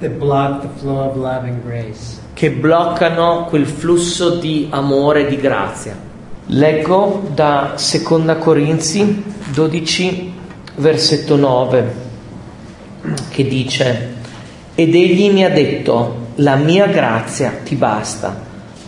that 0.00 0.10
block 0.12 0.62
the 0.62 0.68
flow 0.78 1.08
of 1.08 1.16
love 1.16 1.46
and 1.46 1.62
grace. 1.62 2.19
Che 2.32 2.50
bloccano 2.50 3.46
quel 3.48 3.66
flusso 3.66 4.36
di 4.36 4.68
amore 4.70 5.26
e 5.26 5.28
di 5.28 5.36
grazia. 5.36 5.96
Leggo 6.46 7.28
da 7.32 7.74
Seconda 7.76 8.36
Corinzi 8.36 9.22
12, 9.52 10.32
versetto 10.76 11.36
9, 11.36 11.94
che 13.30 13.46
dice: 13.46 14.14
Ed 14.74 14.94
egli 14.94 15.30
mi 15.30 15.44
ha 15.44 15.50
detto: 15.50 16.28
La 16.36 16.56
mia 16.56 16.86
grazia 16.86 17.60
ti 17.62 17.76
basta, 17.76 18.36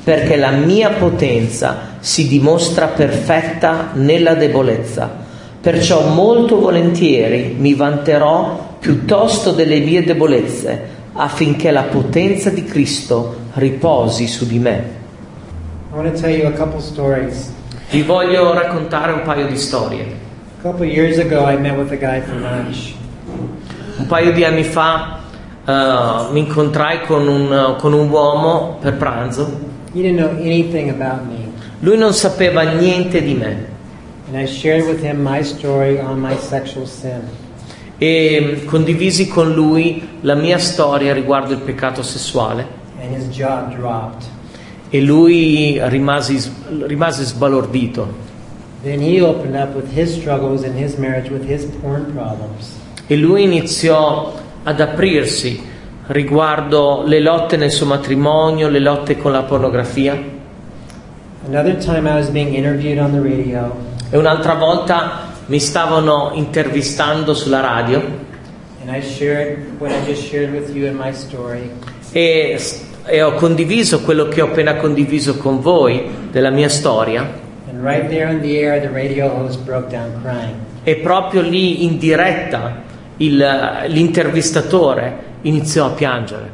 perché 0.02 0.36
la 0.36 0.50
mia 0.50 0.90
potenza 0.90 1.90
si 2.00 2.26
dimostra 2.26 2.88
perfetta 2.88 3.90
nella 3.94 4.34
debolezza. 4.34 5.20
Perciò 5.60 6.08
molto 6.08 6.58
volentieri 6.58 7.54
mi 7.56 7.74
vanterò 7.74 8.76
piuttosto 8.80 9.52
delle 9.52 9.78
mie 9.78 10.02
debolezze, 10.02 11.00
affinché 11.14 11.70
la 11.70 11.82
potenza 11.82 12.50
di 12.50 12.64
Cristo 12.64 13.36
riposi 13.54 14.26
su 14.26 14.46
di 14.46 14.58
me. 14.58 15.00
I 15.90 15.94
want 15.94 16.12
to 16.12 16.20
tell 16.20 16.30
you 16.30 16.46
a 16.46 16.52
couple 16.52 16.80
stories. 16.80 17.52
Vi 17.90 18.02
voglio 18.02 18.52
raccontare 18.54 19.12
un 19.12 19.22
paio 19.22 19.46
di 19.46 19.56
storie. 19.56 20.04
A 20.58 20.62
couple 20.62 20.86
years 20.86 21.18
ago, 21.18 21.48
I 21.48 21.56
met 21.58 21.76
with 21.76 21.92
a 21.92 21.96
guy 21.96 22.20
for 22.20 22.34
lunch. 22.34 22.94
Un 23.98 24.06
paio 24.06 24.32
di 24.32 24.44
anni 24.44 24.64
fa 24.64 25.20
eh, 25.66 26.32
mi 26.32 26.40
incontrai 26.40 27.02
con 27.02 27.28
un, 27.28 27.76
con 27.78 27.92
un 27.92 28.08
uomo 28.08 28.78
per 28.80 28.96
pranzo. 28.96 29.70
He 29.92 30.00
didn't 30.00 30.16
know 30.16 30.30
anything 30.40 30.88
about 30.88 31.26
me. 31.26 31.50
Lui 31.80 31.98
non 31.98 32.14
sapeva 32.14 32.62
niente 32.62 33.22
di 33.22 33.34
me 33.34 33.70
And 34.32 34.40
I 34.40 34.46
shared 34.46 34.86
with 34.86 35.02
him 35.02 35.22
my 35.22 35.42
story 35.42 36.00
on 36.00 36.18
my 36.18 36.38
sexual 36.38 36.86
sin. 36.86 37.20
E 38.02 38.64
condivisi 38.64 39.28
con 39.28 39.52
lui 39.52 40.02
la 40.22 40.34
mia 40.34 40.58
storia 40.58 41.12
riguardo 41.12 41.52
il 41.52 41.60
peccato 41.60 42.02
sessuale 42.02 42.66
e 44.88 45.00
lui 45.00 45.80
rimase, 45.84 46.52
rimase 46.84 47.22
sbalordito. 47.22 48.30
Marriage. 50.98 52.70
E 53.06 53.14
lui 53.14 53.44
iniziò 53.44 54.34
ad 54.64 54.80
aprirsi 54.80 55.62
riguardo 56.08 57.04
le 57.06 57.20
lotte 57.20 57.56
nel 57.56 57.70
suo 57.70 57.86
matrimonio, 57.86 58.68
le 58.68 58.80
lotte 58.80 59.16
con 59.16 59.30
la 59.30 59.44
pornografia. 59.44 60.20
E 64.10 64.16
un'altra 64.18 64.54
volta 64.54 65.31
mi 65.52 65.60
stavano 65.60 66.30
intervistando 66.32 67.34
sulla 67.34 67.60
radio 67.60 68.00
story. 71.12 71.70
e, 72.12 72.58
e 73.04 73.22
ho 73.22 73.32
condiviso 73.34 74.00
quello 74.00 74.28
che 74.28 74.40
ho 74.40 74.46
appena 74.46 74.76
condiviso 74.76 75.36
con 75.36 75.60
voi 75.60 76.08
della 76.30 76.48
mia 76.48 76.70
storia. 76.70 77.30
Right 77.82 78.08
the 78.08 78.22
air. 78.22 78.80
E 80.84 80.96
proprio 80.96 81.42
lì 81.42 81.84
in 81.84 81.98
diretta 81.98 82.80
il- 83.18 83.84
l'intervistatore 83.88 85.16
iniziò 85.42 85.84
a 85.84 85.90
piangere 85.90 86.50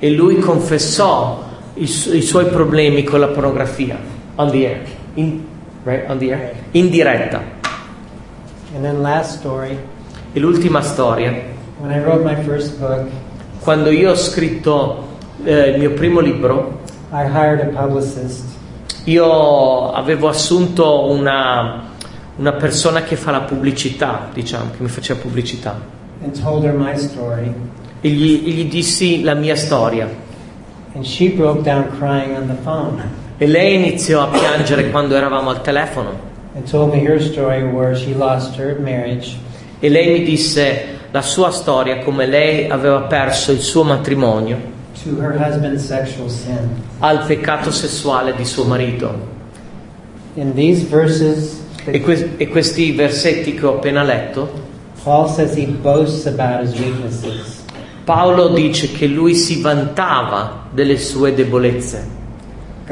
e 0.00 0.10
lui 0.10 0.38
confessò 0.40 1.44
i, 1.74 1.86
su- 1.86 2.12
i 2.16 2.22
suoi 2.22 2.46
problemi 2.46 3.04
con 3.04 3.20
la 3.20 3.28
pornografia 3.28 4.20
on 4.36 4.50
the 4.50 4.66
air, 4.66 4.86
in, 5.14 5.46
right, 5.84 6.08
on 6.08 6.18
the 6.18 6.32
air? 6.32 6.54
in 6.72 6.90
diretta. 6.90 7.42
And 8.74 8.82
then 8.84 9.02
last 9.02 9.38
story, 9.40 9.78
E 10.34 10.40
l'ultima 10.40 10.80
storia, 10.80 11.30
when 11.78 11.90
I 11.92 12.02
wrote 12.02 12.24
my 12.24 12.34
first 12.42 12.78
book, 12.78 13.10
quando 13.60 13.90
io 13.90 14.10
ho 14.12 14.16
scritto 14.16 15.18
eh, 15.44 15.70
il 15.70 15.78
mio 15.78 15.92
primo 15.92 16.20
libro, 16.20 16.80
I 17.12 17.26
hired 17.26 17.60
a 17.60 17.66
publicist 17.66 18.50
io 19.04 19.90
avevo 19.92 20.28
assunto 20.28 21.10
una, 21.10 21.82
una 22.36 22.52
persona 22.52 23.02
che 23.02 23.16
fa 23.16 23.32
la 23.32 23.40
pubblicità, 23.40 24.28
diciamo, 24.32 24.70
che 24.70 24.82
mi 24.82 24.88
faceva 24.88 25.20
pubblicità. 25.20 26.00
and 26.22 26.40
told 26.40 26.64
her 26.64 26.72
my 26.72 26.96
story. 26.96 27.52
E 28.00 28.08
gli, 28.08 28.42
gli 28.44 28.68
dissi 28.68 29.22
la 29.22 29.34
mia 29.34 29.56
storia. 29.56 30.08
And 30.94 31.04
she 31.04 31.30
broke 31.30 31.62
down 31.62 31.88
crying 31.98 32.36
on 32.36 32.46
the 32.46 32.54
phone 32.62 33.02
E 33.42 33.46
lei 33.48 33.74
iniziò 33.74 34.22
a 34.22 34.28
piangere 34.28 34.88
quando 34.92 35.16
eravamo 35.16 35.50
al 35.50 35.62
telefono. 35.62 36.10
E 39.80 39.88
lei 39.88 40.12
mi 40.12 40.22
disse 40.22 40.84
la 41.10 41.22
sua 41.22 41.50
storia, 41.50 42.04
come 42.04 42.26
lei 42.26 42.70
aveva 42.70 43.00
perso 43.00 43.50
il 43.50 43.58
suo 43.58 43.82
matrimonio 43.82 44.56
al 47.00 47.24
peccato 47.26 47.72
sessuale 47.72 48.32
di 48.36 48.44
suo 48.44 48.62
marito. 48.62 49.12
Verses, 50.88 51.64
E, 51.86 52.00
que- 52.00 52.34
e 52.36 52.46
questi 52.46 52.92
versetti 52.92 53.54
che 53.54 53.66
ho 53.66 53.74
appena 53.74 54.04
letto. 54.04 54.52
Paolo 58.04 58.50
dice 58.50 58.92
che 58.92 59.06
lui 59.06 59.34
si 59.34 59.60
vantava 59.60 60.68
delle 60.70 60.96
sue 60.96 61.34
debolezze. 61.34 62.20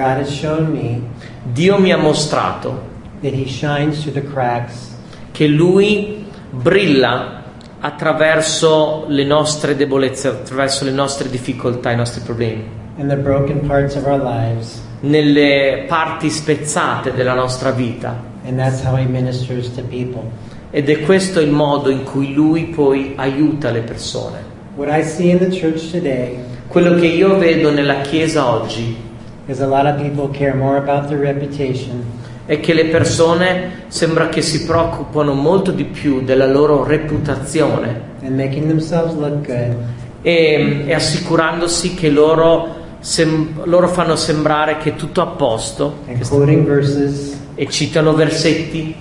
God 0.00 0.16
has 0.16 0.30
shown 0.30 0.72
me 0.72 1.02
Dio 1.42 1.78
mi 1.78 1.92
ha 1.92 1.98
mostrato 1.98 2.88
that 3.20 3.34
he 3.34 3.46
shines 3.46 4.00
through 4.00 4.14
the 4.14 4.22
cracks 4.22 4.96
che 5.30 5.46
lui 5.46 6.24
brilla 6.50 7.42
attraverso 7.80 9.04
le 9.08 9.24
nostre 9.24 9.76
debolezze, 9.76 10.28
attraverso 10.28 10.84
le 10.84 10.90
nostre 10.90 11.28
difficoltà, 11.28 11.90
i 11.90 11.96
nostri 11.96 12.22
problemi, 12.22 12.64
lives, 12.96 14.82
nelle 15.00 15.84
parti 15.86 16.30
spezzate 16.30 17.12
della 17.12 17.34
nostra 17.34 17.70
vita. 17.70 18.28
and 18.46 18.58
that's 18.58 18.82
how 18.82 18.96
he 18.96 19.04
ministers 19.04 19.68
to 19.74 19.82
people. 19.82 20.22
Ed 20.70 20.88
è 20.88 21.00
questo 21.00 21.40
il 21.40 21.50
modo 21.50 21.90
in 21.90 22.04
cui 22.04 22.32
lui 22.32 22.64
poi 22.66 23.12
aiuta 23.16 23.70
le 23.70 23.80
persone. 23.80 24.38
What 24.76 24.88
I 24.88 25.02
see 25.02 25.30
in 25.30 25.38
the 25.38 25.48
church 25.48 25.90
today 25.90 26.38
Quello 26.70 26.94
che 26.94 27.06
io 27.06 27.36
vedo 27.36 27.70
nella 27.70 28.00
Chiesa 28.00 28.48
oggi 28.48 29.08
is 29.50 29.60
a 29.60 29.66
lot 29.66 29.86
of 29.86 30.00
people 30.00 30.28
care 30.28 30.54
more 30.54 30.76
about 30.76 31.08
their 31.08 31.18
reputation. 31.18 32.02
È 32.46 32.58
che 32.60 32.72
le 32.72 32.86
persone 32.86 33.84
sembra 33.88 34.28
che 34.28 34.42
si 34.42 34.64
preoccupano 34.64 35.34
molto 35.34 35.70
di 35.70 35.84
più 35.84 36.22
della 36.22 36.46
loro 36.46 36.84
reputazione. 36.84 38.08
And 38.22 38.36
making 38.36 38.66
themselves 38.66 39.14
look 39.14 39.46
good. 39.46 39.76
E, 40.22 40.84
e 40.86 40.94
assicurandosi 40.94 41.94
che 41.94 42.10
loro, 42.10 42.74
sem- 43.00 43.62
loro 43.64 43.88
fanno 43.88 44.16
sembrare 44.16 44.78
che 44.78 44.90
è 44.90 44.96
tutto 44.96 45.20
a 45.20 45.26
posto. 45.26 45.98
Verses. 46.06 47.38
E 47.54 47.68
citano 47.68 48.14
versetti. 48.14 48.94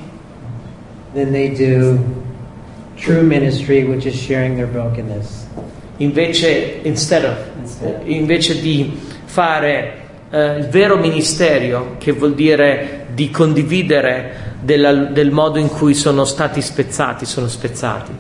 Than 1.14 1.32
they 1.32 1.52
do 1.56 1.98
true 2.96 3.22
ministry, 3.22 3.84
which 3.84 4.06
is 4.06 4.16
sharing 4.20 4.56
their 4.56 4.68
brokenness. 4.68 5.48
invece, 5.98 6.80
instead 6.84 7.24
of- 7.26 7.38
Instead. 7.62 8.02
invece 8.06 8.62
di 8.62 8.98
fare 9.26 10.08
eh, 10.32 10.58
il 10.58 10.68
vero 10.68 10.98
ministero 10.98 11.96
che 11.98 12.12
vuol 12.12 12.34
dire 12.34 13.08
di 13.14 13.30
condividere 13.32 14.54
della- 14.62 14.94
del 14.94 15.32
modo 15.32 15.58
in 15.60 15.70
cui 15.70 15.94
sono 15.94 16.26
stati 16.26 16.62
spezzati, 16.62 17.26
sono 17.26 17.48
spezzati. 17.48 18.12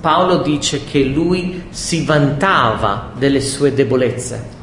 Paolo 0.00 0.42
dice 0.42 0.84
che 0.84 1.02
lui 1.02 1.64
si 1.70 2.04
vantava 2.04 3.10
delle 3.18 3.40
sue 3.40 3.72
debolezze 3.74 4.56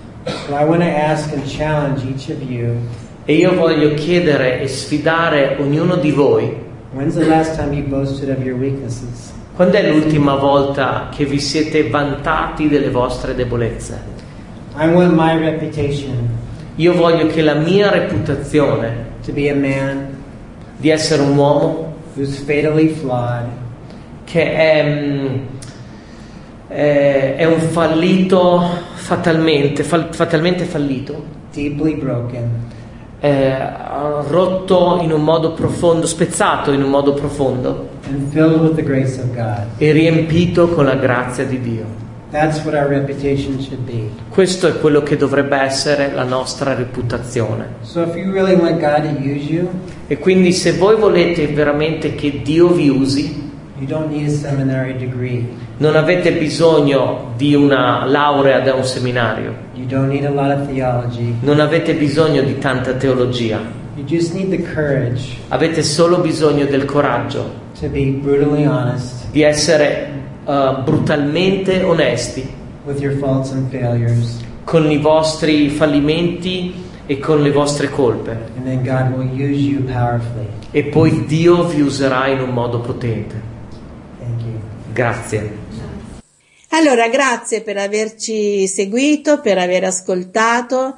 e 3.26 3.34
io 3.34 3.54
voglio 3.56 3.94
chiedere 3.96 4.62
e 4.62 4.68
sfidare 4.68 5.58
ognuno 5.60 5.96
di 5.96 6.12
voi 6.12 6.56
quando 9.56 9.78
è 9.78 9.92
l'ultima 9.92 10.36
volta 10.36 11.10
che 11.12 11.26
vi 11.26 11.40
siete 11.40 11.90
vantati 11.90 12.68
delle 12.70 12.90
vostre 12.90 13.36
debolezze? 13.36 14.15
I 14.78 14.88
want 14.94 15.14
my 15.14 15.38
reputation 15.38 16.30
Io 16.78 16.94
voglio 16.94 17.28
che 17.28 17.42
la 17.42 17.54
mia 17.56 17.90
reputazione 17.90 19.14
to 19.24 19.32
be 19.32 19.50
a 19.50 19.56
man 19.56 20.08
di 20.78 20.90
essere 20.90 21.22
un 21.22 21.38
uomo 21.38 21.94
who's 22.16 22.38
fatally 22.38 22.90
flawed, 22.90 23.48
che 24.26 24.54
è, 24.54 24.84
mm, 24.84 25.36
è- 26.68 27.36
è 27.38 27.46
un 27.46 27.60
fallito 27.60 28.62
fatalmente, 28.96 29.84
fal- 29.84 30.10
fatalmente 30.14 30.66
fallito, 30.66 31.24
deeply 31.54 31.96
broken, 31.96 32.50
è 33.20 33.58
rotto 34.28 35.00
in 35.02 35.12
un 35.14 35.22
modo 35.24 35.54
profondo, 35.54 36.06
spezzato 36.06 36.72
in 36.72 36.84
un 36.84 36.90
modo 36.90 37.14
profondo 37.14 37.90
and 38.08 38.30
filled 38.32 38.60
with 38.60 38.76
the 38.76 38.84
grace 38.84 39.20
of 39.20 39.34
God. 39.34 39.66
e 39.78 39.92
riempito 39.92 40.68
con 40.70 40.86
la 40.86 40.96
grazia 40.96 41.46
di 41.46 41.60
Dio. 41.62 42.04
That's 42.32 42.64
what 42.66 42.74
our 42.76 42.88
reputation 42.90 43.60
should 43.62 43.86
be. 43.86 44.10
Questo 44.30 44.68
è 44.68 44.78
quello 44.80 45.02
che 45.04 45.16
dovrebbe 45.16 45.58
essere 45.58 46.12
la 46.14 46.24
nostra 46.24 46.74
reputazione. 46.74 47.76
So 47.82 48.02
if 48.02 48.16
you 48.16 48.32
really 48.32 48.56
want 48.56 48.80
God 48.80 49.04
to 49.04 49.22
use 49.22 49.46
you, 49.52 49.70
E 50.08 50.18
quindi 50.18 50.52
se 50.52 50.74
voi 50.74 50.96
volete 50.98 51.48
veramente 51.48 52.16
che 52.16 52.42
Dio 52.44 52.70
vi 52.70 52.90
usi, 52.90 53.44
you 53.80 53.88
don't 53.88 54.10
need 54.12 54.28
a 54.28 54.32
seminary 54.32 54.98
degree. 54.98 55.46
non 55.78 55.96
avete 55.96 56.32
bisogno 56.34 57.34
di 57.38 57.54
una 57.56 58.06
laurea 58.06 58.60
da 58.60 58.74
un 58.74 58.84
seminario, 58.84 59.54
You 59.74 59.86
don't 59.86 60.08
need 60.10 60.26
a 60.26 60.30
lot 60.30 60.52
of 60.58 60.68
theology. 60.68 61.36
non 61.42 61.60
avete 61.60 61.94
bisogno 61.94 62.42
di 62.42 62.58
tanta 62.58 62.94
teologia, 62.94 63.60
You 63.96 64.06
just 64.06 64.34
need 64.34 64.50
the 64.50 64.62
courage 64.74 65.38
avete 65.50 65.82
solo 65.84 66.18
bisogno 66.18 66.66
del 66.66 66.84
coraggio 66.86 67.64
to 67.80 67.88
be 67.88 68.06
brutally 68.22 68.66
honest 68.66 69.30
di 69.32 69.42
essere 69.42 70.15
eh, 70.46 70.82
brutalmente 70.84 71.84
onesti 71.84 72.48
with 72.86 73.00
your 73.00 73.18
faults 73.18 73.52
and 73.52 73.70
failures, 73.70 74.40
con 74.64 74.90
i 74.90 74.98
vostri 74.98 75.70
fallimenti 75.70 76.84
e 77.08 77.20
con 77.20 77.42
le 77.42 77.52
vostre 77.52 77.90
colpe 77.90 78.32
and 78.58 78.66
then 78.66 78.84
God 78.84 79.18
will 79.18 79.30
use 79.32 79.60
you 79.60 79.84
powerfully. 79.84 80.48
e 80.72 80.84
poi 80.84 81.26
Dio 81.26 81.66
vi 81.66 81.82
userà 81.82 82.28
in 82.28 82.42
un 82.42 82.50
modo 82.50 82.82
potente. 82.82 83.42
Thank 84.20 84.42
you. 84.42 84.60
Grazie. 84.92 85.64
Allora, 86.70 87.08
grazie 87.08 87.62
per 87.62 87.78
averci 87.78 88.68
seguito, 88.68 89.40
per 89.40 89.58
aver 89.58 89.86
ascoltato. 89.86 90.98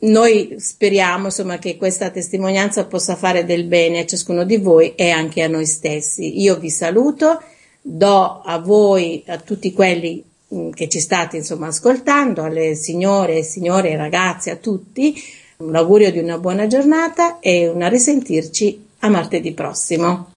Noi 0.00 0.54
speriamo 0.58 1.26
insomma 1.26 1.58
che 1.58 1.76
questa 1.76 2.08
testimonianza 2.08 2.86
possa 2.86 3.16
fare 3.16 3.44
del 3.44 3.64
bene 3.64 3.98
a 3.98 4.06
ciascuno 4.06 4.44
di 4.44 4.56
voi 4.56 4.94
e 4.94 5.10
anche 5.10 5.42
a 5.42 5.48
noi 5.48 5.66
stessi. 5.66 6.40
Io 6.40 6.56
vi 6.56 6.70
saluto, 6.70 7.42
do 7.88 8.42
a 8.42 8.58
voi, 8.58 9.24
a 9.26 9.38
tutti 9.38 9.72
quelli 9.72 10.22
mh, 10.48 10.70
che 10.70 10.88
ci 10.88 11.00
state 11.00 11.38
insomma 11.38 11.68
ascoltando, 11.68 12.42
alle 12.42 12.74
signore, 12.74 13.42
signore, 13.42 13.96
ragazzi, 13.96 14.50
a 14.50 14.56
tutti, 14.56 15.18
un 15.58 15.74
augurio 15.74 16.12
di 16.12 16.18
una 16.18 16.38
buona 16.38 16.66
giornata 16.66 17.40
e 17.40 17.66
una 17.66 17.88
risentirci 17.88 18.86
a 19.00 19.08
martedì 19.08 19.52
prossimo. 19.52 20.32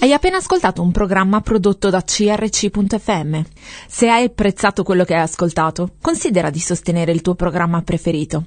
Hai 0.00 0.12
appena 0.12 0.38
ascoltato 0.38 0.82
un 0.82 0.90
programma 0.90 1.40
prodotto 1.42 1.88
da 1.88 2.02
crc.fm. 2.02 3.40
Se 3.86 4.08
hai 4.08 4.24
apprezzato 4.24 4.82
quello 4.82 5.04
che 5.04 5.14
hai 5.14 5.20
ascoltato, 5.20 5.92
considera 6.00 6.50
di 6.50 6.58
sostenere 6.58 7.12
il 7.12 7.22
tuo 7.22 7.36
programma 7.36 7.82
preferito. 7.82 8.46